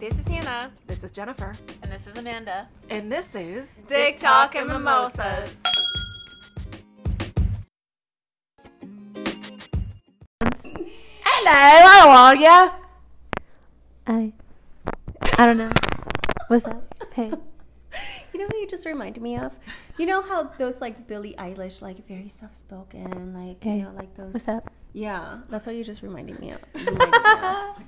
This 0.00 0.18
is 0.18 0.26
Hannah. 0.26 0.72
This 0.86 1.04
is 1.04 1.10
Jennifer. 1.10 1.54
And 1.82 1.92
this 1.92 2.06
is 2.06 2.16
Amanda. 2.16 2.66
And 2.88 3.12
this 3.12 3.34
is 3.34 3.68
Dick 3.86 4.16
Talk 4.16 4.54
and 4.56 4.68
Mimosas. 4.68 5.56
Hello, 11.22 11.86
how 11.86 12.10
are 12.10 12.36
ya? 12.36 12.70
I 14.06 14.32
I 15.38 15.46
don't 15.46 15.58
know. 15.58 15.70
What's 16.48 16.66
up? 16.66 16.82
Hey. 17.12 17.32
You 18.32 18.38
know 18.38 18.46
who 18.46 18.58
you 18.58 18.68
just 18.68 18.86
reminded 18.86 19.20
me 19.20 19.36
of? 19.36 19.50
You 19.98 20.06
know 20.06 20.22
how 20.22 20.44
those 20.56 20.80
like 20.80 21.08
Billie 21.08 21.34
Eilish, 21.36 21.82
like 21.82 22.06
very 22.06 22.28
soft 22.28 22.56
spoken, 22.56 23.34
like 23.34 23.60
Hey. 23.62 23.78
you 23.78 23.82
know, 23.82 23.90
like 23.96 24.14
those. 24.16 24.32
What's 24.32 24.46
up? 24.46 24.70
Yeah, 24.92 25.38
that's 25.48 25.66
what 25.66 25.74
you 25.74 25.82
just 25.82 26.02
reminded 26.02 26.38
me 26.38 26.52
of. 26.52 26.60
Reminded 26.72 26.94
me 27.00 27.30
of. 27.42 27.82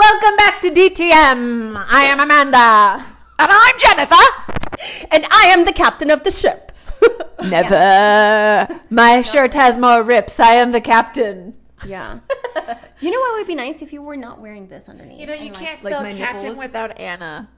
Hello, 0.00 0.12
welcome 0.20 0.36
back 0.36 0.60
to 0.62 0.70
DTM. 0.70 1.84
I 1.88 2.04
am 2.04 2.20
Amanda. 2.20 3.04
And 3.40 3.50
I'm 3.50 3.78
Jennifer. 3.80 5.08
and 5.10 5.26
I 5.28 5.46
am 5.48 5.64
the 5.64 5.72
captain 5.72 6.08
of 6.12 6.22
the 6.22 6.30
ship. 6.30 6.70
Never. 7.44 8.80
My 8.90 9.22
shirt 9.22 9.54
has 9.54 9.76
more 9.76 10.04
rips. 10.04 10.38
I 10.38 10.52
am 10.52 10.70
the 10.70 10.80
captain. 10.80 11.56
yeah. 11.84 12.20
You 13.00 13.10
know 13.10 13.18
what 13.18 13.38
would 13.38 13.46
be 13.48 13.56
nice 13.56 13.82
if 13.82 13.92
you 13.92 14.00
were 14.00 14.16
not 14.16 14.40
wearing 14.40 14.68
this 14.68 14.88
underneath? 14.88 15.18
You 15.18 15.26
know, 15.26 15.34
you 15.34 15.50
can't 15.52 15.82
like 15.82 15.92
spell 15.94 16.02
my 16.04 16.12
captain 16.12 16.42
nipples. 16.50 16.58
without 16.58 16.98
Anna. 17.00 17.48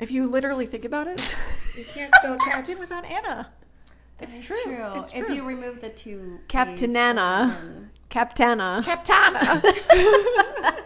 If 0.00 0.10
you 0.10 0.26
literally 0.26 0.66
think 0.66 0.84
about 0.84 1.06
it, 1.06 1.34
you 1.78 1.84
can't 1.84 2.14
spell 2.16 2.36
captain 2.44 2.78
without 2.78 3.06
Anna. 3.06 3.50
It's 4.20 4.46
true. 4.46 4.56
true. 4.64 4.84
It's 4.96 5.14
If 5.14 5.30
you 5.30 5.44
remove 5.44 5.80
the 5.80 5.88
two. 5.88 6.40
Captain 6.48 6.94
Anna. 6.94 7.88
Captana. 8.10 8.82
Captana. 8.84 10.76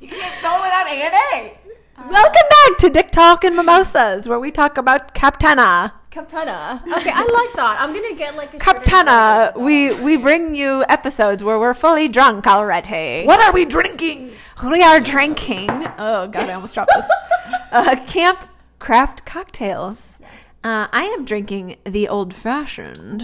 You 0.00 0.08
can't 0.08 0.34
spell 0.36 0.60
it 0.60 0.64
without 0.64 0.86
Anna. 0.86 1.50
Welcome 1.98 2.32
back 2.32 2.78
to 2.78 2.90
Dick 2.90 3.10
Talk 3.10 3.42
and 3.44 3.56
Mimosas, 3.56 4.28
where 4.28 4.38
we 4.38 4.50
talk 4.52 4.78
about 4.78 5.14
Captana. 5.14 5.92
Captana. 6.12 6.80
Okay, 6.96 7.10
I 7.12 7.20
like 7.22 7.56
that. 7.56 7.76
I'm 7.80 7.92
gonna 7.92 8.14
get 8.14 8.36
like 8.36 8.54
a 8.54 8.58
Captana, 8.58 9.56
we 9.56 9.92
we 9.92 10.16
bring 10.16 10.54
you 10.54 10.84
episodes 10.88 11.42
where 11.42 11.58
we're 11.58 11.74
fully 11.74 12.08
drunk 12.08 12.46
already. 12.46 13.24
What 13.26 13.40
are 13.40 13.52
we 13.52 13.64
drinking? 13.64 14.30
We 14.62 14.82
are 14.82 15.00
drinking. 15.00 15.68
Oh 15.98 16.28
god, 16.28 16.48
I 16.48 16.54
almost 16.54 16.74
dropped 16.74 16.92
this. 16.94 17.06
Uh, 17.70 17.96
camp 18.06 18.46
craft 18.78 19.24
cocktails. 19.26 20.16
Uh, 20.64 20.86
I 20.90 21.04
am 21.04 21.24
drinking 21.24 21.76
the 21.84 22.08
old 22.08 22.32
fashioned. 22.32 23.22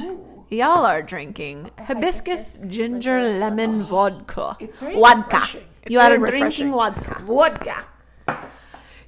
Y'all 0.51 0.85
are 0.85 1.03
drinking 1.03 1.71
hibiscus 1.79 2.59
ginger 2.69 3.23
lemon 3.23 3.83
vodka. 3.85 4.57
It's 4.61 4.77
very 4.77 4.95
vodka. 4.95 5.37
refreshing. 5.37 5.65
It's 5.85 5.93
You 5.93 6.01
are 6.01 6.19
very 6.19 6.41
drinking 6.41 6.73
vodka. 6.73 7.21
Vodka. 7.23 7.85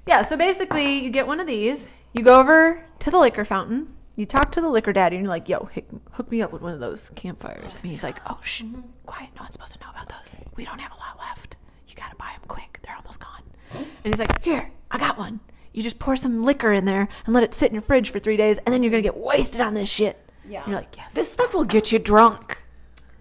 Yeah, 0.07 0.23
so 0.23 0.37
basically, 0.37 0.99
you 0.99 1.11
get 1.11 1.27
one 1.27 1.41
of 1.41 1.47
these, 1.47 1.91
you 2.13 2.23
go 2.23 2.39
over 2.39 2.85
to 3.01 3.11
the 3.11 3.19
liquor 3.19 3.45
fountain, 3.45 3.97
you 4.15 4.25
talk 4.25 4.53
to 4.53 4.61
the 4.61 4.69
liquor 4.69 4.93
daddy, 4.93 5.17
and 5.17 5.25
you're 5.25 5.31
like, 5.31 5.49
yo, 5.49 5.69
hook, 5.75 5.85
hook 6.13 6.31
me 6.31 6.43
up 6.43 6.53
with 6.53 6.63
one 6.63 6.73
of 6.73 6.81
those 6.81 7.11
campfires. 7.15 7.83
And 7.83 7.91
he's 7.91 8.03
like, 8.03 8.19
oh, 8.27 8.39
shh, 8.43 8.63
mm-hmm. 8.63 8.83
quiet, 9.07 9.31
no 9.37 9.43
one's 9.43 9.55
supposed 9.55 9.73
to 9.73 9.81
know 9.81 9.91
about 9.91 10.09
those. 10.11 10.39
We 10.55 10.65
don't 10.65 10.79
have 10.79 10.93
a 10.93 10.97
lot 10.97 11.19
left. 11.19 11.57
You 11.89 11.95
gotta 11.95 12.17
buy 12.17 12.33
them 12.33 12.47
quick, 12.47 12.79
they're 12.83 12.97
almost 12.97 13.21
gone. 13.21 13.43
Oh. 13.75 13.79
And 14.05 14.15
he's 14.15 14.21
like, 14.21 14.43
here, 14.45 14.71
I 14.91 14.99
got 14.99 15.19
one. 15.19 15.41
You 15.73 15.83
just 15.83 15.99
pour 15.99 16.15
some 16.15 16.45
liquor 16.45 16.73
in 16.73 16.85
there 16.85 17.09
and 17.25 17.35
let 17.35 17.43
it 17.43 17.55
sit 17.55 17.69
in 17.69 17.75
your 17.75 17.83
fridge 17.83 18.11
for 18.11 18.19
three 18.19 18.37
days, 18.37 18.59
and 18.59 18.73
then 18.73 18.83
you're 18.83 18.91
gonna 18.91 19.03
get 19.03 19.17
wasted 19.17 19.61
on 19.61 19.75
this 19.75 19.89
shit. 19.89 20.19
Yeah. 20.49 20.61
And 20.61 20.69
you're 20.69 20.81
like, 20.81 20.97
yes. 20.97 21.15
This 21.15 21.33
stuff 21.33 21.55
will 21.55 21.65
get 21.65 21.91
you 21.91 21.99
drunk. 21.99 22.63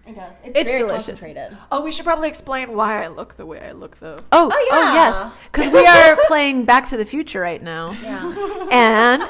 It 0.06 0.14
does. 0.14 0.32
It's, 0.44 0.56
It's 0.58 0.68
very 0.68 0.78
delicious. 0.78 1.06
concentrated. 1.20 1.58
Oh, 1.72 1.80
we 1.82 1.90
should 1.90 2.04
probably 2.04 2.28
explain 2.28 2.74
why 2.76 3.02
I 3.04 3.08
look 3.08 3.36
the 3.36 3.44
way 3.46 3.60
I 3.60 3.72
look, 3.72 3.98
though. 3.98 4.16
Oh, 4.30 4.48
Oh, 4.52 4.68
oh, 4.72 4.92
yes. 4.94 5.32
Because 5.50 5.72
we 5.72 5.84
are 5.86 6.16
playing 6.28 6.64
Back 6.64 6.86
to 6.90 6.96
the 6.96 7.04
Future 7.04 7.40
right 7.40 7.60
now. 7.62 7.90
Yeah. 8.02 8.68
And 8.70 9.22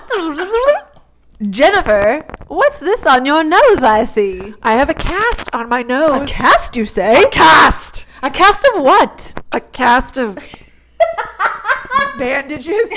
Jennifer, 1.55 2.25
what's 2.49 2.79
this 2.79 3.05
on 3.07 3.25
your 3.27 3.43
nose 3.45 3.83
I 3.83 4.05
see? 4.05 4.55
I 4.63 4.75
have 4.75 4.89
a 4.91 4.95
cast 4.95 5.49
on 5.55 5.69
my 5.69 5.83
nose. 5.83 6.23
A 6.23 6.27
cast, 6.33 6.77
you 6.77 6.85
say? 6.85 7.23
A 7.23 7.29
cast. 7.31 8.07
A 8.23 8.31
cast 8.31 8.65
of 8.75 8.83
what? 8.83 9.35
A 9.53 9.61
cast 9.61 10.19
of 10.19 10.37
bandages. 12.19 12.89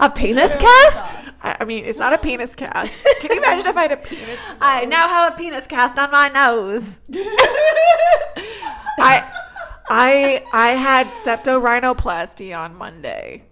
a 0.00 0.12
penis 0.14 0.52
cast? 0.56 1.16
Oh 1.16 1.21
I 1.42 1.56
I 1.60 1.64
mean, 1.64 1.84
it's 1.84 1.98
not 1.98 2.12
a 2.12 2.18
penis 2.18 2.54
cast. 2.54 3.04
Can 3.20 3.30
you 3.32 3.38
imagine 3.38 3.66
if 3.66 3.76
I 3.76 3.82
had 3.82 3.92
a 3.92 3.96
penis? 3.96 4.40
I 4.60 4.84
now 4.84 5.08
have 5.08 5.32
a 5.32 5.36
penis 5.36 5.66
cast 5.66 5.98
on 5.98 6.10
my 6.10 6.28
nose. 6.28 7.00
I, 8.98 9.28
I, 9.88 10.44
I 10.52 10.68
had 10.72 11.08
septorhinoplasty 11.08 12.56
on 12.56 12.76
Monday. 12.76 13.44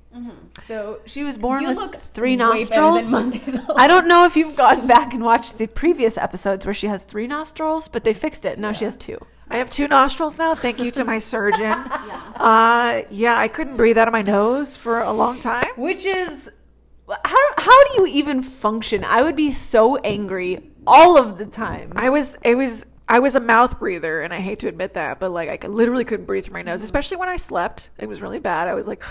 So 0.66 1.00
she 1.06 1.22
was 1.22 1.38
born 1.38 1.62
You 1.62 1.68
with 1.70 1.78
look 1.78 1.96
three 1.96 2.36
nostrils. 2.36 3.02
than 3.02 3.10
Monday. 3.10 3.40
I 3.76 3.86
don't 3.86 4.06
know 4.08 4.24
if 4.24 4.36
you've 4.36 4.56
gone 4.56 4.86
back 4.86 5.14
and 5.14 5.24
watched 5.24 5.58
the 5.58 5.66
previous 5.66 6.16
episodes 6.18 6.64
where 6.66 6.74
she 6.74 6.86
has 6.88 7.02
three 7.02 7.26
nostrils, 7.26 7.88
but 7.88 8.04
they 8.04 8.12
fixed 8.12 8.44
it. 8.44 8.58
Now 8.58 8.72
she 8.72 8.84
has 8.84 8.96
two. 8.96 9.18
I 9.48 9.56
have 9.58 9.70
two 9.70 9.88
nostrils 9.88 10.36
now. 10.38 10.54
Thank 10.54 10.78
you 10.78 10.90
to 10.92 11.04
my 11.04 11.18
surgeon. 11.34 11.72
Uh, 11.72 13.02
yeah, 13.10 13.36
I 13.38 13.48
couldn't 13.48 13.76
breathe 13.76 13.98
out 13.98 14.08
of 14.08 14.12
my 14.12 14.22
nose 14.22 14.76
for 14.76 15.00
a 15.00 15.12
long 15.12 15.40
time. 15.40 15.68
Which 15.76 16.04
is 16.04 16.50
how 17.24 17.38
how 17.58 17.84
do 17.84 17.94
you 17.98 18.06
even 18.06 18.42
function? 18.42 19.04
I 19.04 19.22
would 19.22 19.36
be 19.36 19.52
so 19.52 19.96
angry 19.98 20.70
all 20.86 21.16
of 21.16 21.38
the 21.38 21.46
time. 21.46 21.92
I 21.96 22.10
was, 22.10 22.36
it 22.42 22.54
was, 22.54 22.86
I 23.08 23.18
was 23.18 23.34
a 23.34 23.40
mouth 23.40 23.78
breather, 23.78 24.22
and 24.22 24.32
I 24.32 24.40
hate 24.40 24.60
to 24.60 24.68
admit 24.68 24.94
that, 24.94 25.20
but 25.20 25.30
like 25.30 25.48
I 25.48 25.56
could, 25.56 25.70
literally 25.70 26.04
couldn't 26.04 26.26
breathe 26.26 26.44
through 26.44 26.54
my 26.54 26.62
nose, 26.62 26.80
mm-hmm. 26.80 26.84
especially 26.84 27.16
when 27.16 27.28
I 27.28 27.36
slept. 27.36 27.90
It 27.98 28.08
was 28.08 28.22
really 28.22 28.38
bad. 28.38 28.68
I 28.68 28.74
was 28.74 28.86
like, 28.86 29.02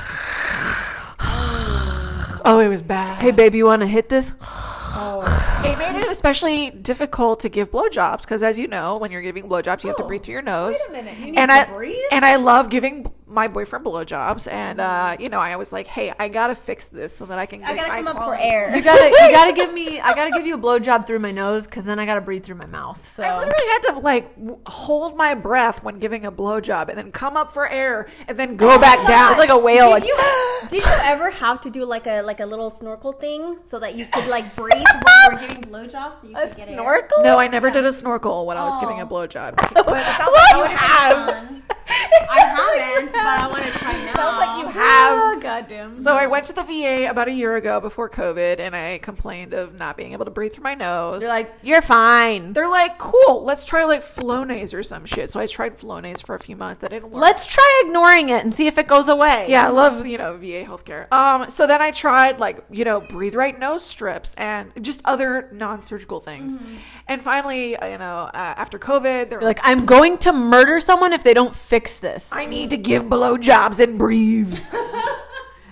oh, 2.46 2.62
it 2.64 2.70
was 2.70 2.82
bad. 2.82 3.22
Hey 3.22 3.32
baby, 3.32 3.60
you 3.60 3.66
want 3.66 3.82
to 3.82 3.88
hit 3.88 4.10
this? 4.10 4.34
Oh. 4.92 5.22
It 5.64 5.78
made 5.78 6.00
it 6.00 6.10
especially 6.10 6.72
difficult 6.72 7.42
to 7.42 7.50
give 7.50 7.72
blowjobs 7.72 8.22
because, 8.22 8.42
as 8.42 8.58
you 8.58 8.68
know, 8.68 8.98
when 8.98 9.12
you're 9.12 9.22
giving 9.22 9.44
blowjobs, 9.44 9.84
you 9.84 9.90
have 9.90 9.98
to 9.98 10.04
breathe 10.04 10.22
oh, 10.22 10.24
through 10.26 10.34
your 10.34 10.42
nose. 10.42 10.78
Oh, 10.80 10.92
wait 10.92 11.00
a 11.00 11.04
minute, 11.04 11.20
you 11.20 11.26
need 11.28 11.38
and 11.38 11.52
to 11.52 11.56
I 11.56 11.66
breathe? 11.66 11.96
and 12.12 12.26
I 12.26 12.38
love 12.38 12.72
giving 12.72 13.10
my 13.30 13.48
boyfriend 13.48 13.86
blowjobs, 13.86 14.52
and 14.52 14.82
uh, 14.82 15.16
you 15.20 15.30
know, 15.30 15.40
I 15.40 15.56
was 15.56 15.72
like, 15.72 15.88
"Hey, 15.88 16.14
I 16.20 16.28
gotta 16.28 16.56
fix 16.56 16.88
this 16.88 17.16
so 17.16 17.26
that 17.28 17.38
I 17.40 17.46
can." 17.46 17.64
I 17.64 17.68
give 17.70 17.78
gotta 17.78 17.92
high 17.92 18.04
come 18.04 18.18
up 18.18 18.26
for 18.26 18.36
air. 18.36 18.76
You 18.76 18.82
gotta 18.82 19.06
you 19.06 19.32
gotta 19.32 19.54
give 19.54 19.72
me 19.74 20.00
I 20.00 20.14
gotta 20.16 20.32
give 20.32 20.46
you 20.46 20.56
a 20.56 20.58
blowjob 20.58 21.06
through 21.08 21.20
my 21.20 21.32
nose 21.32 21.66
because 21.66 21.86
then 21.86 22.00
I 22.00 22.06
gotta 22.06 22.22
breathe 22.22 22.44
through 22.44 22.56
my 22.56 22.66
mouth. 22.66 23.00
So 23.16 23.24
I 23.24 23.38
literally 23.38 23.68
had 23.68 23.80
to 23.94 24.00
like 24.00 24.36
w- 24.36 24.58
hold 24.66 25.16
my 25.16 25.36
breath 25.36 25.84
when 25.84 26.00
giving 26.00 26.26
a 26.26 26.32
blowjob, 26.32 26.90
and 26.90 26.98
then 26.98 27.12
come 27.12 27.38
up 27.38 27.54
for 27.54 27.70
air, 27.70 28.08
and 28.28 28.38
then 28.38 28.56
go 28.58 28.80
back 28.80 29.06
down. 29.08 29.32
it's 29.32 29.40
like 29.40 29.50
a 29.50 29.58
whale. 29.58 29.92
Like, 29.92 30.04
Did 30.04 30.10
you 30.10 30.60
did 30.70 30.84
you 30.84 30.92
ever 31.04 31.30
have 31.30 31.62
to 31.62 31.70
do 31.70 31.86
like 31.86 32.08
a 32.08 32.22
like 32.22 32.40
a 32.40 32.46
little 32.46 32.70
snorkel 32.70 33.14
thing 33.14 33.58
so 33.64 33.80
that 33.80 33.96
you 33.96 34.06
could 34.08 34.28
like 34.28 34.56
breathe 34.56 34.74
when 34.74 34.84
you 34.84 35.32
were 35.32 35.40
giving 35.48 35.64
blowjobs 35.64 36.22
so 36.22 36.28
you 36.28 36.36
could 36.36 36.56
get 36.58 36.70
air? 36.70 36.76
snorkel? 36.76 37.24
no, 37.24 37.38
I 37.38 37.48
never 37.48 37.70
did 37.70 37.86
a 37.86 37.94
snorkel 37.94 38.46
when 38.46 38.58
I 38.58 38.64
was 38.66 38.78
giving 38.80 39.00
a 39.02 39.04
Oh. 39.04 39.08
blowjob. 39.08 39.56
But 39.90 39.98
it 39.98 40.06
sounds 40.06 40.20
like 40.20 40.56
What? 40.56 40.72
you 40.72 40.78
have. 40.78 41.62
I 42.72 42.78
haven't, 42.78 43.12
but 43.12 43.26
I 43.26 43.48
want 43.48 43.64
to 43.66 43.72
try 43.72 43.94
now. 44.06 44.14
Sounds 44.16 44.38
like 44.38 44.60
you 44.64 44.68
have. 44.70 45.20
Oh 45.22 45.40
goddamn. 45.42 45.94
So 45.94 46.14
I 46.16 46.28
went 46.28 46.46
to 46.46 46.54
the 46.54 46.64
VA 46.64 47.08
about 47.10 47.28
a 47.28 47.32
year 47.32 47.56
ago 47.56 47.80
before 47.80 48.10
COVID, 48.10 48.60
and 48.60 48.76
I 48.76 49.00
complained 49.00 49.54
of 49.54 49.78
not 49.78 49.98
being 49.98 50.14
able 50.14 50.26
to 50.26 50.32
breathe 50.32 50.54
through 50.54 50.64
my 50.64 50.76
nose. 50.76 51.22
You're 51.22 51.32
like 51.32 51.54
you're 51.62 51.82
fine. 51.82 52.54
They're 52.54 52.70
like, 52.70 52.98
cool, 52.98 53.44
let's 53.44 53.66
try 53.66 53.84
like 53.86 54.02
Flonase 54.02 54.74
or 54.74 54.84
some 54.84 55.06
shit. 55.06 55.30
So 55.32 55.40
I 55.40 55.46
tried 55.46 55.78
Flonase 55.78 56.24
for 56.26 56.36
a 56.36 56.40
few 56.40 56.56
months. 56.56 56.82
That 56.82 56.92
didn't 56.92 57.12
work. 57.12 57.22
Let's 57.22 57.46
try 57.46 57.84
ignoring 57.86 58.30
it 58.30 58.44
and 58.44 58.54
see 58.54 58.68
if 58.68 58.78
it 58.78 58.88
goes 58.88 59.08
away. 59.08 59.48
yeah, 59.50 59.66
I 59.66 59.70
love 59.70 60.06
you 60.06 60.18
know 60.18 60.38
VA 60.38 60.64
healthcare. 60.66 61.12
Um, 61.12 61.50
so 61.50 61.66
then 61.68 61.82
I 61.82 61.92
tried 61.92 62.40
like 62.40 62.64
you 62.70 62.86
know 62.86 63.02
breathe 63.02 63.36
right 63.36 63.58
nose 63.58 63.84
strips 63.86 64.36
and 64.36 64.72
just 64.82 65.02
other 65.06 65.50
non-surgical 65.52 66.20
things. 66.20 66.60
And 67.08 67.22
finally, 67.22 67.72
you 67.72 67.98
know, 67.98 68.30
uh, 68.34 68.54
after 68.58 68.78
COVID, 68.78 69.30
they're 69.30 69.40
You're 69.40 69.42
like 69.42 69.60
I'm 69.64 69.86
going 69.86 70.18
to 70.20 70.34
murder 70.34 70.80
someone 70.80 71.14
if 71.14 71.24
they 71.24 71.34
don't 71.34 71.56
fix 71.56 72.00
this. 72.00 72.30
I 72.32 72.46
need 72.46 72.59
to 72.68 72.78
give 72.78 73.04
blowjobs 73.04 73.80
and 73.80 73.98
breathe. 73.98 74.60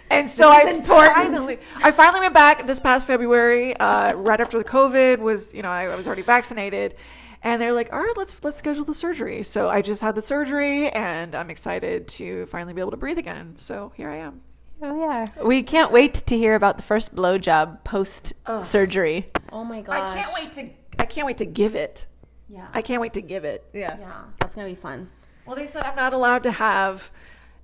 And 0.10 0.30
so 0.30 0.50
I 0.50 0.80
finally, 0.82 1.60
I 1.84 1.92
finally 1.92 2.22
went 2.22 2.34
back 2.34 2.66
this 2.66 2.80
past 2.80 3.06
February, 3.06 3.76
uh, 3.76 4.14
right 4.14 4.40
after 4.40 4.58
the 4.58 4.64
COVID 4.64 5.20
was, 5.20 5.54
you 5.54 5.62
know, 5.62 5.70
I, 5.70 5.84
I 5.84 5.96
was 5.96 6.08
already 6.08 6.22
vaccinated, 6.22 6.96
and 7.44 7.62
they're 7.62 7.74
like, 7.74 7.92
"All 7.92 8.00
right, 8.00 8.14
let's 8.16 8.42
let's 8.44 8.58
schedule 8.58 8.86
the 8.86 8.94
surgery." 8.94 9.44
So 9.44 9.70
I 9.70 9.82
just 9.82 10.02
had 10.02 10.16
the 10.16 10.22
surgery, 10.22 10.90
and 10.90 11.36
I'm 11.36 11.50
excited 11.50 12.08
to 12.10 12.46
finally 12.46 12.74
be 12.74 12.82
able 12.82 12.92
to 12.92 12.98
breathe 12.98 13.18
again. 13.18 13.56
So 13.60 13.92
here 13.96 14.10
I 14.10 14.18
am. 14.18 14.42
Oh 14.82 14.98
yeah. 15.00 15.26
We 15.44 15.64
can't 15.64 15.92
wait 15.92 16.14
to 16.14 16.38
hear 16.38 16.56
about 16.56 16.78
the 16.78 16.84
first 16.84 17.16
blowjob 17.16 17.84
post 17.84 18.34
surgery. 18.64 19.28
oh 19.52 19.64
my 19.64 19.82
gosh. 19.82 20.18
I 20.18 20.22
can't 20.22 20.34
wait 20.34 20.54
to 20.54 20.70
I 21.00 21.06
can't 21.06 21.28
wait 21.28 21.38
to 21.40 21.46
give 21.46 21.76
it. 21.76 22.08
Yeah. 22.48 22.68
I 22.74 22.82
can't 22.82 23.02
wait 23.02 23.14
to 23.14 23.22
give 23.22 23.44
it. 23.44 23.66
Yeah. 23.74 23.98
yeah, 24.00 24.24
that's 24.40 24.56
gonna 24.56 24.68
be 24.68 24.76
fun. 24.76 25.10
Well, 25.48 25.56
they 25.56 25.66
said 25.66 25.84
I'm 25.84 25.96
not 25.96 26.14
allowed 26.14 26.44
to 26.44 26.52
have 26.52 27.10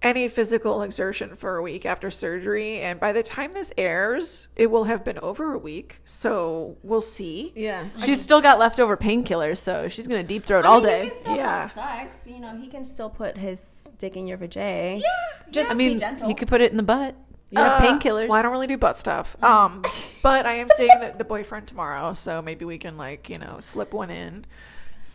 any 0.01 0.27
physical 0.27 0.81
exertion 0.81 1.35
for 1.35 1.55
a 1.57 1.61
week 1.61 1.85
after 1.85 2.11
surgery. 2.11 2.81
And 2.81 2.99
by 2.99 3.13
the 3.13 3.23
time 3.23 3.53
this 3.53 3.71
airs, 3.77 4.49
it 4.55 4.69
will 4.69 4.83
have 4.83 5.03
been 5.05 5.17
over 5.19 5.53
a 5.53 5.57
week. 5.57 6.01
So 6.03 6.77
we'll 6.83 6.99
see. 7.01 7.53
Yeah. 7.55 7.87
She's 8.03 8.21
still 8.21 8.41
got 8.41 8.59
leftover 8.59 8.97
painkillers, 8.97 9.59
so 9.59 9.87
she's 9.87 10.07
going 10.07 10.21
to 10.21 10.27
deep 10.27 10.45
throat 10.45 10.65
all 10.65 10.79
mean, 10.81 10.85
day. 10.89 11.03
You 11.05 11.09
can 11.11 11.19
still 11.19 11.35
Yeah. 11.37 11.67
have 11.69 11.71
sex. 11.71 12.27
You 12.27 12.39
know, 12.41 12.55
he 12.57 12.67
can 12.67 12.83
still 12.83 13.09
put 13.09 13.37
his 13.37 13.87
dick 13.97 14.17
in 14.17 14.27
your 14.27 14.37
vajay. 14.37 14.99
Yeah. 14.99 15.07
Just 15.51 15.69
I 15.69 15.73
be 15.73 15.87
mean, 15.89 15.99
gentle. 15.99 16.27
you 16.27 16.35
could 16.35 16.49
put 16.49 16.59
it 16.59 16.71
in 16.71 16.77
the 16.77 16.83
butt. 16.83 17.15
You 17.49 17.59
have 17.59 17.81
Uh, 17.81 17.85
painkillers. 17.85 18.27
Well, 18.27 18.37
I 18.37 18.41
don't 18.41 18.51
really 18.51 18.67
do 18.67 18.77
butt 18.77 18.97
stuff. 18.97 19.37
Um, 19.41 19.83
but 20.23 20.45
I 20.45 20.55
am 20.55 20.67
seeing 20.75 20.99
the, 20.99 21.13
the 21.17 21.23
boyfriend 21.23 21.67
tomorrow, 21.67 22.13
so 22.13 22.41
maybe 22.41 22.65
we 22.65 22.77
can 22.77 22.97
like 22.97 23.29
you 23.29 23.37
know 23.37 23.57
slip 23.61 23.93
one 23.93 24.09
in. 24.09 24.45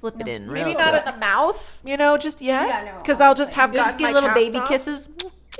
Slip 0.00 0.20
it 0.20 0.28
in. 0.28 0.52
Maybe 0.52 0.70
real 0.70 0.78
not 0.78 0.90
quick. 0.94 1.06
in 1.06 1.12
the 1.14 1.18
mouth, 1.20 1.80
you 1.84 1.96
know, 1.96 2.16
just 2.16 2.40
yet. 2.40 2.68
Yeah, 2.68 2.92
no, 2.92 2.98
Because 3.02 3.20
I'll 3.20 3.34
just 3.34 3.54
have 3.54 3.74
You'll 3.74 3.84
just 3.84 3.98
get 3.98 4.04
my 4.04 4.12
little 4.12 4.28
cast 4.30 4.40
baby 4.40 4.58
off. 4.58 4.68
kisses. 4.68 5.08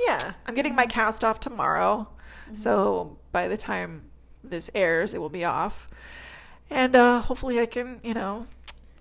Yeah, 0.05 0.33
I'm 0.45 0.55
getting 0.55 0.75
my 0.75 0.85
cast 0.85 1.23
off 1.23 1.39
tomorrow, 1.39 2.07
Mm-hmm. 2.45 2.55
so 2.55 3.17
by 3.31 3.47
the 3.47 3.57
time 3.57 4.03
this 4.43 4.69
airs, 4.73 5.13
it 5.13 5.19
will 5.19 5.29
be 5.29 5.43
off, 5.45 5.87
and 6.69 6.95
uh, 6.95 7.19
hopefully 7.21 7.59
I 7.59 7.65
can 7.65 7.99
you 8.03 8.13
know 8.13 8.45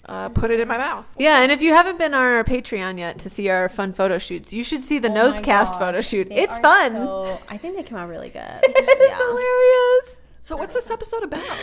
uh, 0.07 0.29
put 0.31 0.51
it 0.51 0.59
in 0.61 0.67
my 0.69 0.77
mouth. 0.79 1.09
Yeah, 1.19 1.43
and 1.43 1.53
if 1.53 1.63
you 1.63 1.73
haven't 1.73 1.99
been 1.99 2.15
on 2.15 2.21
our 2.21 2.45
Patreon 2.45 2.99
yet 2.99 3.19
to 3.21 3.31
see 3.31 3.49
our 3.49 3.69
fun 3.69 3.93
photo 3.93 4.19
shoots, 4.19 4.53
you 4.53 4.65
should 4.65 4.83
see 4.83 4.99
the 4.99 5.09
Oh 5.11 5.15
nose 5.15 5.39
cast 5.39 5.75
gosh, 5.75 5.81
photo 5.81 6.01
shoot. 6.03 6.29
they 6.31 6.43
It's 6.43 6.59
fun. 6.59 6.93
so- 6.95 7.39
I 7.49 7.57
think 7.59 7.77
they 7.77 7.83
came 7.85 7.97
out 7.97 8.09
really 8.09 8.29
good. 8.41 8.43
it's 8.63 9.09
yeah. 9.09 9.17
hilarious. 9.19 10.17
So 10.41 10.57
what's 10.57 10.73
this 10.75 10.91
episode 10.91 11.23
about? 11.23 11.59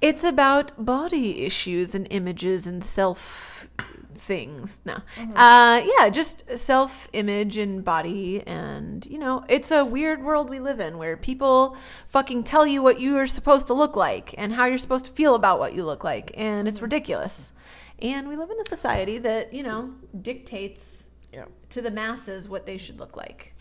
It's 0.00 0.24
about 0.24 0.72
body 0.84 1.44
issues 1.44 1.94
and 1.94 2.06
images 2.10 2.66
and 2.66 2.82
self 2.84 3.68
things. 4.14 4.80
No. 4.84 4.94
Uh 5.34 5.82
yeah, 5.98 6.08
just 6.08 6.42
self 6.56 7.08
image 7.12 7.58
and 7.58 7.84
body 7.84 8.42
and 8.46 9.04
you 9.06 9.18
know, 9.18 9.44
it's 9.48 9.70
a 9.70 9.84
weird 9.84 10.22
world 10.22 10.48
we 10.48 10.58
live 10.58 10.80
in 10.80 10.96
where 10.98 11.16
people 11.16 11.76
fucking 12.08 12.44
tell 12.44 12.66
you 12.66 12.82
what 12.82 12.98
you 12.98 13.16
are 13.18 13.26
supposed 13.26 13.66
to 13.68 13.74
look 13.74 13.94
like 13.96 14.34
and 14.38 14.52
how 14.54 14.64
you're 14.66 14.78
supposed 14.78 15.04
to 15.06 15.10
feel 15.10 15.34
about 15.34 15.58
what 15.58 15.74
you 15.74 15.84
look 15.84 16.02
like 16.04 16.32
and 16.36 16.66
it's 16.66 16.80
ridiculous. 16.82 17.52
And 18.00 18.28
we 18.28 18.36
live 18.36 18.50
in 18.50 18.60
a 18.60 18.64
society 18.64 19.18
that, 19.18 19.52
you 19.54 19.62
know, 19.62 19.92
dictates 20.22 21.04
Yeah. 21.32 21.44
to 21.70 21.80
the 21.82 21.90
masses 21.90 22.48
what 22.48 22.66
they 22.66 22.78
should 22.78 22.98
look 22.98 23.16
like. 23.16 23.54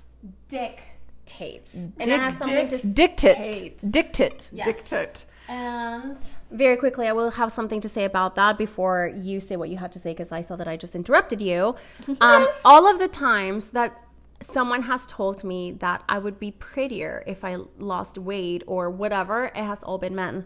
Dictates. 0.50 1.74
And 1.74 1.94
I 2.12 2.18
have 2.18 2.38
something 2.38 2.68
to 2.70 2.78
Dictate. 2.88 3.80
Dictate. 3.92 4.50
Yes. 4.52 4.66
Dictate. 4.66 5.26
And 5.48 6.22
very 6.52 6.78
quickly, 6.78 7.08
I 7.08 7.14
will 7.14 7.32
have 7.32 7.52
something 7.52 7.80
to 7.82 7.90
say 7.90 8.06
about 8.06 8.36
that 8.36 8.58
before 8.58 9.12
you 9.16 9.40
say 9.40 9.56
what 9.58 9.70
you 9.70 9.78
had 9.78 9.92
to 9.94 10.00
say 10.00 10.12
because 10.12 10.32
I 10.32 10.42
saw 10.42 10.56
that 10.56 10.68
I 10.68 10.78
just 10.78 10.96
interrupted 10.96 11.42
you. 11.42 11.76
Um, 12.22 12.48
all 12.64 12.88
of 12.88 13.00
the 13.00 13.08
times 13.08 13.72
that 13.72 14.02
someone 14.42 14.84
has 14.84 15.06
told 15.06 15.44
me 15.44 15.72
that 15.74 16.04
I 16.08 16.18
would 16.18 16.40
be 16.40 16.52
prettier 16.52 17.24
if 17.28 17.44
I 17.44 17.58
lost 17.78 18.18
weight 18.18 18.64
or 18.68 18.90
whatever, 18.90 19.46
it 19.46 19.56
has 19.56 19.84
all 19.84 19.98
been 19.98 20.16
men. 20.16 20.46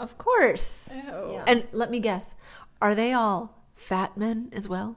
Of 0.00 0.18
course. 0.18 0.94
Ew. 0.94 1.40
And 1.46 1.66
let 1.72 1.90
me 1.90 2.00
guess, 2.00 2.34
are 2.82 2.94
they 2.94 3.12
all 3.12 3.62
fat 3.74 4.16
men 4.16 4.50
as 4.52 4.68
well? 4.68 4.96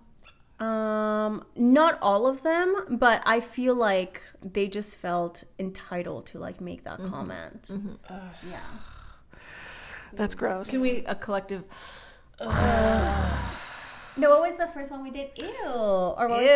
Um, 0.59 1.45
not 1.55 1.99
all 2.01 2.25
of 2.25 2.41
them, 2.41 2.97
but 2.99 3.21
I 3.25 3.39
feel 3.39 3.75
like 3.75 4.21
they 4.41 4.67
just 4.67 4.95
felt 4.95 5.43
entitled 5.59 6.25
to 6.27 6.39
like 6.39 6.59
make 6.61 6.83
that 6.83 6.99
comment. 7.09 7.71
Yeah. 8.49 8.59
That's 10.13 10.35
gross. 10.35 10.69
Can 10.69 10.81
we 10.81 11.03
a 11.05 11.15
collective? 11.15 11.63
No, 14.19 14.31
what 14.31 14.49
was 14.49 14.57
the 14.57 14.65
first 14.73 14.89
one 14.89 15.03
we 15.03 15.11
did? 15.11 15.29
Ew. 15.39 15.47
Or 15.67 16.27
what 16.27 16.41
Ew. 16.41 16.47
Ew. 16.47 16.51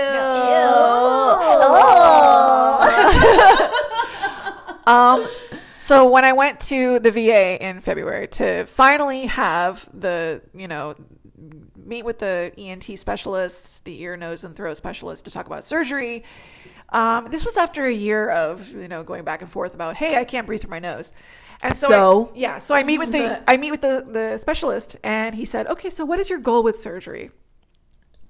Um, 4.87 5.27
so 5.77 6.09
when 6.09 6.25
I 6.25 6.33
went 6.33 6.59
to 6.61 6.97
the 6.99 7.11
VA 7.11 7.63
in 7.63 7.79
February 7.79 8.27
to 8.29 8.65
finally 8.65 9.27
have 9.27 9.87
the, 9.93 10.41
you 10.55 10.67
know, 10.67 10.95
meet 11.75 12.03
with 12.03 12.19
the 12.19 12.51
ENT 12.57 12.97
specialists, 12.97 13.81
the 13.81 14.01
ear, 14.01 14.17
nose, 14.17 14.43
and 14.43 14.55
throat 14.55 14.77
specialist 14.77 15.25
to 15.25 15.31
talk 15.31 15.45
about 15.45 15.65
surgery. 15.65 16.23
Um, 16.89 17.27
this 17.29 17.45
was 17.45 17.57
after 17.57 17.85
a 17.85 17.93
year 17.93 18.29
of, 18.29 18.69
you 18.71 18.87
know, 18.87 19.03
going 19.03 19.23
back 19.23 19.41
and 19.41 19.49
forth 19.49 19.73
about, 19.73 19.95
hey, 19.95 20.17
I 20.17 20.25
can't 20.25 20.45
breathe 20.45 20.61
through 20.61 20.71
my 20.71 20.79
nose. 20.79 21.13
And 21.63 21.77
so, 21.77 21.87
So? 21.89 22.31
I, 22.33 22.37
yeah, 22.37 22.59
so 22.59 22.75
I 22.75 22.83
meet 22.83 22.97
with 22.97 23.11
the 23.11 23.41
I 23.47 23.57
meet 23.57 23.71
with 23.71 23.81
the 23.81 24.05
the 24.07 24.37
specialist, 24.37 24.97
and 25.03 25.35
he 25.35 25.45
said, 25.45 25.67
okay, 25.67 25.89
so 25.89 26.05
what 26.05 26.19
is 26.19 26.29
your 26.29 26.39
goal 26.39 26.63
with 26.63 26.77
surgery? 26.77 27.31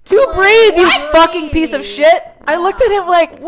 To 0.04 0.30
breathe, 0.34 0.76
you 0.76 0.90
fucking 1.12 1.50
piece 1.50 1.72
of 1.72 1.84
shit. 1.84 2.22
I 2.44 2.56
looked 2.56 2.82
at 2.82 2.90
him 2.90 3.06
like, 3.06 3.40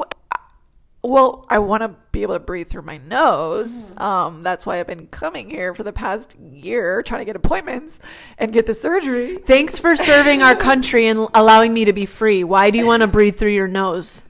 well, 1.02 1.44
I 1.50 1.58
want 1.58 1.82
to 1.82 1.94
be 2.12 2.22
able 2.22 2.34
to 2.34 2.40
breathe 2.40 2.69
through 2.69 2.82
my 2.82 2.96
nose. 2.98 3.92
Um, 3.96 4.42
that's 4.42 4.64
why 4.64 4.78
I've 4.78 4.86
been 4.86 5.08
coming 5.08 5.50
here 5.50 5.75
for 5.75 5.82
the 5.82 5.92
past 5.92 6.36
year, 6.38 7.02
trying 7.02 7.20
to 7.20 7.25
get 7.25 7.36
appointments 7.36 8.00
and 8.38 8.52
get 8.52 8.66
the 8.66 8.72
surgery. 8.72 9.36
Thanks 9.38 9.78
for 9.78 9.96
serving 9.96 10.42
our 10.42 10.54
country 10.54 11.08
and 11.08 11.28
allowing 11.34 11.75
me 11.75 11.84
to 11.86 11.92
be 11.92 12.06
free. 12.06 12.44
Why 12.44 12.70
do 12.70 12.78
you 12.78 12.86
want 12.86 13.02
to 13.02 13.08
breathe 13.08 13.36
through 13.36 13.50
your 13.50 13.69
nose? 13.69 14.25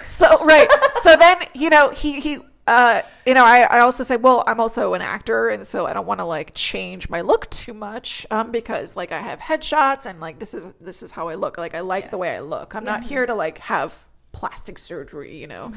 So 0.00 0.44
right. 0.44 0.68
so 0.94 1.16
then 1.16 1.38
you 1.54 1.70
know 1.70 1.90
he 1.90 2.20
he. 2.20 2.38
Uh, 2.66 3.02
you 3.26 3.34
know, 3.34 3.44
I, 3.44 3.62
I 3.62 3.80
also 3.80 4.04
say, 4.04 4.16
well, 4.16 4.44
I'm 4.46 4.60
also 4.60 4.94
an 4.94 5.02
actor, 5.02 5.48
and 5.48 5.66
so 5.66 5.86
I 5.86 5.92
don't 5.92 6.06
want 6.06 6.18
to 6.18 6.24
like 6.24 6.52
change 6.54 7.08
my 7.08 7.20
look 7.20 7.50
too 7.50 7.74
much, 7.74 8.24
um, 8.30 8.52
because 8.52 8.96
like 8.96 9.10
I 9.10 9.20
have 9.20 9.40
headshots, 9.40 10.06
and 10.06 10.20
like 10.20 10.38
this 10.38 10.54
is 10.54 10.66
this 10.80 11.02
is 11.02 11.10
how 11.10 11.28
I 11.28 11.34
look. 11.34 11.58
Like 11.58 11.74
I 11.74 11.80
like 11.80 12.10
the 12.10 12.18
way 12.18 12.36
I 12.36 12.40
look. 12.40 12.74
I'm 12.74 12.84
not 12.84 13.02
here 13.02 13.26
to 13.26 13.34
like 13.34 13.58
have 13.58 14.04
plastic 14.30 14.78
surgery, 14.78 15.34
you 15.34 15.46
know. 15.46 15.72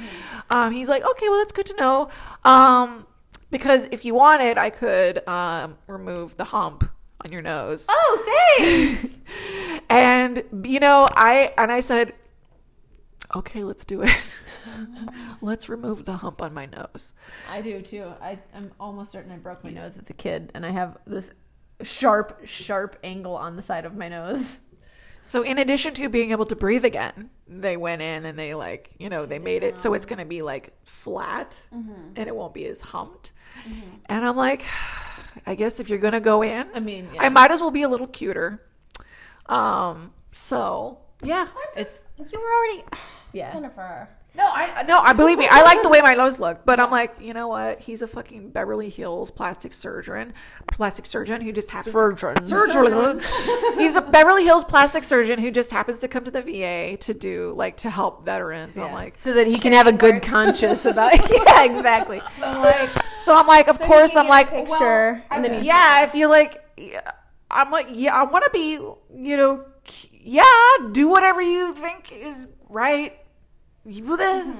Um, 0.49 0.71
he's 0.71 0.87
like, 0.87 1.03
okay, 1.03 1.27
well, 1.29 1.39
that's 1.39 1.51
good 1.51 1.65
to 1.67 1.75
know. 1.75 2.09
Um, 2.43 3.07
because 3.49 3.87
if 3.91 4.05
you 4.05 4.13
wanted, 4.13 4.57
I 4.57 4.69
could 4.69 5.27
um 5.27 5.77
remove 5.87 6.37
the 6.37 6.45
hump 6.45 6.89
on 7.23 7.31
your 7.31 7.41
nose. 7.41 7.87
Oh, 7.89 8.55
thanks. 8.57 9.15
And 9.89 10.43
you 10.63 10.79
know, 10.79 11.07
I 11.11 11.53
and 11.57 11.71
I 11.71 11.81
said, 11.81 12.13
okay, 13.35 13.63
let's 13.63 13.85
do 13.85 14.01
it. 14.01 14.09
let's 15.41 15.69
remove 15.69 16.05
the 16.05 16.17
hump 16.17 16.41
on 16.41 16.53
my 16.53 16.65
nose. 16.65 17.13
I 17.49 17.61
do 17.61 17.81
too. 17.81 18.11
I, 18.21 18.39
I'm 18.53 18.71
almost 18.79 19.11
certain 19.11 19.31
I 19.31 19.37
broke 19.37 19.63
my 19.63 19.71
nose 19.71 19.97
as 19.97 20.09
a 20.09 20.13
kid, 20.13 20.51
and 20.53 20.65
I 20.65 20.71
have 20.71 20.97
this 21.05 21.31
sharp, 21.83 22.41
sharp 22.45 22.97
angle 23.03 23.35
on 23.35 23.55
the 23.55 23.61
side 23.61 23.85
of 23.85 23.95
my 23.95 24.09
nose. 24.09 24.59
So 25.25 25.41
in 25.41 25.57
addition 25.57 25.95
to 25.95 26.07
being 26.07 26.29
able 26.29 26.45
to 26.45 26.55
breathe 26.55 26.85
again, 26.85 27.31
they 27.47 27.77
went 27.77 28.03
in 28.03 28.25
and 28.25 28.37
they 28.37 28.53
like, 28.53 28.91
you 28.99 29.09
know, 29.09 29.25
they 29.25 29.39
made 29.39 29.63
it 29.63 29.79
so 29.79 29.95
it's 29.95 30.05
going 30.05 30.19
to 30.19 30.25
be 30.25 30.43
like 30.43 30.71
flat 30.83 31.59
and 31.71 32.27
it 32.27 32.35
won't 32.35 32.53
be 32.53 32.67
as 32.67 32.79
humped. 32.79 33.31
And 34.05 34.23
I'm 34.23 34.35
like, 34.35 34.63
I 35.47 35.55
guess 35.55 35.79
if 35.79 35.89
you're 35.89 35.97
going 35.97 36.13
to 36.13 36.19
go 36.19 36.43
in, 36.43 36.69
I 36.75 36.79
mean, 36.79 37.09
I 37.17 37.29
might 37.29 37.49
as 37.49 37.59
well 37.59 37.71
be 37.71 37.81
a 37.81 37.89
little 37.89 38.05
cuter. 38.05 38.61
Um, 39.47 40.13
so 40.31 40.99
yeah. 41.23 41.47
It's 41.75 41.93
You 42.31 42.39
were 42.39 42.45
already 42.45 42.83
yeah. 43.33 43.51
Jennifer. 43.51 44.07
No, 44.37 44.45
I 44.51 44.83
no, 44.83 44.99
I 44.99 45.13
believe 45.13 45.37
me. 45.37 45.47
I 45.49 45.61
like 45.63 45.81
the 45.81 45.89
way 45.89 46.01
my 46.01 46.13
nose 46.13 46.39
looked, 46.39 46.65
but 46.65 46.79
I'm 46.79 46.91
like, 46.91 47.15
you 47.21 47.33
know 47.33 47.47
what? 47.47 47.79
He's 47.79 48.01
a 48.01 48.07
fucking 48.07 48.49
Beverly 48.49 48.89
Hills 48.89 49.31
plastic 49.31 49.73
surgeon, 49.73 50.33
plastic 50.73 51.05
surgeon 51.05 51.41
who 51.41 51.51
just 51.53 51.69
happens 51.71 51.93
Surgeon. 51.93 52.35
to 52.35 52.41
surgeon. 52.43 53.21
He's 53.77 53.95
a 53.95 54.01
Beverly 54.01 54.43
Hills 54.43 54.65
plastic 54.65 55.03
surgeon 55.03 55.39
who 55.39 55.51
just 55.51 55.71
happens 55.71 55.99
to 55.99 56.07
come 56.07 56.25
to 56.25 56.31
the 56.31 56.41
VA 56.41 56.97
to 56.97 57.13
do 57.13 57.53
like 57.55 57.77
to 57.77 57.89
help 57.89 58.25
veterans. 58.25 58.77
I'm 58.77 58.87
Yeah. 58.87 58.93
like, 58.93 59.17
so 59.17 59.33
that 59.33 59.47
he 59.47 59.57
can 59.57 59.71
have 59.73 59.87
a 59.87 59.93
good 59.93 60.21
conscience 60.21 60.85
about. 60.85 61.13
yeah, 61.29 61.63
exactly. 61.63 62.21
so 63.19 63.35
I'm 63.35 63.47
like, 63.47 63.67
of 63.69 63.79
course, 63.79 64.15
I'm 64.15 64.27
like, 64.27 64.49
picture 64.49 65.23
and 65.31 65.45
then 65.45 65.63
yeah. 65.63 66.03
If 66.03 66.13
you're 66.15 66.29
like, 66.29 66.61
yeah, 66.77 67.09
I'm 67.49 67.71
like, 67.71 67.87
yeah, 67.93 68.13
I 68.15 68.23
want 68.23 68.43
to 68.45 68.51
be, 68.51 68.71
you 68.73 69.37
know, 69.37 69.65
yeah, 70.11 70.43
do 70.91 71.07
whatever 71.07 71.41
you 71.41 71.73
think 71.73 72.11
is 72.11 72.47
right. 72.69 73.17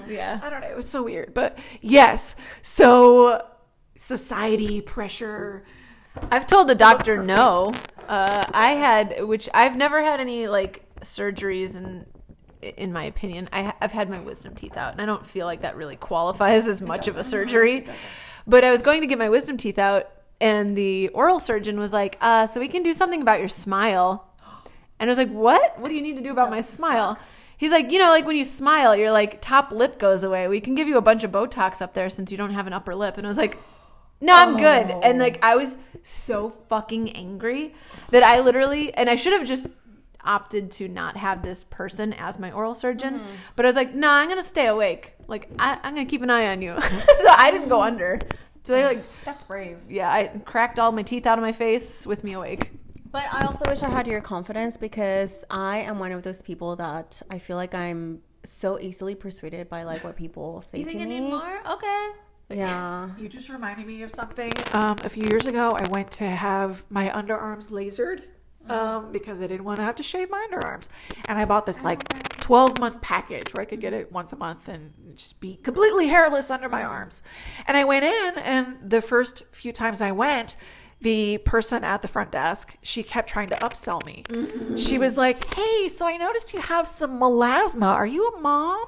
Yeah. 0.08 0.39
I 0.44 0.50
don't 0.50 0.62
know. 0.62 0.67
It 0.67 0.75
was 0.75 0.88
so 0.88 1.03
weird, 1.03 1.34
but 1.34 1.58
yes. 1.82 2.36
So 2.62 3.46
society 3.98 4.82
pressure. 4.82 5.65
I've 6.32 6.48
told 6.48 6.67
the 6.67 6.75
doctor 6.75 7.22
no. 7.22 7.74
Uh, 8.08 8.46
I 8.53 8.72
had, 8.74 9.24
which 9.25 9.50
I've 9.53 9.75
never 9.75 10.03
had 10.03 10.20
any 10.20 10.48
like 10.48 10.84
surgeries, 11.01 11.75
and 11.75 12.05
in 12.62 12.94
my 12.94 13.05
opinion, 13.05 13.50
I, 13.51 13.74
I've 13.82 13.91
had 13.91 14.10
my 14.10 14.20
wisdom 14.20 14.53
teeth 14.55 14.77
out, 14.77 14.91
and 14.94 15.01
I 15.01 15.05
don't 15.05 15.25
feel 15.25 15.46
like 15.46 15.62
that 15.62 15.75
really 15.75 15.96
qualifies 15.96 16.67
as 16.67 16.82
much 16.82 17.08
of 17.08 17.15
a 17.15 17.24
surgery. 17.24 17.86
But 18.48 18.63
I 18.63 18.72
was 18.72 18.82
going 18.84 19.01
to 19.01 19.08
get 19.08 19.17
my 19.17 19.29
wisdom 19.29 19.58
teeth 19.58 19.79
out, 19.79 20.10
and 20.39 20.77
the 20.77 21.10
oral 21.10 21.39
surgeon 21.39 21.79
was 21.79 21.91
like, 21.91 22.17
uh, 22.22 22.46
"So 22.46 22.60
we 22.60 22.67
can 22.67 22.84
do 22.84 22.94
something 22.94 23.22
about 23.22 23.39
your 23.39 23.50
smile." 23.50 24.27
And 25.00 25.10
I 25.10 25.12
was 25.12 25.17
like, 25.17 25.32
"What? 25.32 25.79
What 25.79 25.89
do 25.89 25.96
you 25.96 26.01
need 26.01 26.15
to 26.17 26.22
do 26.22 26.32
about 26.32 26.51
my 26.51 26.62
smile?" 26.62 27.17
He's 27.57 27.71
like, 27.71 27.91
"You 27.91 28.00
know, 28.00 28.09
like 28.09 28.25
when 28.25 28.35
you 28.35 28.43
smile, 28.45 28.95
your 28.95 29.12
like 29.12 29.41
top 29.41 29.71
lip 29.71 30.00
goes 30.00 30.24
away. 30.24 30.47
We 30.47 30.59
can 30.62 30.75
give 30.75 30.88
you 30.88 30.97
a 30.97 31.01
bunch 31.01 31.24
of 31.24 31.31
Botox 31.31 31.81
up 31.81 31.93
there 31.93 32.09
since 32.09 32.31
you 32.31 32.38
don't 32.38 32.53
have 32.53 32.67
an 32.67 32.74
upper 32.74 32.95
lip." 32.95 33.17
And 33.17 33.25
I 33.25 33.29
was 33.29 33.38
like, 33.38 33.57
no, 34.21 34.33
I'm 34.33 34.57
good. 34.57 34.91
And 35.03 35.19
like 35.19 35.43
I 35.43 35.55
was 35.55 35.77
so 36.03 36.51
fucking 36.69 37.12
angry 37.12 37.74
that 38.12 38.24
I 38.24 38.39
literally 38.39 38.93
and 38.93 39.09
I 39.09 39.15
should 39.15 39.33
have 39.33 39.47
just 39.47 39.67
opted 40.24 40.71
to 40.71 40.88
not 40.88 41.17
have 41.17 41.43
this 41.43 41.63
person 41.65 42.13
as 42.13 42.39
my 42.39 42.51
oral 42.51 42.74
surgeon. 42.74 43.15
Mm-hmm. 43.19 43.35
But 43.55 43.65
I 43.65 43.69
was 43.69 43.75
like, 43.75 43.93
nah, 43.93 44.13
I'm 44.13 44.29
gonna 44.29 44.43
stay 44.43 44.67
awake. 44.67 45.13
Like 45.27 45.50
I, 45.59 45.79
I'm 45.83 45.93
gonna 45.93 46.05
keep 46.05 46.21
an 46.21 46.29
eye 46.29 46.47
on 46.47 46.62
you. 46.62 46.75
so 46.81 47.27
I 47.29 47.51
didn't 47.51 47.69
go 47.69 47.81
under. 47.81 48.19
So 48.63 48.74
they 48.74 48.83
like, 48.83 49.03
That's 49.25 49.43
brave. 49.43 49.77
yeah, 49.88 50.09
I 50.09 50.27
cracked 50.43 50.79
all 50.79 50.91
my 50.91 51.03
teeth 51.03 51.27
out 51.27 51.38
of 51.38 51.43
my 51.43 51.51
face 51.51 52.05
with 52.05 52.24
me 52.24 52.33
awake. 52.33 52.71
But 53.15 53.31
I 53.31 53.45
also 53.45 53.63
wish 53.69 53.81
I 53.81 53.88
had 53.88 54.07
your 54.07 54.19
confidence 54.19 54.75
because 54.75 55.45
I 55.50 55.77
am 55.77 56.00
one 56.00 56.12
of 56.12 56.22
those 56.22 56.41
people 56.41 56.75
that 56.75 57.22
I 57.29 57.39
feel 57.39 57.55
like 57.55 57.74
I'm 57.74 58.19
so 58.43 58.77
easily 58.77 59.15
persuaded 59.15 59.69
by 59.69 59.84
like 59.84 60.03
what 60.03 60.17
people 60.17 60.60
say 60.60 60.84
to 60.84 60.98
me. 60.98 61.34
Okay. 61.34 62.10
Yeah. 62.50 63.10
You 63.17 63.29
just 63.29 63.48
reminded 63.48 63.88
me 63.88 64.03
of 64.03 64.12
something. 64.12 64.51
Um, 64.74 64.98
a 65.05 65.07
few 65.07 65.24
years 65.29 65.45
ago, 65.45 65.72
I 65.72 65.88
went 65.88 66.12
to 66.12 66.25
have 66.25 66.84
my 66.89 67.07
underarms 67.07 67.69
lasered 67.69 68.24
um, 68.69 69.13
because 69.13 69.39
I 69.39 69.48
didn't 69.48 69.63
want 69.63 69.77
to 69.77 69.84
have 69.84 69.95
to 69.95 70.03
shave 70.03 70.29
my 70.29 70.45
underarms. 70.51 70.89
And 71.29 71.39
I 71.39 71.45
bought 71.45 71.65
this 71.65 71.84
like 71.84 72.03
12 72.41 72.79
month 72.79 73.01
package 73.01 73.53
where 73.53 73.62
I 73.62 73.65
could 73.65 73.79
get 73.79 73.93
it 73.93 74.12
once 74.12 74.34
a 74.34 74.36
month 74.36 74.67
and 74.67 74.91
just 75.15 75.39
be 75.39 75.55
completely 75.55 76.07
hairless 76.07 76.51
under 76.51 76.67
my 76.67 76.84
arms. 76.84 77.24
And 77.65 77.77
I 77.77 77.86
went 77.86 78.03
in, 78.03 78.38
and 78.39 78.77
the 78.89 79.01
first 79.01 79.43
few 79.53 79.72
times 79.72 80.01
I 80.01 80.12
went, 80.12 80.57
the 81.01 81.37
person 81.39 81.83
at 81.83 82.01
the 82.01 82.07
front 82.07 82.31
desk, 82.31 82.75
she 82.81 83.03
kept 83.03 83.29
trying 83.29 83.49
to 83.49 83.55
upsell 83.57 84.03
me. 84.05 84.23
She 84.77 84.97
was 84.97 85.17
like, 85.17 85.53
Hey, 85.53 85.87
so 85.89 86.07
I 86.07 86.17
noticed 86.17 86.53
you 86.53 86.61
have 86.61 86.87
some 86.87 87.19
melasma. 87.19 87.87
Are 87.87 88.07
you 88.07 88.27
a 88.29 88.39
mom? 88.39 88.85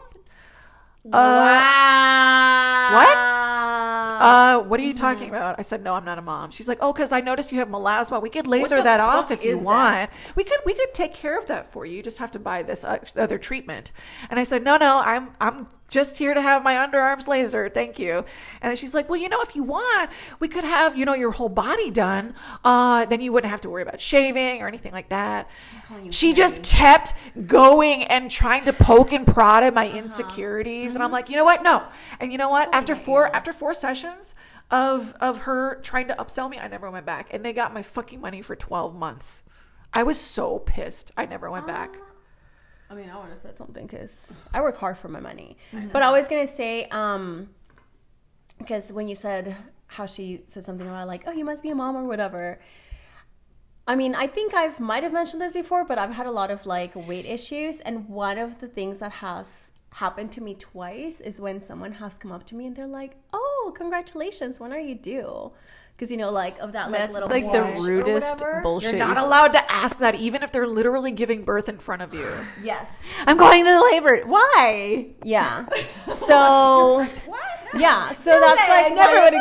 Uh, 1.13 2.91
what? 2.93 3.17
Uh, 3.17 4.59
what 4.63 4.79
are 4.79 4.83
you 4.83 4.93
talking 4.93 5.29
about? 5.29 5.55
I 5.57 5.61
said, 5.61 5.83
no, 5.83 5.93
I'm 5.93 6.03
not 6.03 6.17
a 6.17 6.21
mom. 6.21 6.51
She's 6.51 6.67
like, 6.67 6.79
oh, 6.81 6.91
because 6.91 7.11
I 7.11 7.21
noticed 7.21 7.51
you 7.51 7.59
have 7.59 7.69
melasma. 7.69 8.21
We 8.21 8.29
could 8.29 8.47
laser 8.47 8.81
that 8.81 8.99
off 8.99 9.31
if 9.31 9.43
you 9.43 9.57
want. 9.59 10.09
We 10.35 10.43
could, 10.43 10.59
we 10.65 10.73
could 10.73 10.93
take 10.93 11.13
care 11.13 11.37
of 11.39 11.47
that 11.47 11.71
for 11.71 11.85
you. 11.85 11.97
You 11.97 12.03
just 12.03 12.17
have 12.17 12.31
to 12.31 12.39
buy 12.39 12.63
this 12.63 12.83
uh, 12.83 12.97
other 13.15 13.37
treatment. 13.37 13.91
And 14.29 14.39
I 14.39 14.43
said, 14.43 14.63
no, 14.63 14.75
no, 14.77 14.97
I'm, 14.99 15.29
I'm 15.39 15.67
just 15.87 16.17
here 16.17 16.33
to 16.33 16.41
have 16.41 16.63
my 16.63 16.73
underarms 16.75 17.27
laser. 17.27 17.69
Thank 17.69 17.97
you. 17.97 18.25
And 18.61 18.71
then 18.71 18.75
she's 18.75 18.93
like, 18.93 19.09
well, 19.09 19.19
you 19.19 19.29
know, 19.29 19.41
if 19.41 19.55
you 19.55 19.63
want, 19.63 20.09
we 20.39 20.47
could 20.47 20.63
have, 20.63 20.97
you 20.97 21.05
know, 21.05 21.13
your 21.13 21.31
whole 21.31 21.49
body 21.49 21.89
done. 21.89 22.35
Uh, 22.63 23.05
then 23.05 23.21
you 23.21 23.31
wouldn't 23.31 23.49
have 23.49 23.61
to 23.61 23.69
worry 23.69 23.83
about 23.83 24.01
shaving 24.01 24.61
or 24.61 24.67
anything 24.67 24.91
like 24.91 25.09
that. 25.09 25.49
She 26.11 26.33
just 26.33 26.63
kept 26.63 27.13
going 27.45 28.03
and 28.03 28.29
trying 28.29 28.65
to 28.65 28.73
poke 28.73 29.13
and 29.13 29.25
prod 29.25 29.63
at 29.63 29.73
my 29.73 29.89
insecurities. 29.89 30.95
And 30.95 31.03
I'm 31.03 31.11
like, 31.11 31.29
you 31.29 31.35
know 31.35 31.45
what? 31.45 31.63
No. 31.63 31.83
And 32.19 32.31
you 32.31 32.37
know 32.37 32.49
what? 32.49 32.73
After 32.73 32.95
four, 32.95 33.33
after 33.33 33.53
four 33.53 33.73
sessions 33.73 34.35
of, 34.69 35.15
of 35.21 35.39
her 35.39 35.79
trying 35.81 36.07
to 36.09 36.15
upsell 36.15 36.49
me, 36.49 36.59
I 36.59 36.67
never 36.67 36.91
went 36.91 37.05
back. 37.05 37.29
And 37.31 37.45
they 37.45 37.53
got 37.53 37.73
my 37.73 37.81
fucking 37.81 38.19
money 38.19 38.41
for 38.41 38.55
12 38.55 38.95
months. 38.95 39.43
I 39.93 40.03
was 40.03 40.19
so 40.19 40.59
pissed. 40.59 41.11
I 41.15 41.25
never 41.25 41.49
went 41.49 41.65
back. 41.65 41.97
I 42.89 42.95
mean, 42.95 43.09
I 43.09 43.19
would 43.19 43.29
have 43.29 43.39
said 43.39 43.57
something 43.57 43.85
because 43.85 44.33
I 44.53 44.61
work 44.61 44.77
hard 44.77 44.97
for 44.97 45.09
my 45.09 45.19
money. 45.19 45.57
But 45.91 46.03
I 46.03 46.11
was 46.11 46.27
gonna 46.27 46.47
say, 46.47 46.85
um, 46.89 47.49
because 48.59 48.91
when 48.91 49.07
you 49.07 49.15
said 49.15 49.55
how 49.87 50.05
she 50.05 50.41
said 50.47 50.65
something 50.65 50.87
about 50.87 51.07
like, 51.07 51.23
oh, 51.27 51.31
you 51.31 51.45
must 51.45 51.63
be 51.63 51.69
a 51.69 51.75
mom 51.75 51.95
or 51.95 52.05
whatever. 52.05 52.59
I 53.87 53.95
mean, 53.95 54.15
I 54.15 54.27
think 54.27 54.53
I've 54.53 54.79
might 54.79 55.03
have 55.03 55.13
mentioned 55.13 55.41
this 55.41 55.53
before, 55.53 55.85
but 55.85 55.97
I've 55.97 56.11
had 56.11 56.25
a 56.27 56.31
lot 56.31 56.51
of 56.51 56.65
like 56.65 56.93
weight 56.95 57.25
issues, 57.25 57.79
and 57.81 58.07
one 58.09 58.37
of 58.37 58.59
the 58.59 58.67
things 58.67 58.97
that 58.99 59.13
has 59.13 59.71
happened 59.91 60.31
to 60.33 60.43
me 60.43 60.53
twice 60.55 61.21
is 61.21 61.39
when 61.39 61.61
someone 61.61 61.93
has 61.93 62.15
come 62.15 62.31
up 62.31 62.45
to 62.47 62.55
me 62.55 62.67
and 62.67 62.75
they're 62.75 62.85
like, 62.85 63.15
"Oh, 63.31 63.73
congratulations! 63.75 64.59
When 64.59 64.73
are 64.73 64.79
you 64.79 64.95
due?" 64.95 65.51
Because 65.97 66.11
you 66.11 66.17
know, 66.17 66.29
like 66.29 66.59
of 66.59 66.73
that 66.73 66.91
like 66.91 66.99
That's 67.01 67.13
little 67.13 67.27
like 67.27 67.51
the 67.51 67.81
rudest 67.81 68.43
bullshit. 68.61 68.91
You're 68.97 68.99
not 68.99 69.17
allowed 69.17 69.53
to 69.53 69.71
ask 69.71 69.97
that 69.97 70.13
even 70.13 70.43
if 70.43 70.51
they're 70.51 70.67
literally 70.67 71.11
giving 71.11 71.41
birth 71.43 71.67
in 71.67 71.79
front 71.79 72.03
of 72.03 72.13
you. 72.13 72.29
Yes. 72.61 73.01
I'm 73.25 73.35
going 73.35 73.65
to 73.65 73.83
labor. 73.83 74.21
Why? 74.25 75.07
Yeah. 75.23 75.65
So 76.27 77.05
what? 77.25 77.39
yeah, 77.77 78.11
so 78.11 78.31
that's 78.31 78.59
way, 78.59 78.75
like 78.75 78.91
I 78.91 78.95
never 78.95 79.19
would've 79.21 79.31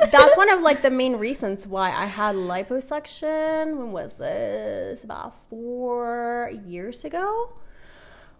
the- 0.00 0.08
That's 0.10 0.36
one 0.36 0.50
of 0.50 0.60
like 0.62 0.80
the 0.80 0.90
main 1.02 1.16
reasons 1.16 1.66
why 1.66 1.90
I 1.90 2.06
had 2.06 2.36
liposuction. 2.36 3.76
When 3.76 3.92
was 3.92 4.14
this? 4.14 5.04
About 5.04 5.34
four 5.50 6.50
years 6.64 7.04
ago, 7.04 7.52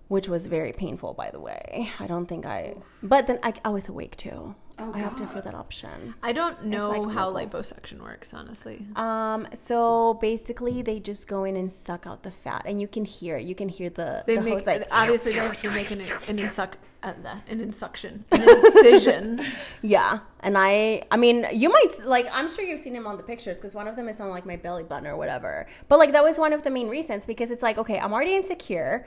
which 0.09 0.27
was 0.29 0.47
very 0.47 0.73
painful, 0.73 1.13
by 1.15 1.31
the 1.31 1.41
way. 1.41 1.91
I 2.01 2.07
don't 2.07 2.27
think 2.27 2.47
I. 2.47 2.77
But 3.03 3.27
then 3.27 3.39
I, 3.43 3.53
I 3.65 3.69
was 3.69 3.89
awake 3.89 4.17
too. 4.17 4.55
I 4.79 5.05
opted 5.05 5.29
for 5.31 5.41
that 5.41 5.55
option. 5.55 6.15
I 6.23 6.33
don't 6.33 6.65
know 6.67 6.91
like 6.91 7.15
how 7.15 7.31
local. 7.31 7.61
liposuction 7.61 8.01
works, 8.03 8.35
honestly. 8.35 8.87
Um, 8.95 9.49
so 9.55 10.15
basically, 10.21 10.83
they 10.83 11.01
just 11.01 11.27
go 11.29 11.45
in 11.45 11.57
and 11.57 11.73
suck 11.73 12.07
out 12.07 12.23
the 12.23 12.31
fat, 12.31 12.63
and 12.67 12.81
you 12.81 12.87
can 12.87 13.05
hear 13.07 13.39
it. 13.39 13.45
You 13.45 13.55
can 13.55 13.69
hear 13.71 13.89
the 13.89 14.23
They 14.27 14.35
the 14.37 14.43
make 14.43 14.55
hose 14.55 14.67
like 14.67 14.87
obviously 14.91 15.33
they 15.33 15.39
have 15.39 15.59
to 15.61 15.71
make 15.71 15.91
an 15.91 16.01
an, 16.01 16.37
insuc, 16.37 16.73
uh, 17.03 17.15
the- 17.23 17.39
an 17.51 17.61
insuction, 17.61 18.25
an 18.33 18.43
incision. 18.49 19.45
Yeah, 19.81 20.19
and 20.41 20.59
I, 20.59 21.05
I 21.11 21.17
mean, 21.17 21.47
you 21.53 21.71
might 21.71 21.93
like. 22.05 22.27
I'm 22.31 22.49
sure 22.51 22.63
you've 22.65 22.81
seen 22.81 22.95
him 22.95 23.07
on 23.07 23.17
the 23.17 23.23
pictures 23.23 23.57
because 23.57 23.75
one 23.75 23.89
of 23.89 23.97
them 23.97 24.09
is 24.11 24.21
on 24.21 24.29
like 24.29 24.45
my 24.45 24.57
belly 24.57 24.83
button 24.83 25.07
or 25.07 25.17
whatever. 25.17 25.67
But 25.89 25.99
like 25.99 26.13
that 26.13 26.23
was 26.23 26.37
one 26.39 26.53
of 26.53 26.63
the 26.65 26.71
main 26.71 26.89
reasons 26.89 27.25
because 27.25 27.51
it's 27.51 27.63
like, 27.63 27.79
okay, 27.79 27.99
I'm 27.99 28.13
already 28.13 28.35
insecure, 28.35 29.07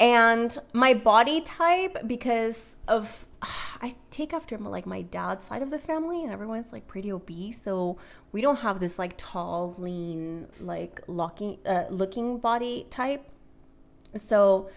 and 0.00 0.56
my 0.72 0.94
body 0.94 1.42
type 1.42 1.98
because 2.06 2.76
of 2.88 3.26
I 3.42 3.96
take 4.10 4.32
after 4.32 4.56
like 4.58 4.86
my 4.86 5.02
dad's 5.02 5.44
side 5.46 5.62
of 5.62 5.70
the 5.70 5.78
family, 5.78 6.22
and 6.22 6.32
everyone's 6.32 6.72
like 6.72 6.86
pretty 6.86 7.10
obese, 7.10 7.60
so 7.60 7.98
we 8.30 8.40
don't 8.40 8.56
have 8.56 8.78
this 8.78 8.98
like 8.98 9.14
tall, 9.16 9.74
lean, 9.78 10.46
like 10.60 11.00
looking, 11.08 11.58
uh, 11.66 11.86
looking 11.90 12.38
body 12.38 12.86
type. 12.90 13.28
So 14.16 14.70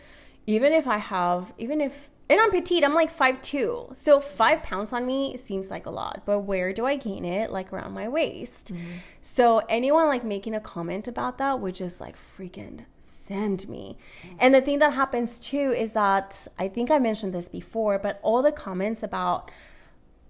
even 0.48 0.74
if 0.74 0.88
I 0.88 0.98
have, 0.98 1.53
even 1.57 1.79
if, 1.81 2.10
and 2.29 2.41
I'm 2.41 2.50
petite, 2.50 2.84
I'm 2.84 2.95
like 2.95 3.12
five 3.12 3.41
two. 3.43 3.91
So 3.93 4.19
five 4.19 4.63
pounds 4.63 4.93
on 4.93 5.05
me 5.05 5.38
seems 5.38 5.69
like 5.69 5.86
a 5.86 5.91
lot, 5.91 6.24
but 6.25 6.39
where 6.39 6.74
do 6.74 6.86
I 6.86 6.95
gain 6.95 7.24
it? 7.24 7.51
Like 7.51 7.72
around 7.72 7.93
my 7.93 8.07
waist. 8.07 8.72
So 9.22 9.60
anyone 9.69 10.07
like 10.07 10.24
making 10.24 10.55
a 10.55 10.60
comment 10.60 11.07
about 11.07 11.38
that 11.38 11.60
would 11.60 11.75
just 11.75 12.01
like 12.01 12.15
freaking 12.17 12.86
send 13.27 13.67
me. 13.67 13.98
And 14.39 14.53
the 14.53 14.62
thing 14.62 14.79
that 14.79 14.94
happens 14.94 15.39
too 15.39 15.72
is 15.72 15.94
that 15.94 16.48
I 16.60 16.67
think 16.67 16.91
I 16.91 17.00
mentioned 17.00 17.34
this 17.34 17.50
before, 17.50 17.98
but 18.00 18.20
all 18.22 18.41
the 18.41 18.51
comments 18.51 19.03
about 19.03 19.51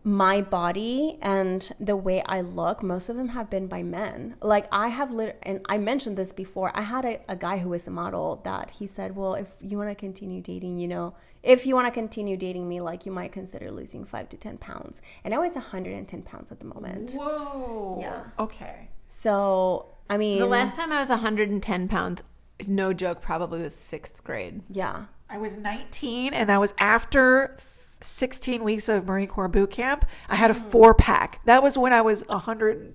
my 0.04 0.40
body 0.40 1.18
and 1.24 1.72
the 1.80 1.96
way 1.96 2.22
I 2.28 2.42
look, 2.42 2.84
most 2.84 3.10
of 3.10 3.18
them 3.18 3.30
have 3.30 3.50
been 3.50 3.66
by 3.66 3.82
men. 3.82 4.36
Like 4.40 4.68
I 4.72 4.90
have 4.90 5.12
lit 5.12 5.40
and 5.42 5.62
I 5.68 5.80
mentioned 5.80 6.16
this 6.16 6.32
before. 6.32 6.72
I 6.75 6.82
had 6.82 7.06
a, 7.06 7.20
a 7.28 7.36
guy 7.36 7.58
who 7.58 7.70
was 7.70 7.88
a 7.88 7.92
model 7.92 8.40
that 8.44 8.70
he 8.70 8.86
said, 8.86 9.16
Well, 9.16 9.34
if 9.34 9.48
you 9.60 9.80
want 9.80 9.90
to 9.90 9.96
continue 9.96 10.42
dating, 10.42 10.78
you 10.78 10.88
know, 10.88 11.16
if 11.42 11.66
you 11.66 11.74
want 11.74 11.88
to 11.88 11.92
continue 11.92 12.38
dating 12.38 12.70
me, 12.70 12.82
like 12.82 13.06
you 13.08 13.12
might 13.12 13.32
consider 13.32 13.72
losing 13.72 14.06
five 14.06 14.30
to 14.30 14.38
10 14.38 14.60
pounds. 14.60 15.02
And 15.24 15.34
I 15.34 15.40
was 15.40 15.54
110 15.54 16.22
pounds 16.22 16.52
at 16.52 16.60
the 16.60 16.66
moment. 16.66 17.14
Whoa. 17.14 17.98
Yeah. 18.00 18.24
Okay. 18.38 18.90
So, 19.10 19.88
I 20.08 20.18
mean, 20.18 20.40
The 20.40 20.46
last 20.46 20.75
time 20.75 20.92
I 20.92 21.00
was 21.00 21.10
110 21.10 21.88
pounds, 21.88 22.22
no 22.68 22.94
joke, 22.94 23.22
probably 23.22 23.62
was 23.62 23.76
sixth 23.76 24.24
grade. 24.24 24.62
yeah. 24.70 25.06
I 25.28 25.40
was 25.40 25.58
19, 25.58 26.36
and 26.36 26.50
that 26.50 26.60
was 26.60 26.76
after 26.78 27.58
16 28.00 28.64
weeks 28.64 28.88
of 28.90 29.08
Marine 29.08 29.28
Corps 29.28 29.48
boot 29.48 29.72
camp. 29.72 30.06
I 30.30 30.36
had 30.36 30.52
a 30.52 30.54
mm. 30.54 30.70
four 30.70 30.94
pack. 30.94 31.44
That 31.46 31.64
was 31.64 31.78
when 31.78 31.94
I 31.94 32.02
was 32.02 32.24
100, 32.28 32.94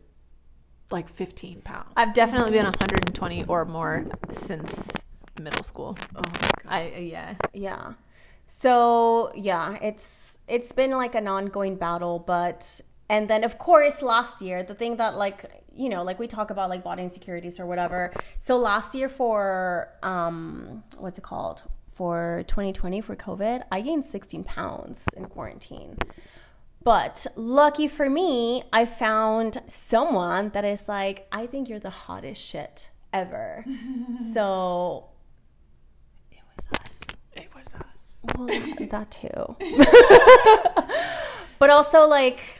like 0.92 1.08
15 1.08 1.62
pounds. 1.62 1.92
I've 1.96 2.14
definitely 2.14 2.52
been 2.52 2.64
120 2.64 3.44
or 3.46 3.64
more 3.64 4.06
since 4.30 4.90
middle 5.40 5.64
school. 5.64 5.98
Oh, 6.14 6.22
I 6.66 6.92
uh, 6.96 7.00
yeah. 7.00 7.34
Yeah. 7.52 7.92
So 8.46 9.32
yeah, 9.34 9.76
it's 9.80 10.38
it's 10.48 10.72
been 10.72 10.92
like 10.92 11.14
an 11.14 11.28
ongoing 11.28 11.76
battle, 11.76 12.18
but 12.18 12.80
and 13.10 13.28
then 13.28 13.44
of 13.44 13.58
course 13.58 14.00
last 14.00 14.40
year 14.40 14.62
the 14.62 14.74
thing 14.74 14.96
that 14.96 15.16
like 15.16 15.38
you 15.74 15.88
know 15.88 16.02
like 16.02 16.18
we 16.18 16.26
talk 16.26 16.50
about 16.50 16.70
like 16.70 16.82
body 16.82 17.02
insecurities 17.02 17.60
or 17.60 17.66
whatever. 17.66 18.12
So 18.38 18.56
last 18.56 18.94
year 18.94 19.08
for 19.08 19.88
um 20.02 20.82
what's 20.96 21.18
it 21.18 21.24
called 21.24 21.62
for 22.00 22.44
2020 22.46 23.02
for 23.02 23.14
COVID, 23.14 23.62
I 23.70 23.82
gained 23.82 24.06
16 24.06 24.44
pounds 24.44 25.04
in 25.18 25.26
quarantine. 25.26 25.98
But 26.82 27.26
lucky 27.36 27.88
for 27.88 28.08
me, 28.08 28.62
I 28.72 28.86
found 28.86 29.60
someone 29.68 30.48
that 30.54 30.64
is 30.64 30.88
like, 30.88 31.26
I 31.30 31.46
think 31.46 31.68
you're 31.68 31.78
the 31.78 31.90
hottest 31.90 32.40
shit 32.40 32.90
ever. 33.12 33.66
so 34.32 35.08
It 36.32 36.40
was 36.56 36.80
us. 36.82 37.00
It 37.34 37.48
was 37.54 37.74
us. 37.74 38.16
well, 38.34 38.46
that 38.88 39.10
too. 39.10 39.56
but 41.58 41.68
also, 41.68 42.06
like, 42.06 42.59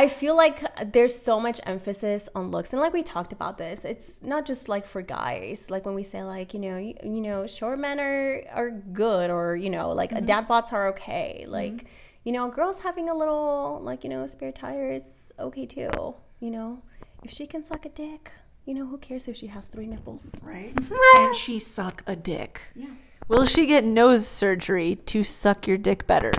I 0.00 0.08
feel 0.08 0.34
like 0.34 0.64
there's 0.94 1.14
so 1.14 1.38
much 1.38 1.60
emphasis 1.66 2.26
on 2.34 2.50
looks, 2.50 2.72
and 2.72 2.80
like 2.80 2.94
we 2.94 3.02
talked 3.02 3.34
about 3.34 3.58
this, 3.58 3.84
it's 3.84 4.22
not 4.22 4.46
just 4.46 4.66
like 4.66 4.86
for 4.86 5.02
guys. 5.02 5.70
Like 5.70 5.84
when 5.84 5.94
we 5.94 6.04
say, 6.04 6.22
like, 6.22 6.54
you 6.54 6.60
know, 6.60 6.78
you, 6.78 6.94
you 7.04 7.20
know, 7.20 7.46
short 7.46 7.78
men 7.78 8.00
are 8.00 8.40
are 8.50 8.70
good, 8.70 9.28
or 9.28 9.56
you 9.56 9.68
know, 9.68 9.90
like 9.90 10.10
mm-hmm. 10.10 10.24
dad 10.24 10.48
bots 10.48 10.72
are 10.72 10.88
okay. 10.88 11.40
Mm-hmm. 11.42 11.52
Like, 11.52 11.84
you 12.24 12.32
know, 12.32 12.48
girls 12.48 12.78
having 12.78 13.10
a 13.10 13.14
little 13.14 13.78
like 13.82 14.02
you 14.02 14.08
know 14.08 14.26
spare 14.26 14.52
tire 14.52 14.90
is 14.90 15.34
okay 15.38 15.66
too. 15.66 16.14
You 16.40 16.50
know, 16.50 16.82
if 17.22 17.30
she 17.30 17.46
can 17.46 17.62
suck 17.62 17.84
a 17.84 17.90
dick, 17.90 18.32
you 18.64 18.72
know, 18.72 18.86
who 18.86 18.96
cares 18.96 19.28
if 19.28 19.36
she 19.36 19.48
has 19.48 19.66
three 19.66 19.86
nipples? 19.86 20.34
right? 20.40 20.72
and 21.18 21.36
she 21.36 21.58
suck 21.58 22.02
a 22.06 22.16
dick. 22.16 22.62
Yeah. 22.74 22.86
Will 23.28 23.44
she 23.44 23.66
get 23.66 23.84
nose 23.84 24.26
surgery 24.26 24.96
to 25.12 25.24
suck 25.24 25.66
your 25.66 25.76
dick 25.76 26.06
better? 26.06 26.32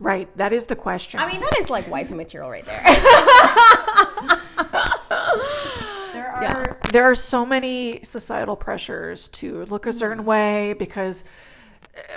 Right. 0.00 0.34
That 0.38 0.52
is 0.54 0.64
the 0.64 0.76
question. 0.76 1.20
I 1.20 1.30
mean, 1.30 1.40
that 1.40 1.52
is 1.60 1.68
like 1.68 1.88
wifey 1.88 2.14
material 2.14 2.50
right 2.50 2.64
there. 2.64 2.82
there 6.12 6.32
are 6.32 6.78
there 6.90 7.04
are 7.04 7.14
so 7.14 7.44
many 7.44 8.00
societal 8.02 8.56
pressures 8.56 9.28
to 9.28 9.66
look 9.66 9.86
a 9.86 9.92
certain 9.92 10.24
mm. 10.24 10.26
way 10.26 10.72
because 10.72 11.22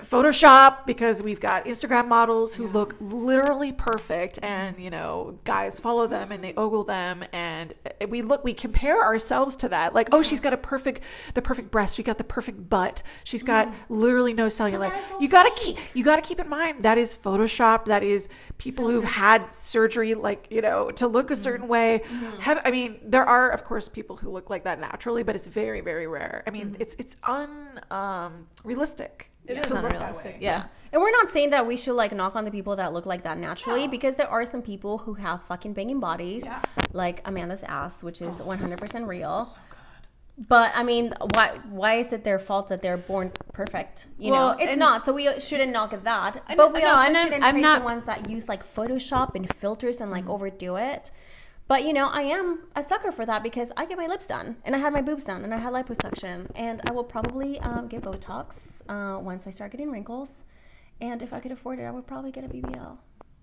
Photoshop 0.02 0.86
because 0.86 1.24
we've 1.24 1.40
got 1.40 1.66
Instagram 1.66 2.08
models 2.08 2.54
who 2.54 2.68
look 2.68 2.96
literally 3.00 3.72
perfect 3.72 4.38
and 4.44 4.78
you 4.78 4.90
know 4.90 5.40
guys 5.46 5.80
follow 5.80 6.06
them 6.06 6.32
and 6.32 6.44
they 6.44 6.54
ogle 6.56 6.84
them 6.84 7.24
and 7.34 7.74
uh, 7.86 8.08
we 8.08 8.22
look 8.22 8.44
we 8.44 8.54
compare 8.54 9.04
ourselves 9.04 9.56
to 9.58 9.70
that. 9.70 9.96
Like 9.96 10.10
oh 10.12 10.22
she's 10.22 10.40
got 10.40 10.54
a 10.54 10.58
perfect 10.58 11.02
the 11.34 11.42
perfect 11.42 11.72
breast 11.72 11.96
she 11.96 12.04
got 12.04 12.18
the 12.18 12.24
perfect 12.24 12.70
butt 12.70 13.02
she's 13.24 13.42
got 13.42 13.74
literally 13.90 14.34
no 14.34 14.48
cellulite 14.48 14.94
you 15.20 15.28
got 15.28 15.44
to 15.44 15.62
keep 15.62 15.78
you 15.94 16.04
got 16.04 16.18
to 16.18 16.22
keep 16.22 16.40
in 16.40 16.48
mind 16.48 16.84
that 16.84 16.98
is 16.98 17.16
Photoshop 17.16 17.86
that 17.86 18.04
is 18.04 18.30
people 18.60 18.88
who've 18.88 19.04
had 19.04 19.54
surgery 19.54 20.14
like 20.14 20.48
you 20.52 20.62
know 20.62 20.92
to 20.92 21.08
look 21.08 21.32
a 21.32 21.36
certain 21.36 21.68
way. 21.68 22.02
Have 22.40 22.62
I 22.64 22.72
mean 22.72 23.00
there 23.04 23.26
are 23.26 23.50
of 23.50 23.64
course 23.64 23.90
people 23.90 24.18
who 24.18 24.30
look 24.30 24.50
like 24.50 24.64
that 24.66 24.80
naturally 24.80 25.24
but 25.24 25.36
it's 25.36 25.48
very 25.48 25.82
very 25.82 26.06
rare. 26.08 26.44
I 26.46 26.52
mean 26.52 26.78
it's 26.80 26.96
it's 27.00 27.18
unrealistic. 27.24 27.92
um, 29.30 29.33
realistic 29.48 29.58
It 29.58 29.60
is 29.62 29.68
to 29.68 29.74
look 29.74 29.84
that 29.84 29.96
unrealistic. 29.96 30.38
Yeah. 30.40 30.64
And 30.92 31.02
we're 31.02 31.12
not 31.12 31.30
saying 31.30 31.50
that 31.52 31.66
we 31.66 31.76
should 31.78 31.96
like 31.96 32.12
knock 32.12 32.36
on 32.36 32.46
the 32.46 32.52
people 32.52 32.76
that 32.76 32.94
look 32.94 33.06
like 33.06 33.24
that 33.24 33.38
naturally 33.38 33.88
because 33.88 34.16
there 34.16 34.28
are 34.30 34.46
some 34.46 34.62
people 34.62 35.00
who 35.00 35.16
have 35.16 35.42
fucking 35.48 35.74
banging 35.74 36.00
bodies, 36.00 36.46
like 36.92 37.22
Amanda's 37.26 37.64
ass, 37.64 38.04
which 38.04 38.22
is 38.22 38.36
100% 38.36 39.08
real. 39.08 39.50
But 40.48 40.72
I 40.74 40.82
mean, 40.84 41.14
why 41.36 41.60
why 41.70 41.96
is 41.96 42.12
it 42.12 42.24
their 42.24 42.40
fault 42.40 42.68
that 42.70 42.82
they're 42.82 42.98
born 42.98 43.32
perfect? 43.54 44.08
You 44.18 44.32
Well, 44.32 44.58
know, 44.58 44.64
it's 44.64 44.78
not. 44.78 45.06
So 45.06 45.14
we 45.14 45.30
shouldn't 45.40 45.72
knock 45.72 45.94
at 45.94 46.04
that. 46.06 46.42
I 46.48 46.56
but 46.56 46.70
know- 46.70 46.74
we 46.74 46.82
no, 46.82 46.88
also 46.90 47.02
I'm- 47.02 47.16
shouldn't 47.16 47.44
I'm 47.44 47.54
praise 47.56 47.62
not- 47.62 47.80
the 47.80 47.86
ones 47.86 48.06
that 48.06 48.30
use 48.30 48.50
like 48.50 48.64
Photoshop 48.76 49.36
and 49.36 49.48
filters 49.56 50.02
and 50.02 50.10
Mm. 50.10 50.14
like 50.14 50.28
overdo 50.30 50.76
it. 50.78 51.12
But 51.68 51.84
you 51.84 51.94
know, 51.94 52.08
I 52.08 52.24
am 52.24 52.60
a 52.76 52.84
sucker 52.84 53.12
for 53.12 53.26
that 53.26 53.42
because 53.42 53.72
I 53.78 53.86
get 53.86 53.98
my 53.98 54.08
lips 54.08 54.28
done 54.28 54.58
and 54.66 54.76
I 54.76 54.80
had 54.80 54.94
my 54.94 55.02
boobs 55.02 55.26
done 55.26 55.44
and 55.44 55.54
I 55.54 55.58
had 55.58 55.74
liposuction 55.74 56.50
and 56.56 56.82
I 56.90 56.92
will 56.92 57.04
probably 57.04 57.60
um, 57.62 57.88
get 57.88 58.02
Botox 58.02 58.82
uh, 58.90 59.20
once 59.20 59.48
I 59.48 59.50
start 59.52 59.72
getting 59.72 59.90
wrinkles. 59.92 60.44
And 61.02 61.22
if 61.22 61.34
I 61.34 61.40
could 61.40 61.52
afford 61.52 61.80
it, 61.80 61.84
I 61.84 61.92
would 61.92 62.06
probably 62.06 62.32
get 62.32 62.44
a 62.44 62.48
BBL. 62.48 62.98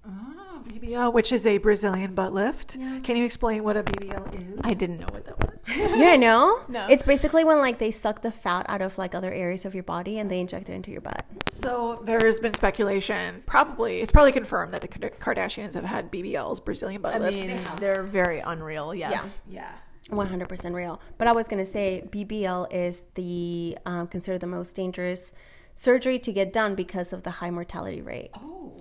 Oh, 0.07 0.63
BBL, 0.67 1.13
which 1.13 1.33
is 1.33 1.47
a 1.47 1.59
Brazilian 1.59 2.15
butt 2.15 2.33
lift. 2.33 2.79
Can 3.03 3.17
you 3.17 3.25
explain 3.25 3.65
what 3.65 3.77
a 3.77 3.83
BBL 3.83 4.35
is? 4.35 4.61
I 4.63 4.75
didn't 4.75 4.99
know 4.99 5.09
what 5.11 5.27
that 5.27 5.39
was. 5.45 5.50
Yeah, 5.69 6.17
no? 6.17 6.61
No. 6.69 6.87
It's 6.89 7.03
basically 7.03 7.45
when 7.45 7.59
like 7.59 7.79
they 7.79 7.91
suck 7.91 8.23
the 8.23 8.31
fat 8.33 8.67
out 8.69 8.81
of 8.83 8.97
like 8.99 9.15
other 9.15 9.33
areas 9.33 9.65
of 9.65 9.75
your 9.75 9.83
body 9.83 10.19
and 10.19 10.31
they 10.31 10.41
inject 10.41 10.69
it 10.69 10.73
into 10.75 10.91
your 10.91 11.01
butt. 11.01 11.25
So 11.49 12.01
there's 12.05 12.41
been 12.41 12.55
speculation, 12.55 13.43
probably 13.47 14.01
it's 14.01 14.13
probably 14.13 14.33
confirmed 14.33 14.73
that 14.75 14.81
the 14.83 14.89
Kardashians 14.89 15.75
have 15.75 15.85
had 15.85 16.11
BBLs, 16.11 16.65
Brazilian 16.65 17.03
butt 17.03 17.15
I 17.15 17.19
lifts. 17.19 17.43
mean, 17.43 17.61
they're 17.79 18.03
very 18.03 18.41
unreal. 18.41 18.95
Yes. 18.95 19.41
Yeah. 19.49 19.71
yeah. 20.09 20.15
100% 20.17 20.75
real. 20.75 21.01
But 21.19 21.29
I 21.29 21.33
was 21.33 21.47
going 21.47 21.65
to 21.65 21.71
say 21.71 22.05
BBL 22.11 22.73
is 22.73 23.05
the 23.15 23.77
um, 23.87 24.07
considered 24.09 24.41
the 24.41 24.47
most 24.47 24.75
dangerous 24.75 25.33
surgery 25.75 26.19
to 26.21 26.33
get 26.33 26.53
done 26.53 26.75
because 26.75 27.13
of 27.13 27.23
the 27.23 27.31
high 27.31 27.51
mortality 27.51 28.01
rate. 28.03 28.31
Oh, 28.35 28.73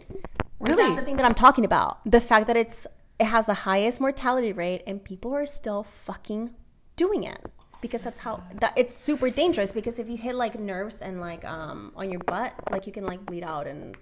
Really? 0.60 0.76
That's 0.76 0.90
really? 0.90 0.96
the 0.98 1.02
thing 1.04 1.16
that 1.18 1.26
I'm 1.26 1.34
talking 1.36 1.64
about. 1.66 2.00
The 2.10 2.20
fact 2.22 2.48
that 2.48 2.58
it's 2.58 2.86
it 3.20 3.26
has 3.26 3.46
the 3.46 3.54
highest 3.54 4.00
mortality 4.02 4.54
rate 4.54 4.82
and 4.88 5.04
people 5.04 5.34
are 5.36 5.46
still 5.46 5.84
fucking 5.84 6.52
doing 7.00 7.24
it 7.24 7.42
because 7.82 8.02
that's 8.02 8.20
how 8.20 8.44
that 8.60 8.74
it's 8.76 8.96
super 9.08 9.30
dangerous 9.30 9.72
because 9.72 10.00
if 10.00 10.10
you 10.12 10.18
hit 10.18 10.36
like 10.36 10.60
nerves 10.60 10.98
and 11.02 11.22
like 11.22 11.44
um 11.46 11.94
on 11.96 12.12
your 12.12 12.20
butt 12.32 12.52
like 12.74 12.86
you 12.86 12.92
can 12.92 13.06
like 13.06 13.22
bleed 13.26 13.44
out 13.44 13.66
and 13.68 13.96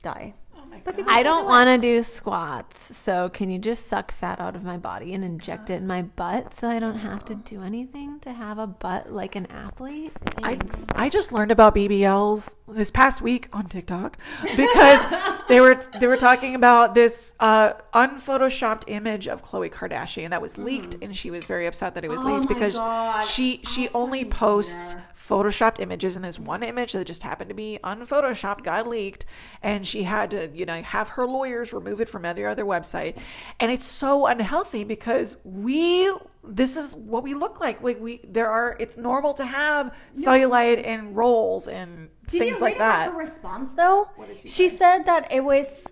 die. 0.00 0.34
Oh 0.62 0.76
But 0.84 1.08
I 1.08 1.22
don't 1.22 1.44
want 1.44 1.68
to 1.68 1.78
do 1.78 2.02
squats, 2.02 2.96
so 2.96 3.28
can 3.28 3.50
you 3.50 3.58
just 3.58 3.86
suck 3.86 4.12
fat 4.12 4.40
out 4.40 4.54
of 4.54 4.62
my 4.62 4.76
body 4.76 5.14
and 5.14 5.24
inject 5.24 5.70
it 5.70 5.74
in 5.74 5.86
my 5.86 6.02
butt 6.02 6.52
so 6.52 6.68
I 6.68 6.78
don't 6.78 6.98
have 6.98 7.24
to 7.26 7.34
do 7.34 7.62
anything 7.62 8.20
to 8.20 8.32
have 8.32 8.58
a 8.58 8.66
butt 8.66 9.12
like 9.12 9.36
an 9.36 9.46
athlete? 9.46 10.12
I, 10.42 10.56
Thanks. 10.56 10.84
I 10.94 11.08
just 11.08 11.32
learned 11.32 11.50
about 11.50 11.74
BBLs 11.74 12.54
this 12.68 12.90
past 12.90 13.22
week 13.22 13.48
on 13.52 13.66
TikTok 13.66 14.18
because 14.56 15.04
they 15.48 15.60
were 15.60 15.80
they 16.00 16.06
were 16.06 16.16
talking 16.16 16.54
about 16.54 16.94
this 16.94 17.34
uh, 17.40 17.74
unphotoshopped 17.94 18.84
image 18.86 19.28
of 19.28 19.44
Khloe 19.44 19.70
Kardashian 19.70 20.30
that 20.30 20.42
was 20.42 20.58
leaked, 20.58 20.96
and 21.02 21.16
she 21.16 21.30
was 21.30 21.46
very 21.46 21.66
upset 21.66 21.94
that 21.94 22.04
it 22.04 22.08
was 22.08 22.22
leaked 22.22 22.48
because 22.48 22.80
she 23.28 23.60
she 23.64 23.88
only 23.90 24.24
posts 24.24 24.96
photoshopped 25.32 25.80
images, 25.80 26.16
and 26.16 26.24
this 26.24 26.38
one 26.38 26.62
image 26.62 26.92
that 26.92 27.06
just 27.06 27.22
happened 27.22 27.48
to 27.48 27.54
be 27.54 27.78
unphotoshopped 27.84 28.62
got 28.62 28.88
leaked, 28.88 29.24
and 29.62 29.86
she 29.86 30.02
had 30.02 30.30
to 30.30 30.50
you 30.54 30.66
know 30.66 30.82
have 30.82 31.08
her 31.10 31.26
lawyers 31.26 31.72
remove 31.72 32.00
it 32.00 32.08
from 32.08 32.24
every 32.24 32.46
other 32.46 32.64
website, 32.64 33.16
and 33.60 33.70
it's 33.70 33.84
so 33.84 34.26
unhealthy 34.26 34.84
because 34.84 35.36
we 35.44 36.12
this 36.44 36.76
is 36.76 36.94
what 36.94 37.22
we 37.22 37.34
look 37.34 37.60
like. 37.60 37.82
Like 37.82 38.00
we 38.00 38.20
there 38.24 38.48
are 38.48 38.76
it's 38.80 38.96
normal 38.96 39.34
to 39.34 39.44
have 39.44 39.94
cellulite 40.16 40.86
and 40.86 41.16
rolls 41.16 41.68
and 41.68 42.10
things 42.28 42.60
like 42.60 42.78
that. 42.78 43.12
Her 43.12 43.18
response 43.18 43.70
though, 43.76 44.08
she, 44.44 44.68
said 44.68 45.04
that 45.04 45.30
it 45.30 45.44
was. 45.44 45.86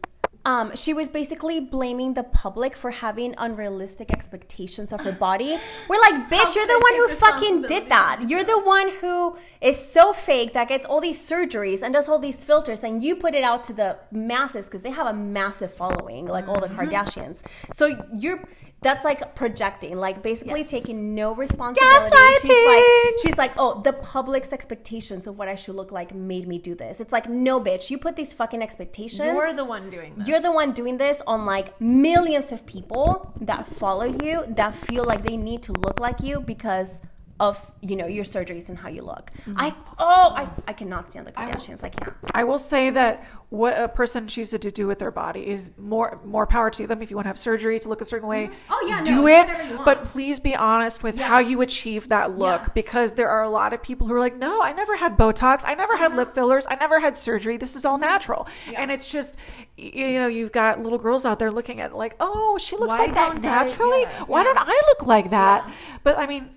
Um, 0.45 0.75
she 0.75 0.95
was 0.95 1.09
basically 1.09 1.61
blaming 1.61 2.15
the 2.15 2.23
public 2.23 2.75
for 2.75 2.91
having 2.91 3.35
unrealistic 3.37 4.11
expectations 4.11 4.93
of 4.93 5.01
her 5.03 5.13
body. 5.13 5.59
We're 5.89 6.01
like, 6.01 6.31
bitch, 6.31 6.55
you're 6.55 6.67
the 6.67 6.81
one 6.81 6.95
who 6.97 7.09
fucking 7.09 7.63
did 7.63 7.89
that. 7.91 8.23
You're 8.27 8.45
the 8.45 8.59
one 8.59 8.91
who 9.01 9.37
is 9.61 9.79
so 9.79 10.15
fake 10.15 10.55
that 10.55 10.69
gets 10.69 10.87
all 10.87 11.01
these 11.01 11.19
surgeries 11.19 11.83
and 11.83 11.93
does 11.93 12.09
all 12.09 12.19
these 12.19 12.43
filters, 12.43 12.83
and 12.85 13.03
you 13.03 13.17
put 13.17 13.35
it 13.35 13.45
out 13.45 13.63
to 13.65 13.75
the 13.75 13.99
masses 14.11 14.67
because 14.67 14.81
they 14.81 14.91
have 14.91 15.09
a 15.09 15.13
massive 15.13 15.75
following, 15.75 16.27
like 16.27 16.49
all 16.49 16.61
the 16.61 16.69
Kardashians. 16.69 17.43
So 17.75 18.03
you're 18.15 18.43
that's 18.83 19.05
like 19.05 19.35
projecting, 19.35 19.97
like 19.97 20.23
basically 20.23 20.65
taking 20.65 21.15
no 21.15 21.35
responsibility. 21.35 22.17
She's 22.41 22.49
like, 22.49 22.83
Gaslighting. 22.83 23.13
she's 23.23 23.39
like, 23.39 23.53
oh, 23.59 23.83
the 23.83 23.93
public's 23.93 24.53
expectations 24.53 25.27
of 25.27 25.37
what 25.37 25.49
I 25.49 25.55
should 25.55 25.75
look 25.75 25.93
like 25.93 26.15
made 26.15 26.49
me 26.49 26.59
do 26.59 26.75
this. 26.75 27.01
It's 27.01 27.13
like, 27.13 27.29
no, 27.29 27.61
bitch, 27.61 27.91
you 27.91 27.99
put 27.99 28.17
these 28.17 28.33
fucking 28.33 28.63
expectations. 28.63 29.21
You're 29.21 29.53
the 29.53 29.65
one 29.65 29.91
doing 29.91 30.15
this. 30.17 30.27
You're 30.27 30.41
the 30.41 30.53
one 30.53 30.73
doing 30.73 30.97
this 30.97 31.21
on 31.27 31.45
like 31.45 31.79
millions 31.81 32.53
of 32.53 32.65
people 32.65 33.35
that 33.43 33.67
follow 33.67 34.07
you 34.07 34.45
that 34.57 34.75
feel 34.75 35.05
like 35.05 35.27
they 35.27 35.37
need 35.37 35.63
to 35.65 35.73
look 35.73 36.01
like 36.01 36.21
you 36.21 36.41
because 36.41 37.03
of 37.41 37.59
you 37.81 37.97
know 37.97 38.07
your 38.07 38.25
surgeries 38.25 38.69
and 38.69 38.79
how 38.79 38.91
you 38.91 39.01
look. 39.03 39.33
Mm-hmm. 39.41 39.55
I 39.57 39.75
oh 39.99 40.33
I, 40.37 40.49
I 40.69 40.73
cannot 40.75 41.09
stand 41.09 41.27
the 41.27 41.33
Kardashians. 41.33 41.83
I 41.83 41.89
can't. 41.89 42.15
I 42.33 42.45
will 42.45 42.59
say 42.59 42.91
that 42.91 43.25
what 43.49 43.81
a 43.81 43.89
person 43.89 44.29
chooses 44.29 44.61
to 44.61 44.71
do 44.71 44.87
with 44.87 44.99
their 44.99 45.11
body 45.11 45.49
is 45.49 45.71
more 45.79 46.21
more 46.25 46.47
power 46.47 46.71
to 46.71 46.87
them. 46.87 47.03
If 47.03 47.11
you 47.11 47.17
want 47.17 47.25
to 47.25 47.31
have 47.31 47.39
surgery 47.39 47.81
to 47.81 47.89
look 47.89 48.03
a 48.03 48.05
certain 48.05 48.29
way, 48.29 48.49
mm-hmm. 48.49 48.55
Oh, 48.69 48.87
yeah, 48.87 49.03
do 49.03 49.15
do 49.15 49.27
it. 49.27 49.47
whatever 49.49 49.69
you 49.69 49.75
want. 49.77 49.85
But 49.87 50.05
please 50.05 50.39
be 50.39 50.55
honest 50.55 51.03
with 51.03 51.19
how 51.19 51.39
you 51.39 51.63
achieve 51.63 52.11
that 52.11 52.37
look, 52.37 52.61
Yeah. 52.61 52.69
because 52.75 53.15
there 53.15 53.31
are 53.31 53.43
a 53.43 53.51
lot 53.51 53.73
of 53.73 53.83
people 53.83 54.07
who 54.07 54.15
are 54.15 54.21
like, 54.21 54.37
"No, 54.37 54.63
I 54.63 54.73
never 54.73 54.95
had 54.95 55.17
Botox. 55.17 55.63
I 55.65 55.75
never 55.75 55.97
had 55.97 56.09
uh-huh. 56.09 56.19
lip 56.19 56.35
fillers. 56.35 56.67
I 56.69 56.75
never 56.75 57.01
had 57.01 57.17
surgery. 57.17 57.57
This 57.57 57.75
is 57.75 57.87
all 57.87 57.95
mm-hmm. 57.95 58.03
natural." 58.03 58.49
And 58.77 58.91
it's 58.91 59.11
just, 59.11 59.37
you 59.79 60.13
know, 60.21 60.27
you've 60.29 60.53
got 60.53 60.83
little 60.83 60.99
girls 60.99 61.25
out 61.25 61.39
there 61.39 61.51
looking 61.51 61.81
at 61.81 61.93
it 61.93 61.97
like, 61.97 62.17
"Oh, 62.21 62.59
she 62.59 62.77
looks 62.77 62.91
Why 62.91 63.07
like 63.07 63.15
that 63.15 63.43
naturally. 63.43 64.03
yeah, 64.03 64.25
Why 64.25 64.45
don't 64.45 64.59
I 64.59 64.83
look 64.89 65.07
like 65.07 65.31
that?" 65.31 65.69
But 66.05 66.19
I 66.19 66.27
mean, 66.27 66.51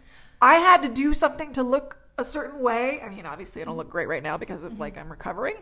I 0.43 0.55
had 0.55 0.81
to 0.83 0.89
do 0.89 1.13
something 1.13 1.53
to 1.53 1.63
look 1.63 1.97
a 2.17 2.25
certain 2.25 2.59
way. 2.59 2.99
I 3.01 3.07
mean, 3.07 3.25
obviously, 3.25 3.61
I 3.61 3.65
don't 3.65 3.77
look 3.77 3.89
great 3.89 4.09
right 4.09 4.21
now 4.21 4.37
because 4.37 4.63
of 4.63 4.77
like 4.77 4.93
mm-hmm. 4.93 5.03
I'm 5.03 5.09
recovering, 5.09 5.55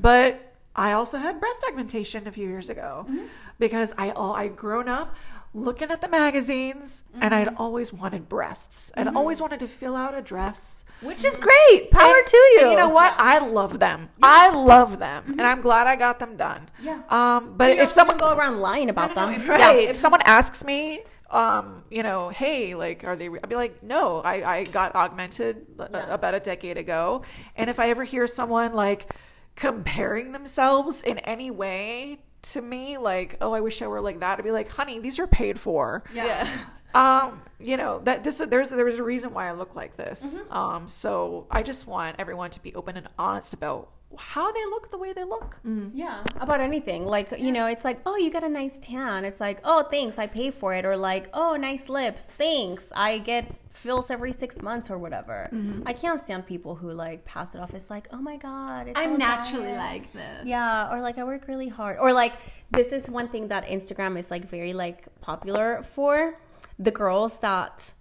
but 0.00 0.54
I 0.76 0.92
also 0.92 1.18
had 1.18 1.40
breast 1.40 1.64
augmentation 1.68 2.28
a 2.28 2.32
few 2.32 2.46
years 2.46 2.70
ago 2.70 3.06
mm-hmm. 3.08 3.26
because 3.58 3.92
I 3.98 4.10
all 4.10 4.34
I'd 4.34 4.56
grown 4.56 4.88
up 4.88 5.16
looking 5.52 5.90
at 5.90 6.00
the 6.00 6.08
magazines 6.08 7.02
and 7.20 7.34
I'd 7.34 7.48
mm-hmm. 7.48 7.60
always 7.60 7.92
wanted 7.92 8.28
breasts. 8.28 8.92
I'd 8.96 9.08
always 9.08 9.40
wanted 9.40 9.58
to 9.60 9.66
fill 9.66 9.96
out 9.96 10.16
a 10.16 10.22
dress. 10.22 10.84
Which 11.02 11.24
is 11.24 11.34
great. 11.34 11.90
Power 11.90 12.14
And- 12.14 12.26
to 12.26 12.36
you. 12.36 12.60
and 12.62 12.70
you 12.70 12.76
know 12.76 12.90
what? 12.90 13.14
I 13.16 13.40
love 13.40 13.80
them. 13.80 14.10
I 14.22 14.50
love 14.50 14.98
them, 14.98 15.24
and 15.26 15.42
I'm 15.42 15.60
glad 15.60 15.88
I 15.88 15.96
got 15.96 16.20
them 16.20 16.36
done. 16.36 16.68
Yeah. 16.80 17.00
Um, 17.08 17.54
but 17.56 17.70
if 17.70 17.90
someone 17.90 18.16
go 18.16 18.32
around 18.32 18.60
lying 18.60 18.90
about 18.90 19.14
them, 19.16 19.32
if, 19.32 19.46
Yeah. 19.46 19.72
yeah, 19.72 19.90
if 19.90 19.96
someone 19.96 20.20
asks 20.24 20.62
me, 20.62 21.02
um, 21.30 21.84
you 21.90 22.02
know, 22.02 22.28
hey, 22.30 22.74
like, 22.74 23.04
are 23.04 23.16
they? 23.16 23.28
I'd 23.28 23.48
be 23.48 23.54
like, 23.56 23.82
no, 23.82 24.20
I, 24.20 24.58
I 24.58 24.64
got 24.64 24.94
augmented 24.94 25.66
a- 25.78 26.14
about 26.14 26.34
a 26.34 26.40
decade 26.40 26.76
ago. 26.76 27.22
And 27.56 27.70
if 27.70 27.78
I 27.78 27.90
ever 27.90 28.04
hear 28.04 28.26
someone 28.26 28.72
like 28.74 29.12
comparing 29.56 30.32
themselves 30.32 31.02
in 31.02 31.18
any 31.20 31.50
way 31.50 32.18
to 32.42 32.60
me, 32.62 32.98
like, 32.98 33.36
oh, 33.40 33.52
I 33.52 33.60
wish 33.60 33.82
I 33.82 33.86
were 33.86 34.00
like 34.00 34.20
that, 34.20 34.38
I'd 34.38 34.44
be 34.44 34.50
like, 34.50 34.70
honey, 34.70 34.98
these 34.98 35.18
are 35.18 35.26
paid 35.26 35.58
for. 35.58 36.04
yeah. 36.12 36.48
Um, 36.92 37.42
you 37.60 37.76
know 37.76 38.00
that 38.00 38.24
this 38.24 38.38
there's 38.38 38.70
there's 38.70 38.98
a 38.98 39.02
reason 39.04 39.32
why 39.32 39.48
I 39.48 39.52
look 39.52 39.76
like 39.76 39.96
this. 39.96 40.24
Mm-hmm. 40.24 40.52
Um, 40.52 40.88
so 40.88 41.46
I 41.48 41.62
just 41.62 41.86
want 41.86 42.16
everyone 42.18 42.50
to 42.50 42.60
be 42.60 42.74
open 42.74 42.96
and 42.96 43.06
honest 43.16 43.52
about 43.54 43.90
how 44.18 44.50
they 44.52 44.64
look 44.66 44.90
the 44.90 44.98
way 44.98 45.12
they 45.12 45.24
look. 45.24 45.58
Mm. 45.66 45.90
Yeah, 45.94 46.22
about 46.40 46.60
anything. 46.60 47.04
Like, 47.04 47.32
you 47.38 47.52
know, 47.52 47.66
it's 47.66 47.84
like, 47.84 48.00
oh, 48.06 48.16
you 48.16 48.30
got 48.30 48.44
a 48.44 48.48
nice 48.48 48.78
tan. 48.78 49.24
It's 49.24 49.40
like, 49.40 49.60
oh, 49.64 49.84
thanks, 49.90 50.18
I 50.18 50.26
pay 50.26 50.50
for 50.50 50.74
it. 50.74 50.84
Or 50.84 50.96
like, 50.96 51.28
oh, 51.32 51.56
nice 51.56 51.88
lips. 51.88 52.30
Thanks, 52.36 52.92
I 52.94 53.18
get 53.18 53.54
fills 53.72 54.10
every 54.10 54.32
six 54.32 54.62
months 54.62 54.90
or 54.90 54.98
whatever. 54.98 55.48
Mm-hmm. 55.52 55.82
I 55.86 55.92
can't 55.92 56.22
stand 56.22 56.46
people 56.46 56.74
who 56.74 56.90
like 56.90 57.24
pass 57.24 57.54
it 57.54 57.60
off 57.60 57.72
as 57.74 57.88
like, 57.88 58.08
oh 58.12 58.20
my 58.20 58.36
god, 58.36 58.88
it's 58.88 58.98
I'm 58.98 59.16
naturally 59.16 59.66
diet. 59.66 59.78
like 59.78 60.12
this. 60.12 60.46
Yeah, 60.46 60.92
or 60.92 61.00
like 61.00 61.18
I 61.18 61.24
work 61.24 61.46
really 61.48 61.68
hard. 61.68 61.98
Or 62.00 62.12
like 62.12 62.32
this 62.70 62.92
is 62.92 63.08
one 63.08 63.28
thing 63.28 63.48
that 63.48 63.66
Instagram 63.66 64.18
is 64.18 64.30
like 64.30 64.48
very 64.48 64.72
like 64.72 65.06
popular 65.20 65.84
for 65.94 66.38
the 66.78 66.90
girls 66.90 67.36
that 67.40 67.92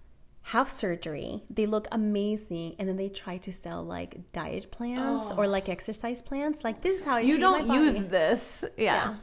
have 0.49 0.71
surgery. 0.71 1.43
They 1.51 1.67
look 1.67 1.87
amazing 1.91 2.75
and 2.79 2.89
then 2.89 2.97
they 2.97 3.09
try 3.09 3.37
to 3.37 3.53
sell 3.53 3.83
like 3.83 4.31
diet 4.31 4.71
plans 4.71 5.31
or 5.37 5.45
oh. 5.45 5.47
like 5.47 5.69
exercise 5.69 6.23
plans. 6.23 6.63
Like 6.63 6.81
this 6.81 7.01
is 7.01 7.05
how 7.05 7.17
I 7.17 7.19
You 7.19 7.37
don't 7.37 7.67
use 7.67 8.03
this. 8.05 8.63
Yeah. 8.75 8.83
Yeah. 8.83 9.15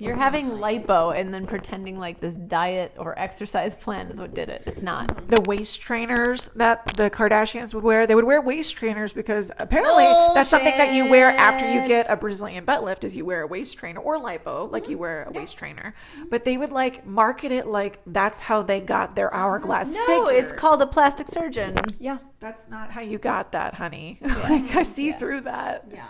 You're 0.00 0.16
having 0.16 0.52
lipo 0.52 1.14
and 1.14 1.32
then 1.32 1.46
pretending 1.46 1.98
like 1.98 2.20
this 2.20 2.34
diet 2.34 2.94
or 2.96 3.18
exercise 3.18 3.74
plan 3.74 4.10
is 4.10 4.18
what 4.18 4.32
did 4.32 4.48
it. 4.48 4.62
It's 4.66 4.80
not. 4.80 5.28
The 5.28 5.42
waist 5.42 5.80
trainers 5.82 6.50
that 6.56 6.86
the 6.96 7.10
Kardashians 7.10 7.74
would 7.74 7.84
wear, 7.84 8.06
they 8.06 8.14
would 8.14 8.24
wear 8.24 8.40
waist 8.40 8.76
trainers 8.76 9.12
because 9.12 9.50
apparently 9.58 10.04
that's 10.34 10.48
something 10.48 10.76
that 10.78 10.94
you 10.94 11.08
wear 11.08 11.30
after 11.30 11.68
you 11.68 11.86
get 11.86 12.06
a 12.08 12.16
Brazilian 12.16 12.64
butt 12.64 12.82
lift 12.82 13.04
is 13.04 13.14
you 13.14 13.26
wear 13.26 13.42
a 13.42 13.46
waist 13.46 13.76
trainer 13.76 14.00
or 14.00 14.18
lipo, 14.18 14.70
like 14.72 14.88
you 14.88 14.96
wear 14.96 15.24
a 15.24 15.32
waist 15.32 15.58
trainer. 15.58 15.94
But 16.30 16.44
they 16.44 16.56
would 16.56 16.72
like 16.72 17.06
market 17.06 17.52
it 17.52 17.66
like 17.66 18.00
that's 18.06 18.40
how 18.40 18.62
they 18.62 18.80
got 18.80 19.14
their 19.14 19.32
hourglass 19.34 19.92
No, 19.92 20.06
figure. 20.06 20.42
it's 20.42 20.52
called 20.52 20.80
a 20.80 20.86
plastic 20.86 21.28
surgeon. 21.28 21.74
Yeah. 21.98 22.18
That's 22.40 22.70
not 22.70 22.90
how 22.90 23.02
you 23.02 23.18
got 23.18 23.52
that, 23.52 23.74
honey. 23.74 24.18
like 24.22 24.74
I 24.74 24.82
see 24.82 25.12
through 25.12 25.42
that. 25.42 25.86
Yeah. 25.92 26.06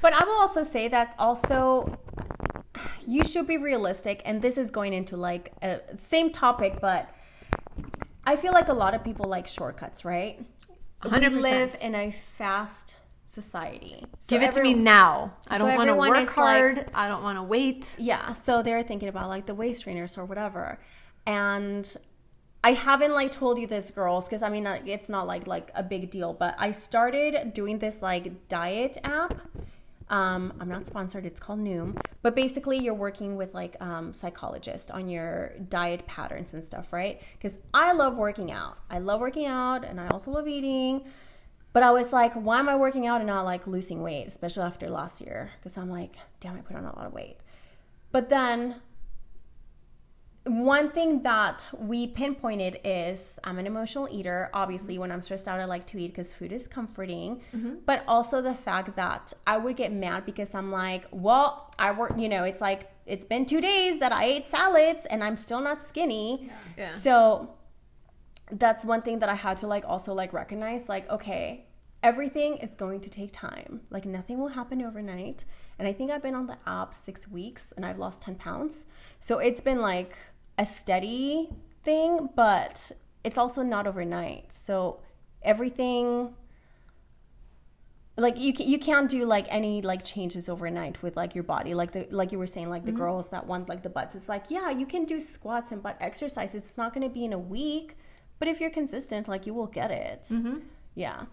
But 0.00 0.12
I 0.12 0.24
will 0.24 0.36
also 0.36 0.62
say 0.62 0.86
that 0.88 1.16
also 1.18 1.98
you 3.06 3.24
should 3.24 3.46
be 3.46 3.56
realistic 3.56 4.22
and 4.24 4.40
this 4.40 4.56
is 4.58 4.70
going 4.70 4.92
into 4.92 5.16
like 5.16 5.52
a 5.62 5.80
same 5.98 6.30
topic 6.30 6.80
but 6.80 7.08
I 8.24 8.36
feel 8.36 8.52
like 8.52 8.68
a 8.68 8.72
lot 8.72 8.94
of 8.94 9.02
people 9.02 9.26
like 9.28 9.46
shortcuts, 9.48 10.04
right? 10.04 10.38
We 11.04 11.10
100%. 11.10 11.40
live 11.40 11.76
in 11.80 11.94
a 11.94 12.12
fast 12.38 12.94
society. 13.24 14.04
So 14.18 14.36
Give 14.38 14.42
it 14.42 14.52
to 14.52 14.62
me 14.62 14.74
now. 14.74 15.34
I 15.48 15.58
so 15.58 15.66
don't 15.66 15.76
want 15.76 15.88
to 15.88 15.96
work 15.96 16.16
is 16.16 16.28
like- 16.28 16.28
hard. 16.28 16.90
I 16.94 17.08
don't 17.08 17.22
want 17.24 17.38
to 17.38 17.42
wait. 17.42 17.96
Yeah, 17.98 18.32
so 18.34 18.62
they're 18.62 18.82
thinking 18.84 19.08
about 19.08 19.28
like 19.28 19.46
the 19.46 19.54
waist 19.54 19.82
trainers 19.82 20.16
or 20.16 20.24
whatever. 20.24 20.78
And 21.26 21.92
I 22.62 22.74
haven't 22.74 23.12
like 23.12 23.32
told 23.32 23.58
you 23.58 23.66
this 23.66 23.90
girls 23.90 24.24
because 24.24 24.42
I 24.42 24.48
mean 24.48 24.66
uh, 24.66 24.80
it's 24.86 25.08
not 25.08 25.26
like 25.26 25.48
like 25.48 25.72
a 25.74 25.82
big 25.82 26.10
deal, 26.10 26.32
but 26.32 26.54
I 26.58 26.70
started 26.70 27.52
doing 27.54 27.78
this 27.78 28.02
like 28.02 28.48
diet 28.48 28.98
app. 29.02 29.40
Um, 30.12 30.52
I'm 30.60 30.68
not 30.68 30.86
sponsored. 30.86 31.24
It's 31.24 31.40
called 31.40 31.58
Noom, 31.58 31.98
but 32.20 32.36
basically 32.36 32.78
you're 32.78 32.92
working 32.92 33.34
with 33.34 33.54
like 33.54 33.76
um, 33.80 34.12
psychologist 34.12 34.90
on 34.90 35.08
your 35.08 35.54
diet 35.70 36.06
patterns 36.06 36.52
and 36.52 36.62
stuff, 36.62 36.92
right? 36.92 37.22
Because 37.32 37.58
I 37.72 37.92
love 37.92 38.16
working 38.16 38.52
out. 38.52 38.76
I 38.90 38.98
love 38.98 39.20
working 39.22 39.46
out, 39.46 39.86
and 39.86 39.98
I 39.98 40.08
also 40.08 40.30
love 40.30 40.46
eating. 40.46 41.04
But 41.72 41.82
I 41.82 41.90
was 41.92 42.12
like, 42.12 42.34
why 42.34 42.58
am 42.58 42.68
I 42.68 42.76
working 42.76 43.06
out 43.06 43.22
and 43.22 43.26
not 43.26 43.46
like 43.46 43.66
losing 43.66 44.02
weight, 44.02 44.26
especially 44.28 44.64
after 44.64 44.90
last 44.90 45.22
year? 45.22 45.50
Because 45.58 45.78
I'm 45.78 45.88
like, 45.88 46.16
damn, 46.40 46.56
I 46.56 46.60
put 46.60 46.76
on 46.76 46.84
a 46.84 46.94
lot 46.94 47.06
of 47.06 47.14
weight. 47.14 47.38
But 48.10 48.28
then 48.28 48.76
one 50.44 50.90
thing 50.90 51.22
that 51.22 51.68
we 51.78 52.08
pinpointed 52.08 52.80
is 52.84 53.38
I'm 53.44 53.58
an 53.58 53.66
emotional 53.66 54.08
eater. 54.10 54.50
Obviously, 54.52 54.98
when 54.98 55.12
I'm 55.12 55.22
stressed 55.22 55.46
out, 55.46 55.60
I 55.60 55.64
like 55.64 55.86
to 55.88 56.00
eat 56.00 56.08
because 56.08 56.32
food 56.32 56.52
is 56.52 56.66
comforting. 56.66 57.42
Mm-hmm. 57.54 57.74
But 57.86 58.02
also 58.08 58.42
the 58.42 58.54
fact 58.54 58.96
that 58.96 59.32
I 59.46 59.58
would 59.58 59.76
get 59.76 59.92
mad 59.92 60.26
because 60.26 60.54
I'm 60.54 60.72
like, 60.72 61.06
well, 61.12 61.72
I 61.78 61.92
work, 61.92 62.14
you 62.16 62.28
know, 62.28 62.44
it's 62.44 62.60
like, 62.60 62.90
it's 63.06 63.24
been 63.24 63.46
two 63.46 63.60
days 63.60 63.98
that 64.00 64.12
I 64.12 64.24
ate 64.24 64.46
salads 64.46 65.04
and 65.06 65.22
I'm 65.22 65.36
still 65.36 65.60
not 65.60 65.82
skinny. 65.82 66.50
Yeah. 66.76 66.86
So 66.88 67.54
that's 68.52 68.84
one 68.84 69.02
thing 69.02 69.18
that 69.20 69.28
I 69.28 69.34
had 69.34 69.56
to 69.58 69.66
like 69.66 69.84
also 69.86 70.12
like 70.12 70.32
recognize 70.32 70.88
like 70.88 71.08
okay 71.10 71.66
everything 72.02 72.56
is 72.56 72.74
going 72.74 73.00
to 73.00 73.08
take 73.08 73.32
time 73.32 73.80
like 73.90 74.04
nothing 74.04 74.38
will 74.38 74.48
happen 74.48 74.82
overnight 74.82 75.44
and 75.78 75.88
I 75.88 75.92
think 75.92 76.10
I've 76.10 76.22
been 76.22 76.34
on 76.34 76.46
the 76.46 76.58
app 76.66 76.94
6 76.94 77.28
weeks 77.28 77.72
and 77.76 77.86
I've 77.86 77.98
lost 77.98 78.22
10 78.22 78.34
pounds 78.34 78.86
so 79.20 79.38
it's 79.38 79.60
been 79.60 79.80
like 79.80 80.16
a 80.58 80.66
steady 80.66 81.48
thing 81.82 82.28
but 82.34 82.92
it's 83.24 83.38
also 83.38 83.62
not 83.62 83.86
overnight. 83.86 84.52
So 84.52 85.00
everything 85.42 86.34
like 88.16 88.38
you 88.38 88.52
ca- 88.52 88.64
you 88.64 88.78
can't 88.78 89.08
do 89.08 89.24
like 89.24 89.46
any 89.48 89.80
like 89.80 90.04
changes 90.04 90.48
overnight 90.48 91.02
with 91.02 91.16
like 91.16 91.34
your 91.34 91.44
body. 91.44 91.74
Like 91.74 91.92
the 91.92 92.06
like 92.10 92.32
you 92.32 92.38
were 92.38 92.46
saying 92.46 92.68
like 92.68 92.84
the 92.84 92.92
mm-hmm. 92.92 93.00
girls 93.00 93.30
that 93.30 93.46
want 93.46 93.68
like 93.68 93.82
the 93.82 93.88
butts 93.88 94.14
it's 94.14 94.28
like 94.28 94.50
yeah 94.50 94.70
you 94.70 94.86
can 94.86 95.04
do 95.04 95.20
squats 95.20 95.72
and 95.72 95.82
butt 95.82 95.96
exercises. 96.00 96.64
It's 96.64 96.76
not 96.76 96.92
going 96.92 97.06
to 97.08 97.12
be 97.12 97.24
in 97.24 97.32
a 97.32 97.38
week 97.38 97.96
but 98.38 98.48
if 98.48 98.60
you're 98.60 98.70
consistent 98.70 99.28
like 99.28 99.46
you 99.46 99.54
will 99.54 99.68
get 99.68 99.90
it. 99.90 100.24
Mm-hmm. 100.24 100.58
Yeah. 100.94 101.24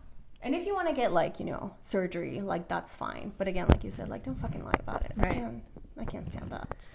And 0.41 0.55
if 0.55 0.65
you 0.65 0.73
want 0.73 0.87
to 0.87 0.93
get 0.93 1.11
like 1.11 1.39
you 1.39 1.45
know 1.45 1.73
surgery 1.81 2.39
like 2.41 2.67
that's 2.67 2.95
fine. 2.95 3.33
But 3.37 3.47
again 3.47 3.67
like 3.67 3.83
you 3.83 3.91
said 3.91 4.09
like 4.09 4.23
don't 4.23 4.39
fucking 4.39 4.63
lie 4.63 4.79
about 4.79 5.03
it. 5.05 5.11
Right. 5.17 5.31
I, 5.31 5.33
can't, 5.33 5.63
I 5.99 6.05
can't 6.05 6.27
stand 6.27 6.51
that 6.51 6.85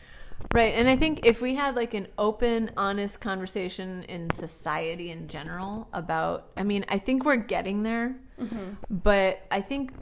Right. 0.52 0.74
And 0.74 0.88
I 0.88 0.96
think 0.96 1.26
if 1.26 1.40
we 1.40 1.56
had 1.56 1.74
like 1.74 1.94
an 1.94 2.06
open, 2.16 2.70
honest 2.76 3.20
conversation 3.20 4.04
in 4.04 4.30
society 4.30 5.10
in 5.10 5.26
general 5.26 5.88
about, 5.92 6.48
I 6.56 6.62
mean, 6.62 6.84
I 6.88 6.98
think 6.98 7.24
we're 7.24 7.36
getting 7.36 7.82
there, 7.82 8.14
mm-hmm. 8.40 8.74
but 8.88 9.44
I 9.50 9.60
think 9.60 9.92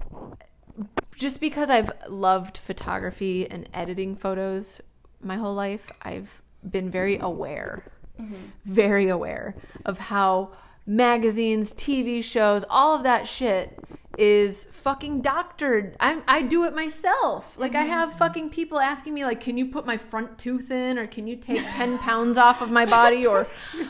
just 1.15 1.41
because 1.41 1.71
I've 1.71 1.91
loved 2.09 2.59
photography 2.59 3.51
and 3.51 3.69
editing 3.73 4.15
photos 4.15 4.81
my 5.23 5.37
whole 5.37 5.55
life, 5.55 5.91
I've 6.03 6.43
been 6.69 6.91
very 6.91 7.19
aware, 7.19 7.85
mm-hmm. 8.21 8.35
very 8.65 9.09
aware 9.09 9.55
of 9.87 9.99
how 9.99 10.53
magazines, 10.87 11.73
TV 11.75 12.23
shows, 12.23 12.65
all 12.69 12.97
of 12.97 13.03
that 13.05 13.27
shit 13.29 13.79
is 14.19 14.67
fucking 14.71 15.21
doctored. 15.21 15.97
I'm 16.01 16.23
I 16.29 16.43
do 16.43 16.65
it 16.65 16.75
myself. 16.75 17.57
Like 17.57 17.75
I 17.75 17.83
mm-hmm. 17.83 17.91
have 17.91 18.15
fucking 18.15 18.51
people 18.51 18.79
asking 18.79 19.15
me 19.15 19.25
like, 19.25 19.41
"Can 19.41 19.57
you 19.57 19.67
put 19.67 19.87
my 19.87 19.97
front 19.97 20.39
tooth 20.39 20.71
in 20.71 20.99
or 20.99 21.07
can 21.07 21.27
you 21.27 21.37
take 21.37 21.63
10 21.73 21.99
pounds 22.07 22.37
off 22.37 22.61
of 22.61 22.71
my 22.71 22.85
body 22.85 23.27
or 23.27 23.47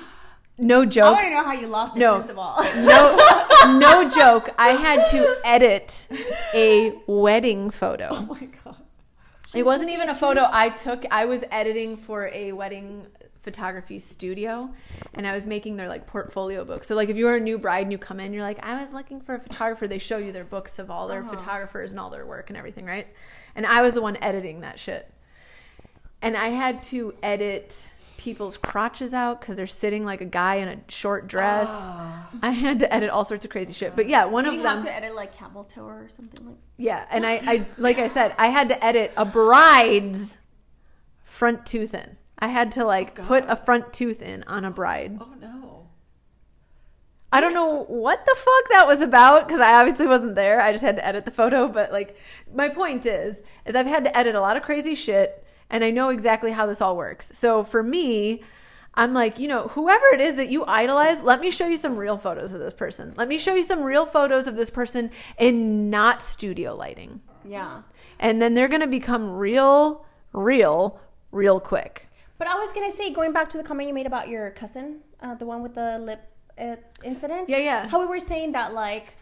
no 0.59 0.85
joke. 0.85 1.07
I 1.07 1.11
want 1.13 1.25
to 1.25 1.31
know 1.31 1.43
how 1.43 1.53
you 1.53 1.67
lost 1.67 1.97
it 1.97 2.01
No. 2.01 2.17
first 2.17 2.31
of 2.31 2.39
all 2.39 2.63
No, 2.77 3.17
no 3.79 4.09
joke. 4.09 4.51
I 4.59 4.71
had 4.71 5.07
to 5.11 5.39
edit 5.45 6.07
a 6.55 6.93
wedding 7.07 7.71
photo. 7.71 8.09
Oh 8.11 8.23
my 8.23 8.49
god. 8.65 8.77
It 9.55 9.67
wasn't 9.67 9.91
even 9.91 10.09
a 10.09 10.15
photo 10.15 10.49
I 10.51 10.71
took. 10.71 11.05
I 11.11 11.27
was 11.27 11.45
editing 11.51 11.97
for 11.97 12.29
a 12.29 12.53
wedding 12.53 13.07
photography 13.43 13.99
studio 13.99 14.73
and 15.15 15.27
I 15.27 15.35
was 15.35 15.45
making 15.45 15.77
their 15.77 15.89
like 15.89 16.07
portfolio 16.07 16.65
book. 16.65 16.85
So 16.85 16.95
like 16.95 17.09
if 17.09 17.17
you 17.17 17.27
were 17.27 17.37
a 17.37 17.41
new 17.41 17.59
bride 17.59 17.83
and 17.83 17.93
you 17.93 17.99
come 17.99 18.21
in, 18.21 18.33
you're 18.33 18.43
like, 18.43 18.65
I 18.65 18.81
was 18.81 18.93
looking 18.93 19.21
for 19.21 19.35
a 19.35 19.41
photographer. 19.41 19.89
They 19.89 19.99
show 19.99 20.19
you 20.19 20.33
their 20.33 20.45
books 20.45 20.79
of 20.79 20.91
all 20.91 21.09
their 21.09 21.21
uh-huh. 21.21 21.31
photographers 21.31 21.91
and 21.91 22.01
all 22.01 22.11
their 22.11 22.25
work 22.25 22.51
and 22.51 22.57
everything, 22.57 22.87
right? 22.87 23.07
And 23.55 23.67
I 23.67 23.83
was 23.83 23.95
the 23.95 24.03
one 24.03 24.17
editing 24.17 24.61
that 24.61 24.79
shit. 24.79 25.13
And 26.23 26.37
I 26.37 26.49
had 26.49 26.83
to 26.85 27.15
edit 27.23 27.89
people's 28.17 28.57
crotches 28.57 29.13
out 29.13 29.41
because 29.41 29.57
they're 29.57 29.67
sitting 29.67 30.05
like 30.05 30.21
a 30.21 30.25
guy 30.25 30.57
in 30.57 30.69
a 30.69 30.79
short 30.87 31.27
dress. 31.27 31.69
Ah. 31.73 32.29
I 32.41 32.53
had 32.53 32.79
to 32.81 32.95
edit 32.95 33.11
all 33.11 33.25
sorts 33.25 33.45
of 33.45 33.51
crazy 33.51 33.73
shit. 33.73 33.97
But 33.97 34.09
yeah, 34.09 34.25
one 34.25 34.45
do 34.45 34.51
of 34.51 34.55
you 34.55 34.63
them 34.63 34.77
have 34.77 34.85
to 34.85 34.95
edit 34.95 35.17
like 35.17 35.37
camel 35.37 35.65
toe 35.65 35.83
or 35.83 36.09
something 36.09 36.47
like 36.47 36.57
yeah, 36.77 37.05
and 37.11 37.27
I, 37.27 37.41
I 37.45 37.67
like 37.79 37.99
I 37.99 38.07
said, 38.07 38.35
I 38.39 38.47
had 38.47 38.69
to 38.69 38.85
edit 38.85 39.13
a 39.17 39.25
bride's 39.25 40.39
front 41.25 41.67
tooth 41.67 41.95
in. 41.95 42.17
I 42.43 42.49
had 42.49 42.73
to 42.73 42.83
oh, 42.83 42.87
like 42.87 43.15
put 43.15 43.45
a 43.49 43.57
front 43.57 43.93
tooth 43.93 44.21
in 44.21 44.43
on 44.45 44.65
a 44.65 44.71
bride. 44.71 45.19
Oh 45.21 45.35
no. 45.41 45.87
I 47.33 47.41
don't 47.41 47.55
know 47.55 47.85
what 47.85 48.27
the 48.27 48.35
fuck 48.37 48.71
that 48.71 48.87
was 48.87 49.01
about 49.01 49.47
because 49.47 49.61
I 49.63 49.81
obviously 49.81 50.07
wasn't 50.07 50.35
there. 50.35 50.61
I 50.61 50.73
just 50.73 50.85
had 50.85 50.97
to 50.97 51.07
edit 51.07 51.25
the 51.25 51.31
photo, 51.31 51.69
but 51.69 51.93
like 51.93 52.17
my 52.53 52.69
point 52.69 53.07
is 53.07 53.37
is 53.65 53.77
I've 53.77 53.87
had 53.87 54.05
to 54.05 54.17
edit 54.17 54.35
a 54.35 54.41
lot 54.41 54.57
of 54.57 54.65
crazy 54.65 54.95
shit 54.95 55.47
and 55.71 55.83
I 55.83 55.91
know 55.91 56.11
exactly 56.11 56.53
how 56.53 56.67
this 56.67 56.83
all 56.83 56.97
works. 56.97 57.31
So 57.33 57.65
for 57.65 57.83
me, 57.83 58.43
I'm 58.95 59.15
like, 59.15 59.39
you 59.39 59.49
know, 59.49 59.69
whoever 59.69 60.05
it 60.13 60.21
is 60.21 60.35
that 60.35 60.51
you 60.51 60.67
idolize, 60.67 61.23
let 61.23 61.41
me 61.41 61.51
show 61.51 61.67
you 61.67 61.79
some 61.79 61.97
real 61.97 62.19
photos 62.19 62.53
of 62.53 62.61
this 62.61 62.75
person. 62.75 63.15
Let 63.17 63.29
me 63.29 63.39
show 63.39 63.55
you 63.55 63.65
some 63.65 63.83
real 63.83 64.05
photos 64.05 64.47
of 64.47 64.57
this 64.57 64.69
person 64.69 65.11
in 65.39 65.89
not 65.89 66.21
studio 66.21 66.75
lighting. 66.75 67.23
yeah 67.45 67.83
and 68.19 68.41
then 68.41 68.55
they're 68.55 68.69
going 68.69 68.81
to 68.81 68.87
become 68.87 69.31
real 69.31 70.07
real 70.33 71.01
real 71.31 71.61
quick 71.61 72.09
But 72.43 72.51
I 72.51 72.57
was 72.57 72.73
gonna 72.73 72.91
say, 72.91 73.13
going 73.13 73.33
back 73.33 73.49
to 73.51 73.57
the 73.57 73.63
comment 73.63 73.87
you 73.87 73.95
made 73.95 74.07
about 74.07 74.27
your 74.27 74.51
cousin, 74.51 74.99
uh, 75.21 75.37
the 75.37 75.47
one 75.47 75.63
with 75.63 75.75
the 75.75 76.01
lip 76.01 76.23
uh, 76.59 76.75
incident. 77.05 77.49
Yeah, 77.49 77.59
yeah. 77.59 77.87
How 77.87 78.01
we 78.01 78.07
were 78.07 78.19
saying 78.19 78.51
that, 78.51 78.75
like, 78.75 79.15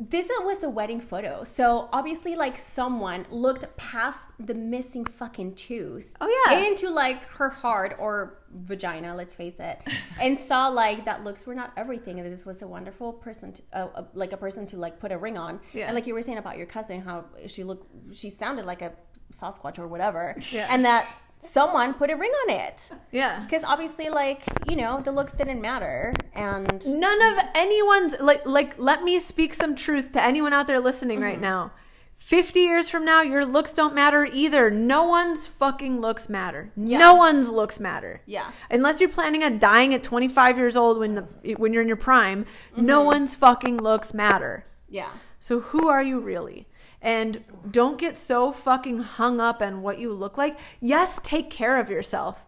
this 0.00 0.26
was 0.40 0.64
a 0.64 0.68
wedding 0.68 1.00
photo. 1.00 1.44
So 1.44 1.88
obviously, 1.92 2.34
like 2.34 2.58
someone 2.58 3.26
looked 3.30 3.64
past 3.76 4.26
the 4.40 4.54
missing 4.54 5.04
fucking 5.04 5.54
tooth. 5.54 6.12
Oh, 6.20 6.28
yeah. 6.48 6.66
Into 6.66 6.90
like 6.90 7.22
her 7.26 7.48
heart 7.48 7.94
or 8.00 8.42
vagina, 8.50 9.14
let's 9.14 9.36
face 9.36 9.60
it, 9.60 9.78
and 10.20 10.36
saw 10.36 10.66
like 10.66 11.04
that 11.04 11.22
looks 11.22 11.46
were 11.46 11.54
not 11.54 11.70
everything, 11.76 12.18
and 12.18 12.32
this 12.32 12.44
was 12.44 12.60
a 12.62 12.66
wonderful 12.66 13.12
person, 13.12 13.52
to, 13.52 13.62
uh, 13.72 13.88
uh, 13.94 14.04
like 14.14 14.32
a 14.32 14.36
person 14.36 14.66
to 14.66 14.76
like 14.78 14.98
put 14.98 15.12
a 15.12 15.16
ring 15.16 15.38
on. 15.38 15.60
Yeah. 15.72 15.86
And 15.86 15.94
like 15.94 16.08
you 16.08 16.14
were 16.14 16.22
saying 16.22 16.38
about 16.38 16.58
your 16.58 16.66
cousin, 16.66 17.00
how 17.02 17.26
she 17.46 17.62
looked, 17.62 17.86
she 18.16 18.30
sounded 18.30 18.66
like 18.66 18.82
a 18.82 18.90
Sasquatch 19.32 19.78
or 19.78 19.86
whatever. 19.86 20.36
Yeah. 20.50 20.66
And 20.70 20.84
that 20.84 21.06
someone 21.44 21.94
put 21.94 22.10
a 22.10 22.16
ring 22.16 22.30
on 22.30 22.50
it. 22.50 22.90
Yeah. 23.12 23.40
Because 23.44 23.64
obviously, 23.64 24.08
like 24.08 24.42
you 24.68 24.76
know, 24.76 25.00
the 25.04 25.12
looks 25.12 25.32
didn't 25.34 25.60
matter, 25.60 26.14
and 26.34 26.84
None 26.86 27.22
of 27.22 27.44
anyone's 27.54 28.20
like 28.20 28.46
like 28.46 28.78
let 28.78 29.02
me 29.02 29.20
speak 29.20 29.54
some 29.54 29.74
truth 29.74 30.12
to 30.12 30.22
anyone 30.22 30.52
out 30.52 30.66
there 30.66 30.80
listening 30.80 31.20
right 31.20 31.34
mm-hmm. 31.34 31.42
now. 31.42 31.72
50 32.16 32.60
years 32.60 32.88
from 32.88 33.04
now, 33.04 33.22
your 33.22 33.44
looks 33.44 33.74
don't 33.74 33.94
matter 33.94 34.24
either. 34.24 34.70
No 34.70 35.02
one's 35.02 35.46
fucking 35.46 36.00
looks 36.00 36.28
matter. 36.28 36.70
No 36.76 37.14
one's 37.16 37.48
looks 37.48 37.80
matter. 37.80 38.22
Yeah. 38.24 38.52
Unless 38.70 39.00
you're 39.00 39.10
planning 39.10 39.42
on 39.42 39.58
dying 39.58 39.92
at 39.92 40.02
25 40.02 40.56
years 40.56 40.76
old 40.76 40.98
when 40.98 41.16
the 41.16 41.54
when 41.56 41.72
you're 41.72 41.82
in 41.82 41.88
your 41.88 41.96
prime, 41.96 42.46
no 42.76 43.00
mm-hmm. 43.00 43.06
one's 43.06 43.34
fucking 43.34 43.78
looks 43.78 44.14
matter. 44.14 44.64
yeah, 44.88 45.10
So 45.40 45.60
who 45.60 45.88
are 45.88 46.02
you 46.02 46.20
really? 46.20 46.66
And 47.04 47.44
don't 47.70 47.98
get 47.98 48.16
so 48.16 48.50
fucking 48.50 48.98
hung 48.98 49.38
up 49.38 49.60
on 49.60 49.82
what 49.82 49.98
you 49.98 50.12
look 50.12 50.38
like. 50.38 50.58
Yes, 50.80 51.20
take 51.22 51.50
care 51.50 51.78
of 51.78 51.90
yourself 51.90 52.46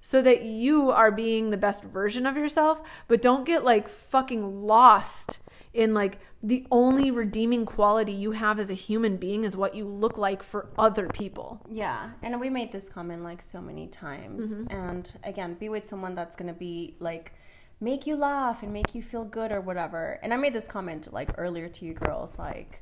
so 0.00 0.22
that 0.22 0.42
you 0.42 0.90
are 0.90 1.12
being 1.12 1.50
the 1.50 1.56
best 1.58 1.84
version 1.84 2.24
of 2.24 2.36
yourself, 2.36 2.80
but 3.06 3.20
don't 3.20 3.44
get 3.44 3.64
like 3.64 3.86
fucking 3.86 4.66
lost 4.66 5.40
in 5.74 5.92
like 5.92 6.18
the 6.42 6.66
only 6.70 7.10
redeeming 7.10 7.66
quality 7.66 8.12
you 8.12 8.30
have 8.30 8.58
as 8.58 8.70
a 8.70 8.74
human 8.74 9.18
being 9.18 9.44
is 9.44 9.56
what 9.56 9.74
you 9.74 9.84
look 9.84 10.16
like 10.16 10.42
for 10.42 10.70
other 10.78 11.08
people. 11.08 11.60
yeah. 11.70 12.10
And 12.22 12.40
we 12.40 12.48
made 12.48 12.72
this 12.72 12.88
comment 12.88 13.22
like 13.22 13.42
so 13.42 13.60
many 13.60 13.88
times. 13.88 14.52
Mm-hmm. 14.52 14.74
And 14.74 15.12
again, 15.24 15.54
be 15.54 15.68
with 15.68 15.84
someone 15.84 16.14
that's 16.14 16.34
gonna 16.34 16.54
be 16.54 16.94
like 17.00 17.34
make 17.80 18.06
you 18.06 18.16
laugh 18.16 18.62
and 18.62 18.72
make 18.72 18.94
you 18.94 19.02
feel 19.02 19.24
good 19.24 19.52
or 19.52 19.60
whatever. 19.60 20.18
And 20.22 20.32
I 20.32 20.36
made 20.36 20.54
this 20.54 20.66
comment 20.66 21.12
like 21.12 21.30
earlier 21.36 21.68
to 21.68 21.84
you 21.84 21.92
girls, 21.92 22.38
like 22.38 22.80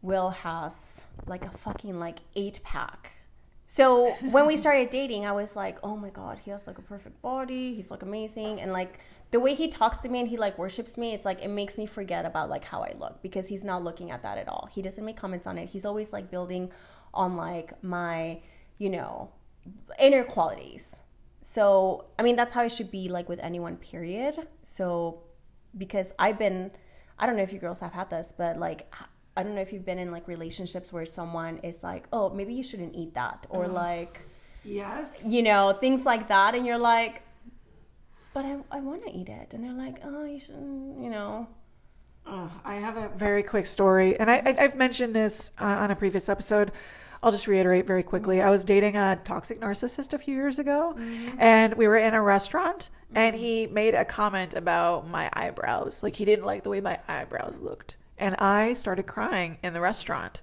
Will 0.00 0.30
has 0.30 1.06
like 1.26 1.44
a 1.44 1.50
fucking 1.58 1.98
like 1.98 2.20
eight 2.34 2.60
pack. 2.64 3.12
So 3.64 4.12
when 4.30 4.46
we 4.46 4.56
started 4.56 4.90
dating, 4.98 5.24
I 5.24 5.32
was 5.32 5.56
like, 5.56 5.78
oh 5.82 5.96
my 5.96 6.10
god, 6.10 6.38
he 6.38 6.50
has 6.50 6.66
like 6.66 6.78
a 6.78 6.82
perfect 6.82 7.20
body. 7.22 7.74
He's 7.74 7.90
like 7.90 8.02
amazing, 8.02 8.60
and 8.60 8.72
like 8.72 8.98
the 9.32 9.40
way 9.40 9.54
he 9.54 9.68
talks 9.68 9.98
to 10.00 10.08
me 10.08 10.20
and 10.20 10.28
he 10.28 10.36
like 10.36 10.58
worships 10.58 10.98
me, 10.98 11.14
it's 11.14 11.24
like 11.24 11.42
it 11.42 11.48
makes 11.48 11.78
me 11.78 11.86
forget 11.86 12.26
about 12.26 12.50
like 12.50 12.64
how 12.64 12.82
I 12.82 12.94
look 12.98 13.22
because 13.22 13.48
he's 13.48 13.64
not 13.64 13.82
looking 13.82 14.10
at 14.10 14.22
that 14.22 14.36
at 14.38 14.46
all. 14.46 14.68
He 14.70 14.82
doesn't 14.82 15.04
make 15.04 15.16
comments 15.16 15.46
on 15.46 15.56
it. 15.56 15.70
He's 15.70 15.86
always 15.86 16.12
like 16.12 16.30
building 16.30 16.70
on 17.14 17.36
like 17.36 17.82
my, 17.82 18.40
you 18.76 18.90
know, 18.90 19.30
inner 19.98 20.22
qualities. 20.22 20.96
So 21.40 22.04
I 22.18 22.22
mean 22.22 22.36
that's 22.36 22.52
how 22.52 22.62
it 22.62 22.72
should 22.72 22.90
be 22.90 23.08
like 23.08 23.30
with 23.30 23.40
anyone. 23.40 23.76
Period. 23.76 24.46
So 24.62 25.22
because 25.78 26.12
I've 26.18 26.38
been, 26.38 26.70
I 27.18 27.26
don't 27.26 27.38
know 27.38 27.42
if 27.42 27.54
you 27.54 27.58
girls 27.58 27.80
have 27.80 27.92
had 27.92 28.10
this, 28.10 28.34
but 28.36 28.58
like 28.58 28.92
I 29.36 29.42
don't 29.42 29.54
know 29.54 29.60
if 29.60 29.72
you've 29.72 29.86
been 29.86 29.98
in 29.98 30.10
like 30.10 30.28
relationships 30.28 30.92
where 30.92 31.06
someone 31.06 31.58
is 31.58 31.82
like, 31.82 32.06
oh, 32.12 32.30
maybe 32.30 32.52
you 32.52 32.62
shouldn't 32.62 32.94
eat 32.94 33.14
that, 33.14 33.46
or 33.48 33.66
like, 33.66 34.20
Yes. 34.64 35.22
you 35.26 35.42
know, 35.42 35.76
things 35.80 36.04
like 36.04 36.28
that, 36.28 36.54
and 36.54 36.66
you're 36.66 36.78
like, 36.78 37.22
but 38.34 38.44
I, 38.44 38.58
I 38.70 38.80
want 38.80 39.04
to 39.04 39.10
eat 39.10 39.28
it, 39.28 39.54
and 39.54 39.64
they're 39.64 39.72
like, 39.72 40.00
oh, 40.04 40.24
you 40.24 40.38
shouldn't, 40.38 41.02
you 41.02 41.10
know. 41.10 41.46
I 42.64 42.76
have 42.76 42.96
a 42.96 43.08
very 43.16 43.42
quick 43.42 43.66
story, 43.66 44.18
and 44.18 44.30
I, 44.30 44.36
I, 44.46 44.56
I've 44.60 44.76
mentioned 44.76 45.14
this 45.14 45.50
uh, 45.60 45.64
on 45.64 45.90
a 45.90 45.96
previous 45.96 46.28
episode. 46.28 46.70
I'll 47.22 47.32
just 47.32 47.46
reiterate 47.46 47.86
very 47.86 48.02
quickly. 48.02 48.36
Mm-hmm. 48.36 48.48
I 48.48 48.50
was 48.50 48.64
dating 48.64 48.96
a 48.96 49.18
toxic 49.24 49.60
narcissist 49.60 50.12
a 50.12 50.18
few 50.18 50.34
years 50.34 50.58
ago, 50.58 50.94
mm-hmm. 50.96 51.40
and 51.40 51.72
we 51.74 51.88
were 51.88 51.96
in 51.96 52.14
a 52.14 52.22
restaurant, 52.22 52.90
and 53.14 53.34
mm-hmm. 53.34 53.44
he 53.44 53.66
made 53.66 53.94
a 53.94 54.04
comment 54.04 54.54
about 54.54 55.08
my 55.08 55.30
eyebrows. 55.32 56.02
Like, 56.02 56.16
he 56.16 56.24
didn't 56.24 56.44
like 56.44 56.62
the 56.62 56.70
way 56.70 56.80
my 56.80 56.98
eyebrows 57.08 57.58
looked. 57.60 57.96
And 58.22 58.36
I 58.36 58.74
started 58.74 59.08
crying 59.08 59.58
in 59.64 59.72
the 59.72 59.80
restaurant. 59.80 60.42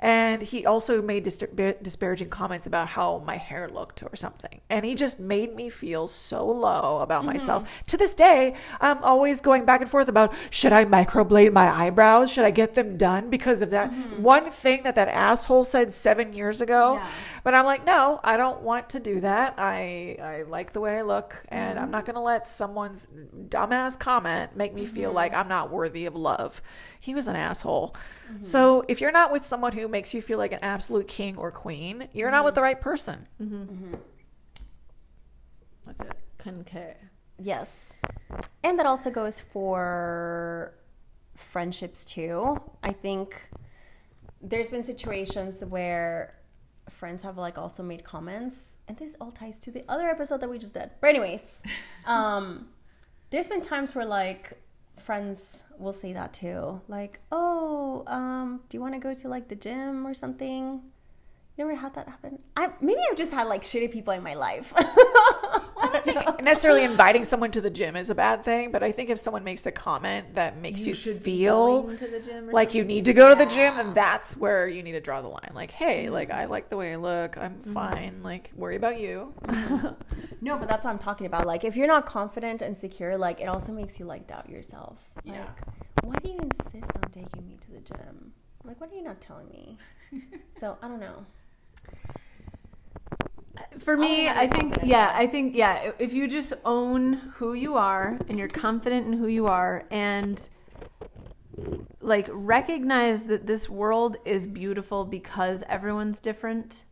And 0.00 0.42
he 0.42 0.66
also 0.66 1.00
made 1.00 1.22
dis- 1.22 1.38
disparaging 1.80 2.28
comments 2.28 2.66
about 2.66 2.88
how 2.88 3.22
my 3.24 3.36
hair 3.36 3.68
looked 3.68 4.02
or 4.02 4.16
something. 4.16 4.60
And 4.68 4.84
he 4.84 4.94
just 4.94 5.18
made 5.18 5.54
me 5.54 5.70
feel 5.70 6.08
so 6.08 6.46
low 6.46 6.98
about 7.00 7.22
mm-hmm. 7.22 7.32
myself. 7.32 7.64
To 7.86 7.96
this 7.96 8.14
day, 8.14 8.54
I'm 8.80 9.02
always 9.02 9.40
going 9.40 9.64
back 9.64 9.80
and 9.80 9.88
forth 9.88 10.08
about 10.08 10.34
should 10.50 10.72
I 10.72 10.84
microblade 10.84 11.52
my 11.52 11.70
eyebrows? 11.70 12.30
Should 12.30 12.44
I 12.44 12.50
get 12.50 12.74
them 12.74 12.96
done 12.98 13.30
because 13.30 13.62
of 13.62 13.70
that 13.70 13.90
mm-hmm. 13.90 14.22
one 14.22 14.50
thing 14.50 14.82
that 14.82 14.96
that 14.96 15.08
asshole 15.08 15.64
said 15.64 15.94
seven 15.94 16.32
years 16.32 16.60
ago? 16.60 16.94
Yeah. 16.94 17.10
But 17.44 17.54
I'm 17.54 17.64
like, 17.64 17.86
no, 17.86 18.20
I 18.24 18.36
don't 18.36 18.62
want 18.62 18.90
to 18.90 19.00
do 19.00 19.20
that. 19.20 19.54
I 19.58 20.18
I 20.20 20.42
like 20.42 20.72
the 20.72 20.80
way 20.80 20.98
I 20.98 21.02
look, 21.02 21.36
and 21.48 21.78
I'm 21.78 21.84
mm-hmm. 21.84 21.92
not 21.92 22.06
gonna 22.06 22.22
let 22.22 22.46
someone's 22.46 23.06
dumbass 23.48 23.98
comment 23.98 24.56
make 24.56 24.74
me 24.74 24.86
feel 24.86 25.12
like 25.12 25.32
I'm 25.34 25.48
not 25.48 25.70
worthy 25.70 26.06
of 26.06 26.14
love. 26.14 26.60
He 27.00 27.14
was 27.14 27.28
an 27.28 27.36
asshole. 27.36 27.94
So 28.40 28.84
if 28.88 29.00
you're 29.00 29.12
not 29.12 29.30
with 29.32 29.44
someone 29.44 29.72
who 29.72 29.83
makes 29.88 30.14
you 30.14 30.22
feel 30.22 30.38
like 30.38 30.52
an 30.52 30.60
absolute 30.62 31.08
king 31.08 31.36
or 31.36 31.50
queen, 31.50 32.08
you're 32.12 32.30
not 32.30 32.44
with 32.44 32.54
the 32.54 32.62
right 32.62 32.80
person. 32.80 33.26
That's 35.86 36.00
it. 36.02 36.12
Concur. 36.38 36.94
Yes. 37.38 37.94
And 38.62 38.78
that 38.78 38.86
also 38.86 39.10
goes 39.10 39.40
for 39.40 40.74
friendships 41.34 42.04
too. 42.04 42.60
I 42.82 42.92
think 42.92 43.40
there's 44.40 44.70
been 44.70 44.82
situations 44.82 45.62
where 45.64 46.38
friends 46.90 47.22
have 47.22 47.38
like 47.38 47.58
also 47.58 47.82
made 47.82 48.04
comments 48.04 48.76
and 48.88 48.96
this 48.98 49.16
all 49.20 49.32
ties 49.32 49.58
to 49.58 49.70
the 49.70 49.84
other 49.88 50.08
episode 50.08 50.40
that 50.40 50.50
we 50.50 50.58
just 50.58 50.74
did. 50.74 50.90
But 51.00 51.08
anyways, 51.10 51.62
um 52.06 52.68
there's 53.30 53.48
been 53.48 53.60
times 53.62 53.94
where 53.94 54.04
like 54.04 54.52
friends 54.98 55.62
will 55.78 55.92
say 55.92 56.12
that 56.12 56.32
too. 56.32 56.80
Like, 56.88 57.20
"Oh, 57.32 58.04
um 58.06 58.62
do 58.68 58.76
you 58.76 58.80
want 58.80 58.94
to 58.94 59.00
go 59.00 59.14
to 59.14 59.28
like 59.28 59.48
the 59.48 59.56
gym 59.56 60.06
or 60.06 60.14
something?" 60.14 60.82
You 61.56 61.64
never 61.64 61.76
had 61.78 61.94
that 61.94 62.08
happen? 62.08 62.40
I 62.56 62.70
maybe 62.80 63.00
I've 63.08 63.16
just 63.16 63.32
had 63.32 63.44
like 63.44 63.62
shitty 63.62 63.92
people 63.92 64.12
in 64.12 64.24
my 64.24 64.34
life. 64.34 64.72
I 64.76 66.02
don't 66.04 66.14
know. 66.14 66.36
necessarily 66.42 66.82
inviting 66.82 67.24
someone 67.24 67.52
to 67.52 67.60
the 67.60 67.70
gym 67.70 67.94
is 67.94 68.10
a 68.10 68.14
bad 68.14 68.42
thing, 68.42 68.72
but 68.72 68.82
I 68.82 68.90
think 68.90 69.08
if 69.08 69.20
someone 69.20 69.44
makes 69.44 69.64
a 69.66 69.70
comment 69.70 70.34
that 70.34 70.58
makes 70.58 70.84
you, 70.84 70.94
feel 70.94 71.88
gym 71.96 72.48
or 72.48 72.52
like 72.52 72.74
you 72.74 72.82
need 72.82 73.04
to 73.04 73.12
go 73.12 73.28
to 73.28 73.36
the 73.36 73.46
gym, 73.46 73.78
and 73.78 73.94
that's 73.94 74.36
where 74.36 74.66
you 74.66 74.82
need 74.82 74.92
to 74.92 75.00
draw 75.00 75.22
the 75.22 75.28
line. 75.28 75.52
Like, 75.54 75.70
hey, 75.70 76.10
like 76.10 76.30
mm-hmm. 76.30 76.40
I 76.40 76.44
like 76.46 76.70
the 76.70 76.76
way 76.76 76.92
I 76.92 76.96
look. 76.96 77.38
I'm 77.38 77.54
mm-hmm. 77.54 77.72
fine. 77.72 78.22
Like, 78.22 78.50
worry 78.56 78.76
about 78.76 78.98
you. 79.00 79.32
No, 80.40 80.58
but 80.58 80.68
that's 80.68 80.84
what 80.84 80.90
I'm 80.90 80.98
talking 80.98 81.26
about. 81.26 81.46
Like, 81.46 81.64
if 81.64 81.74
you're 81.74 81.86
not 81.86 82.04
confident 82.04 82.60
and 82.60 82.76
secure, 82.76 83.16
like, 83.16 83.40
it 83.40 83.46
also 83.46 83.72
makes 83.72 83.98
you 83.98 84.04
like 84.04 84.26
doubt 84.26 84.50
yourself. 84.50 84.98
Like, 85.24 85.36
Yeah. 85.36 85.46
why 86.02 86.16
do 86.22 86.28
you 86.28 86.38
insist 86.38 86.92
on 87.02 87.10
taking 87.10 87.46
me 87.46 87.56
to 87.62 87.70
the 87.70 87.80
gym? 87.80 88.30
Like, 88.62 88.78
what 88.78 88.92
are 88.92 88.94
you 88.94 89.02
not 89.02 89.22
telling 89.22 89.48
me? 89.48 89.78
so 90.50 90.76
I 90.82 90.88
don't 90.88 91.00
know. 91.00 91.24
For 93.78 93.96
me, 93.96 94.28
I 94.28 94.48
think 94.48 94.78
yeah. 94.82 95.12
I 95.14 95.26
think 95.26 95.54
yeah, 95.54 95.92
if 95.98 96.12
you 96.12 96.28
just 96.28 96.54
own 96.64 97.14
who 97.36 97.54
you 97.54 97.74
are 97.76 98.18
and 98.28 98.38
you're 98.38 98.48
confident 98.48 99.06
in 99.06 99.12
who 99.14 99.26
you 99.26 99.46
are 99.46 99.84
and 99.90 100.48
like 102.00 102.28
recognize 102.30 103.26
that 103.26 103.46
this 103.46 103.68
world 103.68 104.16
is 104.24 104.46
beautiful 104.46 105.04
because 105.04 105.62
everyone's 105.68 106.20
different 106.20 106.84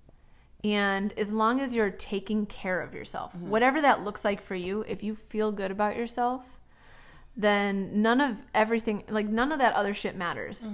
and 0.65 1.13
as 1.19 1.33
long 1.33 1.61
as 1.61 1.75
you're 1.75 1.91
taking 1.91 2.47
care 2.47 2.81
of 2.81 2.95
yourself, 2.95 3.35
whatever 3.35 3.81
that 3.81 4.05
looks 4.05 4.25
like 4.25 4.41
for 4.43 4.55
you, 4.55 4.85
if 4.87 5.03
you 5.03 5.15
feel 5.15 5.51
good 5.51 5.73
about 5.73 5.97
yourself, 5.97 6.45
then 7.37 8.01
none 8.01 8.21
of 8.21 8.37
everything 8.55 9.03
like 9.09 9.27
none 9.27 9.51
of 9.51 9.59
that 9.59 9.75
other 9.75 9.93
shit 9.95 10.17
matters. 10.17 10.71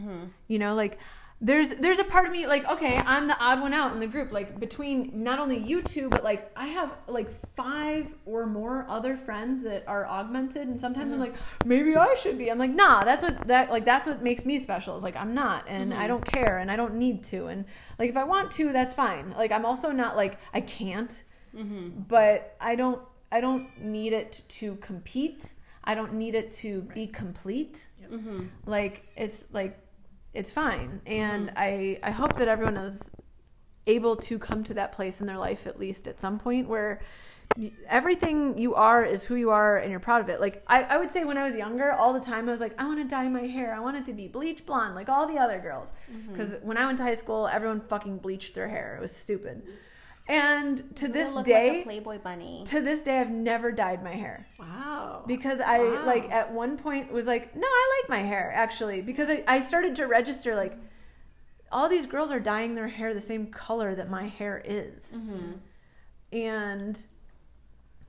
You 0.48 0.59
know, 0.59 0.74
like 0.74 0.98
there's 1.40 1.70
there's 1.74 2.01
a 2.01 2.05
part 2.05 2.27
of 2.27 2.33
me 2.33 2.48
like 2.48 2.68
okay 2.68 2.96
i'm 3.07 3.29
the 3.29 3.38
odd 3.38 3.61
one 3.61 3.72
out 3.72 3.92
in 3.92 4.01
the 4.01 4.07
group 4.07 4.33
like 4.33 4.59
between 4.59 5.22
not 5.22 5.38
only 5.38 5.57
you 5.57 5.81
two 5.81 6.09
but 6.09 6.24
like 6.24 6.51
i 6.57 6.66
have 6.66 6.92
like 7.07 7.31
five 7.55 8.09
or 8.27 8.44
more 8.44 8.85
other 8.88 9.16
friends 9.16 9.62
that 9.62 9.85
are 9.87 10.05
augmented 10.09 10.66
and 10.66 10.81
sometimes 10.81 11.12
i'm 11.12 11.20
mm-hmm. 11.20 11.33
like 11.33 11.35
maybe 11.64 11.94
i 11.96 12.12
should 12.14 12.37
be. 12.37 12.51
I'm 12.51 12.59
like 12.59 12.72
nah 12.72 13.05
that's 13.05 13.22
what 13.22 13.46
that 13.46 13.70
like 13.70 13.85
that's 13.85 14.09
what 14.09 14.20
makes 14.20 14.44
me 14.44 14.59
special 14.59 14.96
is 14.96 15.05
like 15.05 15.14
i'm 15.14 15.33
not 15.33 15.64
and 15.68 15.94
i 15.94 15.98
mm-hmm. 15.98 16.09
don't 16.09 16.27
care 16.27 16.59
and 16.59 16.72
i 16.72 16.77
don't 16.77 16.94
need 16.94 17.22
to 17.24 17.46
and 17.46 17.64
like 18.01 18.11
if 18.11 18.16
i 18.16 18.24
want 18.24 18.51
to 18.53 18.72
that's 18.72 18.94
fine. 18.94 19.35
Like 19.37 19.53
i'm 19.53 19.64
also 19.64 19.92
not 19.92 20.16
like 20.16 20.38
i 20.53 20.61
can't 20.61 21.22
mm-hmm. 21.57 21.90
but 22.09 22.57
i 22.61 22.74
don't 22.74 23.01
i 23.31 23.40
don't 23.40 23.81
need 23.81 24.12
it 24.12 24.42
to 24.48 24.74
compete. 24.77 25.53
I 25.85 25.94
don't 25.94 26.14
need 26.14 26.35
it 26.35 26.51
to 26.57 26.83
be 26.83 27.07
complete. 27.07 27.87
Like 28.66 29.07
it's 29.16 29.46
like 29.53 29.79
it's 30.34 30.50
fine 30.50 30.88
mm-hmm. 30.88 31.12
and 31.12 31.48
mm-hmm. 31.48 31.58
i 31.58 31.98
i 32.02 32.10
hope 32.10 32.36
that 32.36 32.48
everyone 32.48 32.76
is 32.76 32.98
able 33.86 34.16
to 34.16 34.38
come 34.38 34.62
to 34.62 34.74
that 34.74 34.92
place 34.92 35.20
in 35.20 35.26
their 35.26 35.38
life 35.38 35.66
at 35.66 35.78
least 35.78 36.06
at 36.06 36.20
some 36.20 36.38
point 36.38 36.68
where 36.68 37.00
everything 37.88 38.58
you 38.58 38.74
are 38.74 39.04
is 39.04 39.24
who 39.24 39.34
you 39.34 39.50
are 39.50 39.78
and 39.78 39.90
you're 39.90 40.00
proud 40.00 40.20
of 40.20 40.28
it. 40.28 40.40
Like 40.40 40.62
I, 40.66 40.82
I 40.82 40.96
would 40.98 41.12
say 41.12 41.24
when 41.24 41.38
I 41.38 41.44
was 41.44 41.56
younger, 41.56 41.92
all 41.92 42.12
the 42.12 42.20
time 42.20 42.48
I 42.48 42.52
was 42.52 42.60
like, 42.60 42.74
I 42.78 42.86
want 42.86 43.00
to 43.00 43.08
dye 43.08 43.28
my 43.28 43.46
hair. 43.46 43.74
I 43.74 43.80
want 43.80 43.96
it 43.96 44.04
to 44.06 44.12
be 44.12 44.28
bleach 44.28 44.66
blonde 44.66 44.94
like 44.94 45.08
all 45.08 45.26
the 45.26 45.38
other 45.38 45.58
girls. 45.58 45.92
Mm-hmm. 46.12 46.32
Because 46.32 46.54
when 46.62 46.76
I 46.76 46.86
went 46.86 46.98
to 46.98 47.04
high 47.04 47.14
school, 47.14 47.48
everyone 47.48 47.80
fucking 47.80 48.18
bleached 48.18 48.54
their 48.54 48.68
hair. 48.68 48.96
It 48.96 49.00
was 49.00 49.14
stupid. 49.14 49.62
Mm-hmm. 49.62 49.72
And 50.28 50.94
to 50.96 51.08
this 51.08 51.28
You 51.30 51.34
look 51.36 51.46
day, 51.46 51.70
like 51.70 51.84
Playboy 51.84 52.18
bunny. 52.18 52.62
to 52.66 52.80
this 52.82 53.00
day, 53.00 53.18
I've 53.18 53.30
never 53.30 53.72
dyed 53.72 54.04
my 54.04 54.12
hair 54.14 54.46
Wow. 54.58 55.24
because 55.26 55.60
I 55.60 55.78
Wow. 55.78 56.04
like 56.06 56.30
at 56.30 56.52
one 56.52 56.76
point 56.76 57.10
was 57.10 57.26
like, 57.26 57.56
no, 57.56 57.66
I 57.66 58.00
like 58.02 58.10
my 58.10 58.22
hair 58.26 58.52
actually 58.54 59.00
because 59.00 59.30
I, 59.30 59.42
I 59.48 59.62
started 59.62 59.96
to 59.96 60.06
register 60.06 60.54
like 60.54 60.76
all 61.72 61.88
these 61.88 62.04
girls 62.06 62.30
are 62.30 62.40
dyeing 62.40 62.74
their 62.74 62.88
hair 62.88 63.14
the 63.14 63.20
same 63.20 63.46
color 63.46 63.94
that 63.94 64.08
my 64.10 64.26
hair 64.26 64.62
is, 64.64 65.02
mm-hmm. 65.14 65.52
and 66.32 67.04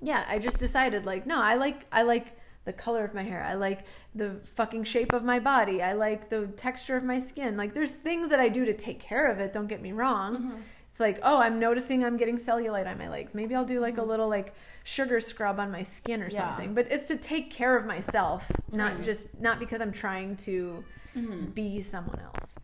yeah, 0.02 0.26
I 0.30 0.40
just 0.40 0.60
decided 0.60 1.06
like, 1.06 1.26
no, 1.28 1.42
I 1.42 1.56
like 1.56 1.86
I 1.92 2.04
like 2.04 2.38
the 2.66 2.72
color 2.74 3.04
of 3.04 3.14
my 3.14 3.24
hair. 3.24 3.44
I 3.44 3.56
like 3.56 3.82
the 4.16 4.40
fucking 4.56 4.84
shape 4.86 5.12
of 5.14 5.24
my 5.24 5.40
body. 5.40 5.82
I 5.82 5.94
like 5.94 6.30
the 6.30 6.48
texture 6.56 6.96
of 6.96 7.04
my 7.04 7.20
skin. 7.20 7.58
Like 7.58 7.74
there's 7.74 7.92
things 7.92 8.30
that 8.30 8.40
I 8.40 8.48
do 8.50 8.64
to 8.66 8.74
take 8.74 9.00
care 9.00 9.28
of 9.30 9.40
it, 9.40 9.52
don't 9.54 9.68
get 9.68 9.82
me 9.82 9.92
wrong. 9.92 10.36
Mm-hmm. 10.38 10.56
It's 10.90 11.00
like, 11.00 11.20
oh, 11.24 11.38
I'm 11.38 11.60
noticing 11.60 12.04
I'm 12.04 12.18
getting 12.18 12.38
cellulite 12.38 12.88
on 12.88 12.98
my 12.98 13.10
legs. 13.10 13.34
Maybe 13.34 13.56
I'll 13.56 13.66
do 13.66 13.80
like 13.80 13.98
a 13.98 14.02
mm-hmm. 14.02 14.10
little 14.10 14.28
like 14.28 14.54
sugar 14.84 15.22
scrub 15.22 15.60
on 15.60 15.72
my 15.72 15.84
skin 15.84 16.22
or 16.22 16.30
Yeah. 16.30 16.48
something. 16.50 16.74
But 16.74 16.92
it's 16.92 17.06
to 17.06 17.16
take 17.16 17.52
care 17.52 17.78
of 17.78 17.86
myself, 17.86 18.52
not 18.72 19.02
just 19.02 19.28
not 19.40 19.60
because 19.60 19.82
I'm 19.82 19.92
trying 19.92 20.36
to 20.38 20.84
mm-hmm. 21.16 21.46
be 21.52 21.82
someone 21.82 22.20
else. 22.20 22.56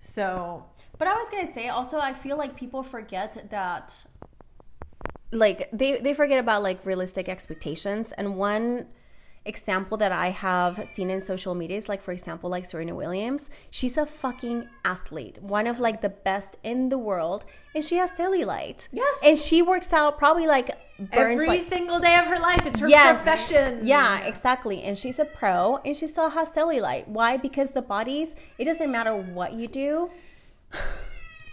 So, 0.00 0.64
But 0.98 1.08
I 1.08 1.14
was 1.14 1.28
gonna 1.30 1.52
say 1.52 1.68
also, 1.68 1.98
I 1.98 2.12
feel 2.12 2.36
like 2.36 2.56
people 2.56 2.82
forget 2.82 3.50
that, 3.50 4.04
like 5.32 5.68
they 5.72 5.98
they 5.98 6.14
forget 6.14 6.38
about 6.38 6.62
like 6.62 6.84
realistic 6.84 7.28
expectations. 7.28 8.12
And 8.12 8.36
one 8.36 8.86
example 9.46 9.96
that 9.98 10.12
I 10.12 10.28
have 10.30 10.86
seen 10.86 11.08
in 11.10 11.20
social 11.20 11.54
media 11.54 11.76
is 11.76 11.88
like, 11.88 12.02
for 12.02 12.12
example, 12.12 12.50
like 12.50 12.66
Serena 12.66 12.94
Williams. 12.94 13.50
She's 13.70 13.96
a 13.96 14.04
fucking 14.06 14.68
athlete, 14.84 15.42
one 15.42 15.66
of 15.66 15.80
like 15.80 16.00
the 16.02 16.10
best 16.10 16.56
in 16.62 16.88
the 16.90 16.98
world, 16.98 17.46
and 17.74 17.84
she 17.84 17.96
has 17.96 18.12
cellulite. 18.12 18.88
Yes. 18.92 19.16
and 19.24 19.38
she 19.38 19.62
works 19.62 19.92
out 19.92 20.18
probably 20.18 20.46
like 20.46 20.68
burns 20.98 21.32
every 21.32 21.46
like 21.46 21.62
single 21.62 21.98
day 21.98 22.16
of 22.18 22.26
her 22.26 22.38
life, 22.38 22.60
it's 22.66 22.80
her 22.80 22.88
Yes. 22.88 23.22
profession. 23.22 23.80
Yeah, 23.82 24.20
exactly. 24.26 24.82
And 24.82 24.98
she's 24.98 25.18
a 25.18 25.24
pro 25.24 25.78
and 25.86 25.96
she 25.96 26.06
still 26.06 26.28
has 26.28 26.52
cellulite. 26.54 27.08
Why? 27.08 27.38
Because 27.38 27.70
the 27.70 27.80
bodies, 27.82 28.34
it 28.58 28.66
doesn't 28.66 28.90
matter 28.92 29.16
what 29.16 29.54
you 29.54 29.66
do. 29.68 30.10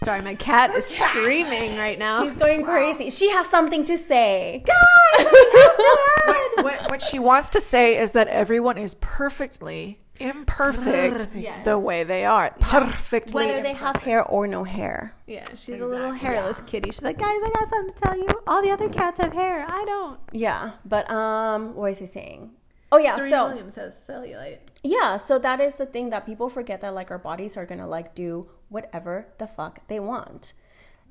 Sorry, 0.04 0.20
my 0.22 0.36
cat 0.36 0.72
is 0.76 0.86
screaming 0.86 1.76
right 1.76 1.98
now. 1.98 2.22
She's 2.22 2.36
going 2.36 2.62
crazy. 2.64 3.10
She 3.10 3.30
has 3.30 3.48
something 3.48 3.82
to 3.84 3.98
say. 3.98 4.62
what, 5.78 6.64
what, 6.64 6.90
what 6.90 7.02
she 7.02 7.18
wants 7.18 7.50
to 7.50 7.60
say 7.60 7.98
is 7.98 8.12
that 8.12 8.28
everyone 8.28 8.78
is 8.78 8.94
perfectly 8.94 9.98
imperfect 10.20 11.28
Yes. 11.34 11.64
the 11.64 11.78
way 11.78 12.02
they 12.04 12.24
are. 12.24 12.50
Perfectly. 12.60 13.46
Whether 13.46 13.62
they 13.62 13.72
have 13.74 13.96
hair 13.96 14.24
or 14.24 14.46
no 14.46 14.64
hair. 14.64 15.14
Yeah, 15.26 15.46
she's 15.54 15.80
a 15.80 15.84
little 15.84 16.10
hairless 16.12 16.60
kitty. 16.66 16.90
She's 16.90 17.02
like, 17.02 17.18
guys, 17.18 17.38
I 17.44 17.50
got 17.54 17.68
something 17.70 17.94
to 17.94 18.00
tell 18.00 18.16
you. 18.18 18.26
All 18.46 18.60
the 18.62 18.70
other 18.70 18.88
cats 18.88 19.20
have 19.20 19.32
hair. 19.32 19.64
I 19.68 19.84
don't. 19.84 20.18
Yeah. 20.32 20.72
But 20.84 21.08
um 21.10 21.74
what 21.76 21.90
was 21.90 22.02
I 22.02 22.06
saying? 22.06 22.50
Oh 22.90 22.98
yeah, 22.98 23.16
Serena 23.16 23.36
so 23.36 23.48
Williams 23.48 23.74
has 23.74 23.94
cellulite. 24.08 24.58
yeah, 24.82 25.18
so 25.18 25.38
that 25.38 25.60
is 25.60 25.74
the 25.76 25.84
thing 25.86 26.08
that 26.10 26.24
people 26.24 26.48
forget 26.48 26.80
that 26.80 26.94
like 26.94 27.10
our 27.10 27.18
bodies 27.18 27.56
are 27.58 27.66
gonna 27.66 27.86
like 27.86 28.14
do 28.14 28.48
whatever 28.70 29.26
the 29.38 29.46
fuck 29.46 29.86
they 29.88 30.00
want. 30.00 30.54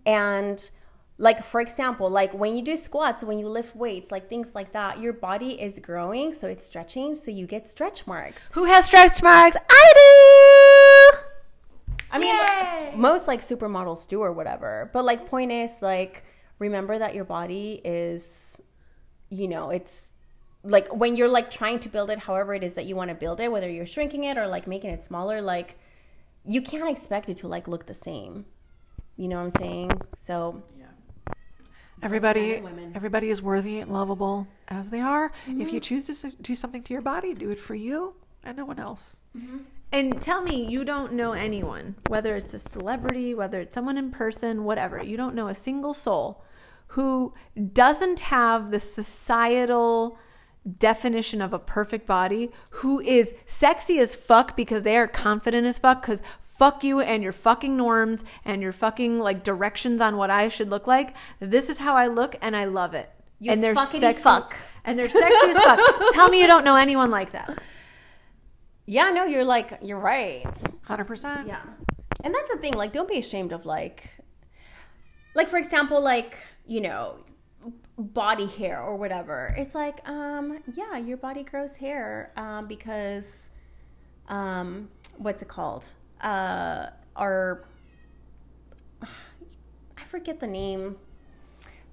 And 0.05 0.69
like 1.17 1.43
for 1.43 1.61
example, 1.61 2.09
like 2.09 2.33
when 2.33 2.55
you 2.55 2.61
do 2.61 2.77
squats, 2.77 3.23
when 3.23 3.39
you 3.39 3.47
lift 3.47 3.75
weights, 3.75 4.11
like 4.11 4.29
things 4.29 4.53
like 4.53 4.71
that, 4.73 4.99
your 4.99 5.13
body 5.13 5.59
is 5.61 5.79
growing, 5.79 6.33
so 6.33 6.47
it's 6.47 6.65
stretching, 6.65 7.15
so 7.15 7.31
you 7.31 7.47
get 7.47 7.67
stretch 7.67 8.05
marks. 8.05 8.49
Who 8.53 8.65
has 8.65 8.85
stretch 8.85 9.23
marks? 9.23 9.57
I 9.69 9.91
do. 9.95 11.17
I 12.11 12.19
mean, 12.19 12.99
most 12.99 13.27
like 13.27 13.41
supermodels 13.41 14.07
do 14.07 14.21
or 14.21 14.31
whatever. 14.31 14.89
But 14.93 15.05
like, 15.05 15.25
point 15.25 15.51
is 15.51 15.71
like, 15.81 16.23
remember 16.59 16.97
that 16.97 17.13
your 17.13 17.25
body 17.25 17.81
is, 17.83 18.61
you 19.29 19.47
know, 19.47 19.71
it's 19.71 20.05
like 20.63 20.93
when 20.95 21.15
you're 21.15 21.27
like 21.27 21.49
trying 21.51 21.79
to 21.79 21.89
build 21.89 22.09
it, 22.09 22.19
however 22.19 22.53
it 22.53 22.63
is 22.63 22.75
that 22.75 22.85
you 22.85 22.95
want 22.95 23.09
to 23.09 23.15
build 23.15 23.39
it, 23.39 23.51
whether 23.51 23.69
you're 23.69 23.85
shrinking 23.85 24.23
it 24.23 24.37
or 24.37 24.47
like 24.47 24.67
making 24.67 24.91
it 24.91 25.03
smaller, 25.03 25.41
like 25.41 25.77
you 26.45 26.61
can't 26.61 26.89
expect 26.89 27.29
it 27.29 27.37
to 27.37 27.47
like 27.47 27.67
look 27.67 27.85
the 27.85 27.93
same. 27.93 28.45
You 29.17 29.27
know 29.27 29.37
what 29.37 29.43
I'm 29.43 29.49
saying? 29.49 29.91
So 30.13 30.63
Everybody, 32.03 32.61
women. 32.61 32.91
everybody 32.95 33.29
is 33.29 33.41
worthy 33.41 33.79
and 33.79 33.91
lovable 33.91 34.47
as 34.67 34.89
they 34.89 35.01
are. 35.01 35.31
If 35.47 35.71
you 35.71 35.79
mm-hmm. 35.79 35.79
choose 35.79 36.21
to 36.21 36.31
do 36.41 36.55
something 36.55 36.83
to 36.83 36.93
your 36.93 37.01
body, 37.01 37.33
do 37.33 37.49
it 37.49 37.59
for 37.59 37.75
you 37.75 38.13
and 38.43 38.57
no 38.57 38.65
one 38.65 38.79
else. 38.79 39.17
Mm-hmm. 39.35 39.57
And 39.91 40.21
tell 40.21 40.41
me, 40.41 40.65
you 40.65 40.83
don't 40.83 41.13
know 41.13 41.31
anyone, 41.31 41.95
whether 42.07 42.35
it's 42.35 42.53
a 42.53 42.59
celebrity, 42.59 43.33
whether 43.33 43.59
it's 43.61 43.73
someone 43.73 43.97
in 43.97 44.11
person, 44.11 44.63
whatever. 44.63 45.01
You 45.01 45.17
don't 45.17 45.35
know 45.35 45.47
a 45.47 45.55
single 45.55 45.93
soul 45.93 46.43
who 46.87 47.33
doesn't 47.73 48.19
have 48.19 48.71
the 48.71 48.79
societal 48.79 50.19
definition 50.79 51.41
of 51.41 51.53
a 51.53 51.59
perfect 51.59 52.05
body, 52.05 52.51
who 52.69 52.99
is 52.99 53.35
sexy 53.45 53.99
as 53.99 54.15
fuck 54.15 54.55
because 54.55 54.83
they 54.83 54.97
are 54.97 55.07
confident 55.07 55.65
as 55.67 55.79
fuck, 55.79 56.01
because 56.01 56.21
fuck 56.41 56.83
you 56.83 56.99
and 56.99 57.21
your 57.21 57.31
fucking 57.31 57.77
norms 57.77 58.23
and 58.43 58.61
your 58.61 58.71
fucking 58.73 59.19
like 59.19 59.43
directions 59.43 60.01
on 60.01 60.17
what 60.17 60.29
I 60.29 60.47
should 60.47 60.69
look 60.69 60.87
like. 60.87 61.13
This 61.39 61.69
is 61.69 61.77
how 61.77 61.95
I 61.95 62.07
look 62.07 62.35
and 62.41 62.55
I 62.55 62.65
love 62.65 62.93
it. 62.93 63.09
You 63.39 63.51
and 63.51 63.63
they're 63.63 63.75
fuckity 63.75 63.99
sexy. 63.99 64.23
fuck. 64.23 64.55
And 64.83 64.97
they're 64.97 65.09
sexy 65.09 65.49
as 65.49 65.57
fuck. 65.57 65.79
Tell 66.13 66.29
me 66.29 66.41
you 66.41 66.47
don't 66.47 66.65
know 66.65 66.75
anyone 66.75 67.11
like 67.11 67.31
that. 67.31 67.61
yeah, 68.85 69.11
no, 69.11 69.25
you're 69.25 69.43
like 69.43 69.77
you're 69.81 69.99
right. 69.99 70.45
100%. 70.87 71.47
Yeah. 71.47 71.61
And 72.23 72.33
that's 72.33 72.49
the 72.49 72.57
thing, 72.57 72.73
like 72.73 72.91
don't 72.91 73.07
be 73.07 73.19
ashamed 73.19 73.51
of 73.51 73.65
like 73.65 74.09
like 75.35 75.49
for 75.49 75.57
example, 75.57 76.01
like, 76.01 76.35
you 76.65 76.81
know, 76.81 77.19
body 77.97 78.45
hair 78.45 78.81
or 78.81 78.95
whatever. 78.95 79.53
It's 79.57 79.73
like, 79.73 80.07
um, 80.07 80.59
yeah, 80.73 80.97
your 80.97 81.17
body 81.17 81.43
grows 81.43 81.75
hair 81.75 82.31
um 82.37 82.67
because 82.67 83.49
um 84.27 84.89
what's 85.17 85.41
it 85.41 85.47
called? 85.47 85.85
Uh 86.21 86.87
our 87.15 87.65
I 89.01 90.03
forget 90.09 90.39
the 90.39 90.47
name. 90.47 90.97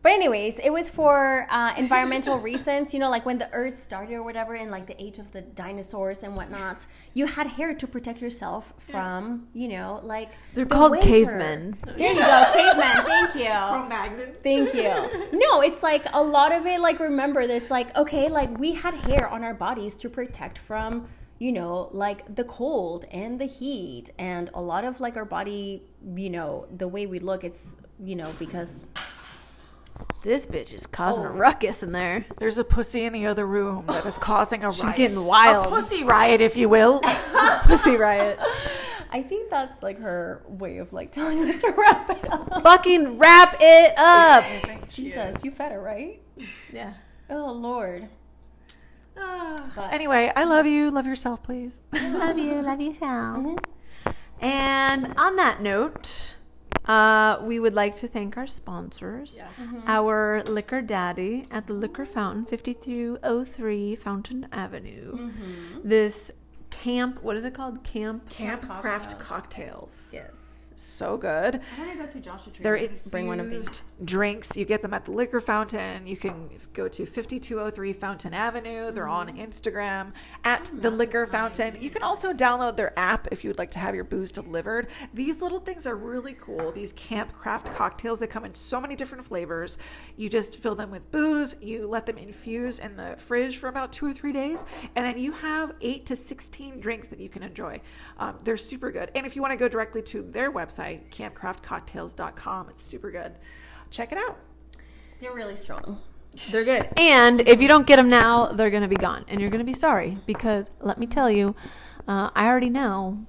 But 0.05 0.13
anyways, 0.13 0.59
it 0.59 0.69
was 0.69 0.91
for 0.91 1.47
uh, 1.49 1.73
environmental 1.79 2.39
reasons. 2.39 2.93
You 2.93 3.01
know, 3.01 3.09
like 3.09 3.25
when 3.25 3.39
the 3.39 3.51
Earth 3.55 3.83
started 3.83 4.13
or 4.13 4.23
whatever, 4.23 4.55
in 4.55 4.71
like 4.71 4.87
the 4.87 5.03
age 5.03 5.19
of 5.19 5.33
the 5.33 5.41
dinosaurs 5.41 6.25
and 6.25 6.37
whatnot, 6.37 6.85
you 7.15 7.25
had 7.25 7.47
hair 7.47 7.73
to 7.73 7.87
protect 7.87 8.21
yourself 8.21 8.75
from, 8.79 9.49
you 9.55 9.67
know, 9.69 10.01
like 10.03 10.29
They're 10.53 10.67
the 10.67 10.75
called 10.75 10.91
winter. 10.91 11.07
cavemen. 11.09 11.79
There 11.97 12.13
you 12.13 12.21
go, 12.21 12.45
cavemen. 12.53 13.07
Thank 13.07 13.35
you. 13.35 13.89
Magnet. 13.89 14.41
Thank 14.43 14.75
you. 14.75 15.39
No, 15.39 15.63
it's 15.63 15.83
like 15.83 16.05
a 16.13 16.23
lot 16.23 16.53
of 16.53 16.67
it. 16.67 16.81
Like 16.81 17.01
remember 17.01 17.47
that 17.47 17.57
it's 17.57 17.71
like 17.71 17.97
okay, 17.97 18.29
like 18.29 18.59
we 18.59 18.75
had 18.75 18.93
hair 18.93 19.27
on 19.29 19.43
our 19.43 19.55
bodies 19.55 19.97
to 19.97 20.11
protect 20.11 20.59
from 20.59 21.09
you 21.39 21.51
know 21.51 21.89
like 21.93 22.35
the 22.37 22.45
cold 22.45 23.07
and 23.11 23.41
the 23.41 23.47
heat 23.47 24.11
and 24.19 24.51
a 24.53 24.61
lot 24.61 24.85
of 24.85 25.01
like 25.01 25.17
our 25.17 25.25
body 25.25 25.83
you 26.15 26.31
know 26.31 26.65
the 26.77 26.87
way 26.87 27.07
we 27.07 27.19
look 27.19 27.43
it's 27.43 27.75
you 27.99 28.15
know 28.15 28.33
because 28.39 28.81
This 30.23 30.47
bitch 30.47 30.73
is 30.73 30.87
causing 30.87 31.25
a 31.25 31.31
Oh. 31.31 31.35
ruckus 31.35 31.83
in 31.83 31.93
there. 31.93 32.25
There's 32.39 32.57
a 32.59 32.65
pussy 32.65 33.05
in 33.05 33.13
the 33.13 33.27
other 33.27 33.47
room 33.47 33.85
that 33.89 34.07
is 34.07 34.17
causing 34.19 34.65
a 34.65 34.71
riot. 34.71 34.97
getting 34.97 35.25
wild. 35.25 35.67
A 35.67 35.69
pussy 35.69 36.03
riot, 36.03 36.41
if 36.41 36.57
you 36.57 36.69
will. 36.69 37.01
Pussy 37.65 37.97
riot. 37.97 38.39
I 39.11 39.23
think 39.23 39.49
that's 39.51 39.83
like 39.83 39.99
her 40.01 40.43
way 40.49 40.79
of 40.79 40.93
like 40.93 41.13
telling 41.13 41.39
us 41.49 41.61
to 41.61 41.71
wrap 41.73 42.11
it 42.11 42.33
up. 42.33 42.63
Fucking 42.63 43.19
wrap 43.19 43.57
it 43.61 43.95
up. 43.99 44.45
Jesus, 44.89 45.45
you 45.45 45.51
fed 45.51 45.73
her 45.73 45.81
right? 45.81 46.21
Yeah. 46.73 46.95
Oh 47.31 47.53
Lord. 47.53 48.09
Ah. 49.17 49.71
But 49.77 49.93
Anyway, 49.93 50.33
I 50.35 50.45
love 50.45 50.67
you. 50.67 50.91
Love 50.91 51.07
yourself, 51.07 51.43
please. 51.43 51.83
love 51.93 52.39
you. 52.39 52.61
Love 52.63 52.81
you, 52.81 52.95
Sal. 52.95 53.57
And 54.41 55.15
on 55.17 55.37
that 55.37 55.63
note, 55.63 56.34
uh, 56.87 57.39
we 57.43 57.59
would 57.59 57.75
like 57.75 57.97
to 57.97 58.09
thank 58.09 58.37
our 58.37 58.47
sponsors. 58.47 59.41
Our 59.87 60.43
liquor 60.45 60.83
daddy 60.83 61.45
at 61.51 61.67
the 61.67 61.73
Liquor 61.73 62.05
Fountain, 62.05 62.45
5203 62.45 63.97
Fountain 63.97 64.47
Avenue. 64.53 65.31
This 65.83 66.31
camp, 66.71 67.23
what 67.23 67.37
is 67.37 67.45
it 67.45 67.55
called? 67.55 67.83
Camp? 67.85 68.29
Camp 68.29 68.63
Craft 68.81 69.19
Cocktails. 69.19 70.11
yes. 70.13 70.31
So 70.77 71.17
good. 71.17 71.61
I 71.77 71.81
want 71.81 71.93
to 71.93 71.99
go 71.99 72.11
to 72.11 72.21
Joshua 72.21 72.53
Tree. 72.53 72.63
They're 72.63 72.89
bring 73.07 73.27
one 73.27 73.41
of 73.41 73.51
these. 73.51 73.85
drinks. 74.05 74.57
You 74.57 74.65
get 74.65 74.83
them 74.83 74.93
at 74.93 75.05
the 75.05 75.13
liquor 75.13 75.41
fountain. 75.41 76.07
You 76.07 76.17
can 76.17 76.49
go 76.73 76.89
to 76.89 77.07
5203 77.07 77.93
Fountain 77.93 78.35
Avenue. 78.35 78.91
They're 78.93 79.09
on 79.09 79.25
Mm-hmm. 79.25 79.39
Instagram 79.41 80.13
at 80.45 80.71
the 80.75 80.91
liquor 80.91 81.27
fountain. 81.27 81.77
You 81.81 81.89
can 81.91 82.03
also 82.03 82.33
download 82.33 82.77
their 82.77 82.97
app 82.99 83.29
if 83.31 83.43
you 83.45 83.49
would 83.51 83.59
like 83.59 83.71
to 83.73 83.79
have 83.79 83.95
your 83.95 84.05
booze 84.05 84.31
delivered. 84.33 84.89
These 85.15 85.41
little 85.41 85.61
things 85.61 85.87
are 85.87 85.97
really 85.97 86.35
cool. 86.35 86.73
These 86.73 86.93
camp 86.93 87.33
craft 87.33 87.73
cocktails, 87.75 88.19
they 88.19 88.27
come 88.27 88.45
in 88.45 88.53
so 88.53 88.81
many 88.81 88.97
different 88.97 89.25
flavors. 89.25 89.79
You 90.17 90.29
just 90.29 90.57
fill 90.57 90.75
them 90.75 90.91
with 90.91 91.11
booze, 91.11 91.55
you 91.61 91.87
let 91.87 92.05
them 92.07 92.19
infuse 92.19 92.79
in 92.81 92.97
the 92.97 93.15
fridge 93.19 93.57
for 93.59 93.69
about 93.69 93.93
two 93.93 94.07
or 94.07 94.13
three 94.13 94.33
days, 94.33 94.65
and 94.97 95.07
then 95.07 95.19
you 95.19 95.33
have 95.33 95.73
eight 95.81 96.05
to 96.07 96.17
16 96.17 96.81
drinks 96.81 97.09
that 97.09 97.21
you 97.21 97.29
can 97.29 97.43
enjoy. 97.43 97.81
Um, 98.19 98.37
they're 98.45 98.57
super 98.57 98.91
good. 98.91 99.11
And 99.15 99.25
if 99.27 99.35
you 99.37 99.43
want 99.43 99.53
to 99.53 99.57
go 99.57 99.69
directly 99.69 100.03
to 100.03 100.23
their 100.23 100.51
website, 100.53 100.64
campcraftcocktails.com, 100.67 102.69
it's 102.71 102.83
super 102.83 103.11
good. 103.11 103.33
Check 103.91 104.13
it 104.13 104.19
out. 104.19 104.39
They're 105.21 105.35
really 105.35 105.57
strong. 105.57 106.01
They're 106.51 106.65
good. 106.65 106.89
And 106.97 107.41
if 107.49 107.61
you 107.61 107.69
don't 107.69 107.87
get 107.87 107.97
them 107.97 108.09
now, 108.09 108.47
they're 108.47 108.71
going 108.71 108.83
to 108.83 108.89
be 108.89 108.97
gone. 108.97 109.25
And 109.29 109.41
you're 109.41 109.51
going 109.51 109.61
to 109.61 109.65
be 109.65 109.75
sorry 109.75 110.19
because 110.27 110.71
let 110.81 110.99
me 110.99 111.07
tell 111.07 111.31
you, 111.31 111.55
uh, 112.09 112.31
I 112.35 112.47
already 112.47 112.71
know 112.71 113.25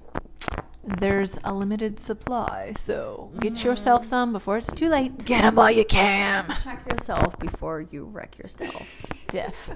there's 0.83 1.39
a 1.43 1.53
limited 1.53 1.99
supply. 1.99 2.73
So 2.77 3.31
get 3.39 3.63
yourself 3.63 4.05
some 4.05 4.33
before 4.33 4.57
it's 4.57 4.71
too 4.71 4.89
late. 4.89 5.25
Get 5.25 5.41
them 5.41 5.55
while 5.55 5.71
you 5.71 5.85
can. 5.85 6.47
Check 6.63 6.85
yourself 6.91 7.37
before 7.39 7.81
you 7.81 8.05
wreck 8.05 8.37
yourself. 8.37 8.87
Diff. 9.29 9.71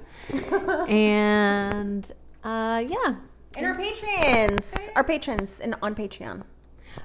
and 0.88 2.12
uh, 2.44 2.84
yeah, 2.88 3.16
And 3.56 3.66
our 3.66 3.76
patrons, 3.76 4.72
our 4.96 5.04
patrons, 5.04 5.60
and 5.60 5.76
on 5.82 5.96
Patreon. 5.96 6.44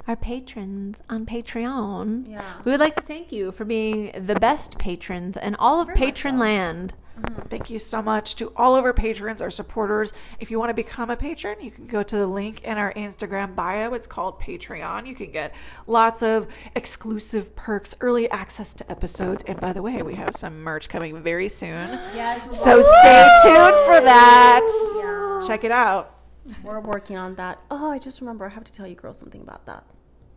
Our 0.07 0.16
patrons 0.16 1.03
on 1.09 1.26
Patreon. 1.26 2.30
Yeah. 2.30 2.61
We 2.64 2.70
would 2.70 2.80
like 2.80 2.97
to 2.97 3.03
thank 3.03 3.32
you 3.32 3.53
for 3.53 3.64
being 3.64 4.12
the 4.26 4.35
best 4.35 4.78
patrons 4.78 5.37
in 5.37 5.55
all 5.57 5.80
of 5.80 5.89
Patron 5.89 6.39
land. 6.39 6.95
Mm-hmm. 7.20 7.49
Thank 7.49 7.70
you 7.70 7.78
so 7.78 8.03
much 8.03 8.35
to 8.37 8.53
all 8.57 8.74
of 8.74 8.85
our 8.85 8.93
patrons, 8.93 9.41
our 9.41 9.51
supporters. 9.51 10.12
If 10.41 10.51
you 10.51 10.59
want 10.59 10.70
to 10.70 10.74
become 10.74 11.11
a 11.11 11.16
patron, 11.16 11.59
you 11.61 11.70
can 11.70 11.87
go 11.87 12.03
to 12.03 12.16
the 12.16 12.26
link 12.26 12.64
in 12.64 12.76
our 12.76 12.93
Instagram 12.95 13.55
bio. 13.55 13.95
It's 13.95 14.07
called 14.07 14.41
Patreon. 14.41 15.07
You 15.07 15.14
can 15.14 15.30
get 15.30 15.55
lots 15.87 16.22
of 16.22 16.49
exclusive 16.74 17.55
perks, 17.55 17.95
early 18.01 18.28
access 18.30 18.74
to 18.74 18.91
episodes. 18.91 19.45
And 19.47 19.61
by 19.61 19.72
the 19.72 19.82
way, 19.82 20.03
we 20.03 20.16
have 20.16 20.35
some 20.35 20.62
merch 20.62 20.89
coming 20.89 21.22
very 21.22 21.49
soon. 21.49 22.01
Yes. 22.14 22.43
So 22.57 22.80
stay 22.80 23.35
tuned 23.43 23.76
for 23.87 24.01
that. 24.01 25.43
Check 25.47 25.64
it 25.64 25.72
out. 25.72 26.14
We're 26.62 26.80
working 26.80 27.16
on 27.16 27.34
that. 27.36 27.59
Oh, 27.70 27.90
I 27.90 27.99
just 27.99 28.20
remember 28.20 28.45
I 28.45 28.51
have 28.51 28.64
to 28.64 28.72
tell 28.72 28.86
you 28.86 28.95
girls 28.95 29.18
something 29.18 29.40
about 29.40 29.64
that 29.66 29.82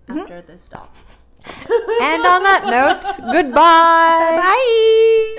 mm-hmm. 0.08 0.20
after 0.20 0.42
this 0.42 0.64
stops. 0.64 1.18
And 1.46 2.26
on 2.26 2.44
that 2.44 2.64
note, 2.66 3.04
goodbye. 3.34 4.40
Bye. 4.42 5.38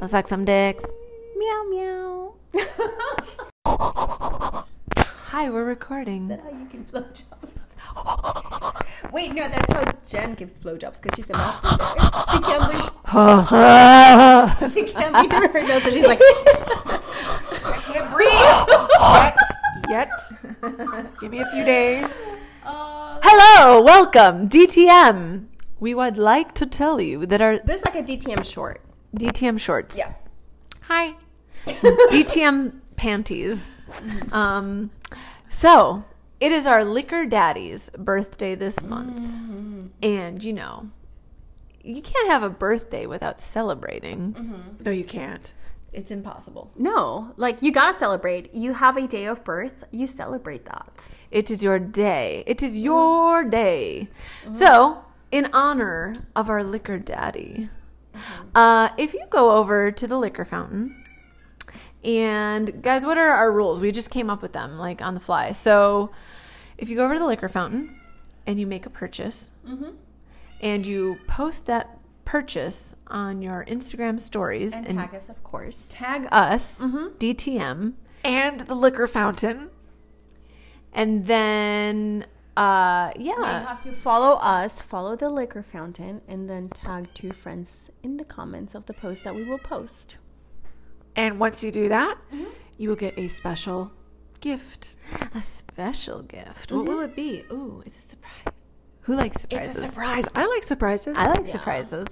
Let's 0.00 0.12
suck 0.12 0.28
some 0.28 0.44
dicks. 0.44 0.84
Meow 1.36 1.64
meow. 1.70 2.34
Hi, 5.26 5.50
we're 5.50 5.64
recording. 5.64 6.22
Is 6.22 6.28
that 6.28 6.40
how 6.40 6.50
you 6.50 6.66
give 6.70 6.90
blowjobs? 6.90 7.22
Wait, 9.12 9.34
no, 9.34 9.48
that's 9.48 9.72
how 9.72 9.84
Jen 10.08 10.34
gives 10.34 10.58
blowjobs 10.58 11.00
because 11.00 11.16
she's 11.16 11.30
a 11.30 11.34
mouth. 11.34 11.64
She 12.32 12.40
can't 12.40 12.64
breathe. 12.64 12.80
She 14.72 14.82
can't 14.92 15.14
breathe 15.14 15.30
through 15.30 15.48
her 15.48 15.62
nose, 15.66 15.84
and 15.84 15.92
she's 15.92 16.06
like. 16.06 16.20
I 17.64 17.80
can't 17.86 18.10
breathe. 18.12 19.52
Yet. 19.88 20.10
Give 21.20 21.30
me 21.30 21.40
a 21.40 21.46
few 21.46 21.64
days. 21.64 22.28
Um, 22.64 23.20
Hello, 23.22 23.80
welcome, 23.82 24.48
DTM. 24.48 25.46
We 25.78 25.94
would 25.94 26.16
like 26.16 26.54
to 26.54 26.66
tell 26.66 27.00
you 27.00 27.26
that 27.26 27.40
our 27.40 27.58
This 27.58 27.80
is 27.80 27.84
like 27.84 27.96
a 27.96 28.02
DTM 28.02 28.44
short. 28.44 28.80
DTM 29.16 29.60
shorts. 29.60 29.96
Yeah. 29.96 30.14
Hi. 30.82 31.14
DTM 31.66 32.80
panties. 32.96 33.74
Um, 34.32 34.90
so 35.48 36.04
it 36.40 36.52
is 36.52 36.66
our 36.66 36.84
liquor 36.84 37.26
daddy's 37.26 37.90
birthday 37.90 38.54
this 38.54 38.82
month, 38.82 39.18
mm-hmm. 39.18 39.86
and 40.02 40.42
you 40.42 40.52
know, 40.52 40.90
you 41.82 42.02
can't 42.02 42.28
have 42.28 42.42
a 42.42 42.50
birthday 42.50 43.06
without 43.06 43.40
celebrating. 43.40 44.32
Mm-hmm. 44.34 44.82
No, 44.84 44.90
you 44.90 45.04
can't. 45.04 45.52
It's 45.96 46.10
impossible. 46.10 46.70
No, 46.76 47.32
like 47.38 47.62
you 47.62 47.72
gotta 47.72 47.98
celebrate. 47.98 48.54
You 48.54 48.74
have 48.74 48.98
a 48.98 49.06
day 49.06 49.24
of 49.24 49.42
birth, 49.44 49.84
you 49.90 50.06
celebrate 50.06 50.66
that. 50.66 51.08
It 51.30 51.50
is 51.50 51.62
your 51.62 51.78
day. 51.78 52.44
It 52.46 52.62
is 52.62 52.78
mm. 52.78 52.84
your 52.84 53.44
day. 53.44 54.08
Mm-hmm. 54.44 54.54
So, 54.54 55.02
in 55.32 55.48
honor 55.54 56.14
of 56.36 56.50
our 56.50 56.62
liquor 56.62 56.98
daddy, 56.98 57.70
mm-hmm. 58.14 58.48
uh, 58.54 58.90
if 58.98 59.14
you 59.14 59.24
go 59.30 59.52
over 59.52 59.90
to 59.90 60.06
the 60.06 60.18
liquor 60.18 60.44
fountain, 60.44 61.02
and 62.04 62.82
guys, 62.82 63.06
what 63.06 63.16
are 63.16 63.30
our 63.30 63.50
rules? 63.50 63.80
We 63.80 63.90
just 63.90 64.10
came 64.10 64.28
up 64.28 64.42
with 64.42 64.52
them 64.52 64.76
like 64.76 65.00
on 65.00 65.14
the 65.14 65.20
fly. 65.20 65.52
So, 65.52 66.10
if 66.76 66.90
you 66.90 66.96
go 66.96 67.06
over 67.06 67.14
to 67.14 67.20
the 67.20 67.26
liquor 67.26 67.48
fountain 67.48 67.98
and 68.46 68.60
you 68.60 68.66
make 68.66 68.84
a 68.84 68.90
purchase, 68.90 69.48
mm-hmm. 69.66 69.92
and 70.60 70.84
you 70.84 71.16
post 71.26 71.64
that 71.66 71.95
purchase 72.26 72.94
on 73.06 73.40
your 73.40 73.64
Instagram 73.66 74.20
stories 74.20 74.74
and, 74.74 74.86
And 74.86 74.98
tag 74.98 75.14
us, 75.14 75.30
of 75.30 75.42
course. 75.42 75.88
tag 75.90 76.28
us, 76.30 76.78
mm-hmm. 76.78 77.16
DTM, 77.16 77.94
And 78.22 78.60
the 78.60 78.74
liquor 78.74 79.06
fountain. 79.06 79.70
and 80.92 81.24
then 81.24 82.26
uh, 82.56 83.12
yeah. 83.18 83.36
You 83.36 83.44
have 83.44 83.82
to 83.82 83.92
follow 83.92 84.36
us, 84.36 84.80
follow 84.80 85.14
the 85.14 85.28
liquor 85.28 85.62
fountain, 85.62 86.22
and 86.26 86.48
then 86.48 86.70
tag 86.70 87.08
two 87.12 87.32
friends 87.32 87.90
in 88.02 88.16
the 88.16 88.24
comments 88.24 88.74
of 88.74 88.86
the 88.86 88.94
post 88.94 89.24
that 89.24 89.34
we 89.34 89.44
will 89.44 89.58
post. 89.58 90.16
And 91.14 91.38
once 91.38 91.62
you 91.62 91.70
do 91.70 91.88
that, 91.88 92.16
mm-hmm. 92.32 92.44
you 92.78 92.88
will 92.88 92.96
get 92.96 93.18
a 93.18 93.28
special 93.28 93.92
gift. 94.40 94.94
A 95.34 95.42
special 95.42 96.22
gift. 96.22 96.72
What 96.72 96.86
will 96.86 96.96
mm-hmm. 96.96 97.04
it 97.04 97.16
be? 97.16 97.44
Ooh, 97.52 97.82
it's 97.84 97.98
a 97.98 98.00
surprise. 98.00 98.55
Who 99.06 99.14
likes 99.14 99.42
surprises? 99.42 99.76
It's 99.76 99.84
a 99.84 99.88
surprise. 99.88 100.24
I 100.34 100.46
like 100.46 100.64
surprises. 100.64 101.16
I 101.16 101.26
like 101.26 101.46
surprises. 101.46 102.06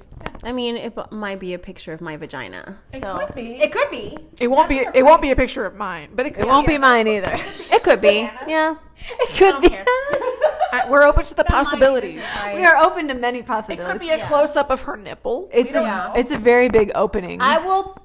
I 0.45 0.53
mean, 0.53 0.76
it 0.76 0.95
b- 0.95 1.03
might 1.11 1.40
be 1.40 1.55
a 1.55 1.59
picture 1.59 1.92
of 1.92 2.01
my 2.01 2.16
vagina. 2.16 2.78
It 2.92 3.01
so 3.01 3.18
could 3.18 3.34
be. 3.34 3.57
It 3.61 3.72
could 3.72 3.90
be. 3.90 4.16
It 4.38 4.47
won't 4.47 4.68
be. 4.68 4.86
It 4.95 5.05
won't 5.05 5.20
be 5.20 5.32
a 5.32 5.36
picture 5.36 5.66
of 5.66 5.74
mine, 5.74 6.11
but 6.14 6.24
it 6.26 6.34
could. 6.34 6.45
It 6.45 6.49
won't 6.49 6.68
be 6.68 6.78
mine 6.78 7.09
either. 7.09 7.36
It 7.72 7.82
could 7.82 8.01
be. 8.01 8.30
Yeah. 8.47 8.76
It 9.09 9.36
could 9.36 9.61
be. 9.61 9.76
I- 10.72 10.86
we're 10.88 11.03
open 11.03 11.24
to 11.24 11.34
the 11.34 11.45
possibilities. 11.45 12.24
we 12.55 12.64
are 12.64 12.76
open 12.76 13.09
to 13.09 13.14
many 13.14 13.42
possibilities. 13.42 13.88
It 13.88 13.92
could 13.92 14.01
be 14.01 14.11
a 14.11 14.24
close 14.28 14.55
up 14.57 14.70
of 14.70 14.82
her 14.82 14.97
nipple. 14.97 15.49
it's 15.53 15.70
a 15.74 15.80
Yeah. 15.80 16.12
it's 16.14 16.30
a 16.30 16.38
very 16.38 16.68
big 16.68 16.92
opening. 16.95 17.40
I 17.40 17.59
will 17.59 17.99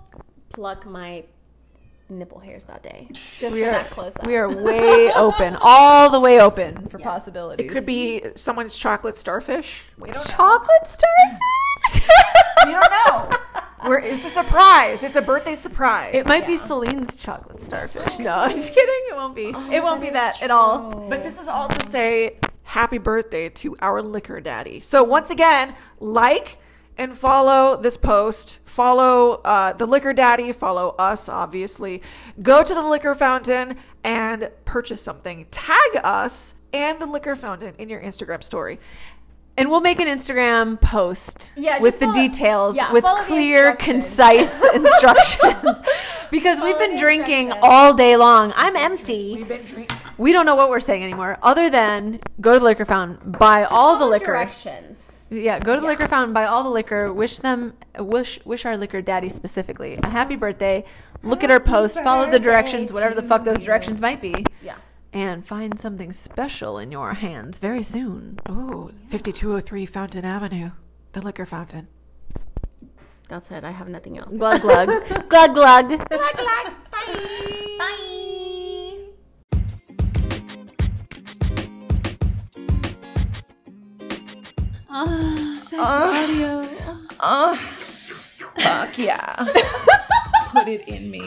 pluck 0.50 0.86
my 0.88 1.26
nipple 2.10 2.39
hairs 2.39 2.66
that 2.66 2.84
day. 2.84 3.07
Just 3.38 3.53
we 3.53 3.62
for 3.62 3.70
are 3.70 3.72
that 3.72 3.89
close 3.89 4.16
up. 4.16 4.26
we 4.26 4.36
are 4.36 4.49
way 4.49 5.12
open, 5.14 5.55
all 5.62 6.10
the 6.10 6.20
way 6.20 6.39
open 6.41 6.88
for 6.88 6.99
possibilities. 6.99 7.66
It 7.66 7.70
could 7.72 7.86
be 7.86 8.24
someone's 8.36 8.78
chocolate 8.78 9.16
starfish. 9.16 9.84
We 9.97 10.10
don't 10.10 10.18
know. 10.18 10.24
chocolate 10.24 10.88
starfish. 10.88 12.10
We 12.66 12.74
don't 12.74 12.91
know. 12.91 13.30
We're, 13.88 13.99
it's 13.99 14.26
a 14.26 14.30
surprise. 14.30 15.01
It's 15.01 15.16
a 15.16 15.22
birthday 15.22 15.55
surprise. 15.55 16.12
It 16.14 16.26
might 16.26 16.45
be 16.45 16.57
Celine's 16.57 17.16
chocolate 17.16 17.62
starfish. 17.62 18.20
No, 18.20 18.34
I'm 18.34 18.51
just 18.51 18.74
kidding. 18.74 19.03
It 19.10 19.16
won't 19.16 19.34
be. 19.34 19.53
Oh, 19.55 19.72
it 19.72 19.82
won't 19.82 20.01
be 20.01 20.10
that 20.10 20.41
at 20.43 20.51
all. 20.51 21.07
But 21.10 21.24
this 21.24 21.39
is 21.39 21.47
all 21.47 21.70
to 21.70 21.86
say 21.86 22.38
happy 22.64 22.97
birthday 22.97 23.47
to 23.49 23.76
our 23.82 24.01
liquor 24.01 24.41
daddy. 24.41 24.82
So 24.82 25.03
once 25.03 25.32
again, 25.32 25.74
like 26.01 26.57
and 27.00 27.18
follow 27.18 27.78
this 27.82 27.97
post. 27.97 28.60
Follow 28.66 29.36
uh, 29.45 29.74
the 29.74 29.88
liquor 29.88 30.14
daddy. 30.14 30.52
Follow 30.52 30.95
us, 31.00 31.30
obviously. 31.30 32.02
Go 32.41 32.62
to 32.62 32.74
the 32.74 32.84
liquor 32.84 33.16
fountain 33.16 33.78
and 34.04 34.52
purchase 34.66 35.02
something. 35.02 35.47
Tag 35.50 36.02
us 36.04 36.54
and 36.74 37.00
the 37.00 37.06
liquor 37.06 37.36
fountain 37.36 37.74
in 37.80 37.89
your 37.89 38.02
Instagram 38.02 38.43
story. 38.43 38.80
And 39.58 39.70
we'll 39.70 39.82
make 39.82 40.00
an 40.00 40.08
Instagram 40.08 40.80
post 40.80 41.52
Yeah, 41.58 41.80
with 41.80 42.00
just 42.00 42.14
the 42.14 42.14
details, 42.14 42.78
yeah, 42.78 42.93
with 42.93 43.04
clear, 43.04 43.76
concise 43.76 44.62
instructions. 44.74 45.78
because 46.32 46.62
we've 46.62 46.78
been 46.78 46.97
drinking 46.97 47.52
all 47.62 47.93
day 47.93 48.16
long. 48.16 48.54
I'm 48.56 48.78
empty. 48.78 49.36
We've 49.36 49.47
been 49.47 49.66
drinking. 49.66 49.97
We 50.18 50.32
don't 50.32 50.45
know 50.45 50.56
what 50.56 50.70
we're 50.70 50.80
saying 50.80 51.04
anymore, 51.04 51.38
other 51.43 51.70
than 51.70 52.20
go 52.39 52.54
to 52.54 52.60
the 52.60 52.66
liquor 52.66 52.86
fountain, 52.86 53.32
buy 53.32 53.66
all 53.66 53.97
the 53.97 54.06
liquor. 54.06 54.28
Directions. 54.28 54.97
Yeah, 55.32 55.60
go 55.60 55.76
to 55.76 55.82
the 55.82 55.88
liquor 55.88 56.08
fountain, 56.08 56.34
buy 56.34 56.46
all 56.46 56.64
the 56.64 56.70
liquor. 56.70 57.14
Wish 57.14 57.38
them, 57.40 57.74
wish, 58.00 58.40
wish 58.46 58.66
our 58.66 58.76
liquor 58.78 59.02
daddy 59.02 59.30
specifically 59.30 60.00
a 60.04 60.10
happy 60.10 60.36
birthday. 60.36 60.84
Look 61.22 61.44
at 61.44 61.52
our 61.52 61.60
post, 61.60 62.00
follow 62.02 62.30
the 62.32 62.40
directions, 62.40 62.92
whatever 62.92 63.14
the 63.14 63.22
fuck 63.22 63.44
those 63.44 63.62
directions 63.62 64.02
might 64.02 64.22
be, 64.22 64.34
Yeah. 64.64 64.76
and 65.14 65.46
find 65.46 65.80
something 65.80 66.12
special 66.14 66.80
in 66.80 66.92
your 66.92 67.14
hands 67.14 67.60
very 67.60 67.84
soon. 67.84 68.40
Ooh, 68.50 68.92
5203 69.06 69.86
Fountain 69.86 70.26
Avenue, 70.26 70.72
the 71.14 71.22
liquor 71.22 71.46
fountain. 71.46 71.88
That's 73.28 73.52
it. 73.52 73.64
I 73.64 73.72
have 73.72 73.88
nothing 73.88 74.18
else. 74.18 74.30
Glug 74.36 74.62
glug, 74.62 74.88
glug 75.30 75.54
glug. 75.54 76.10
Bye. 76.10 78.26
Oh, 87.22 87.56
fuck 88.58 88.98
yeah. 88.98 89.36
Put 90.52 90.68
it 90.68 90.88
in 90.88 91.12
me. 91.12 91.22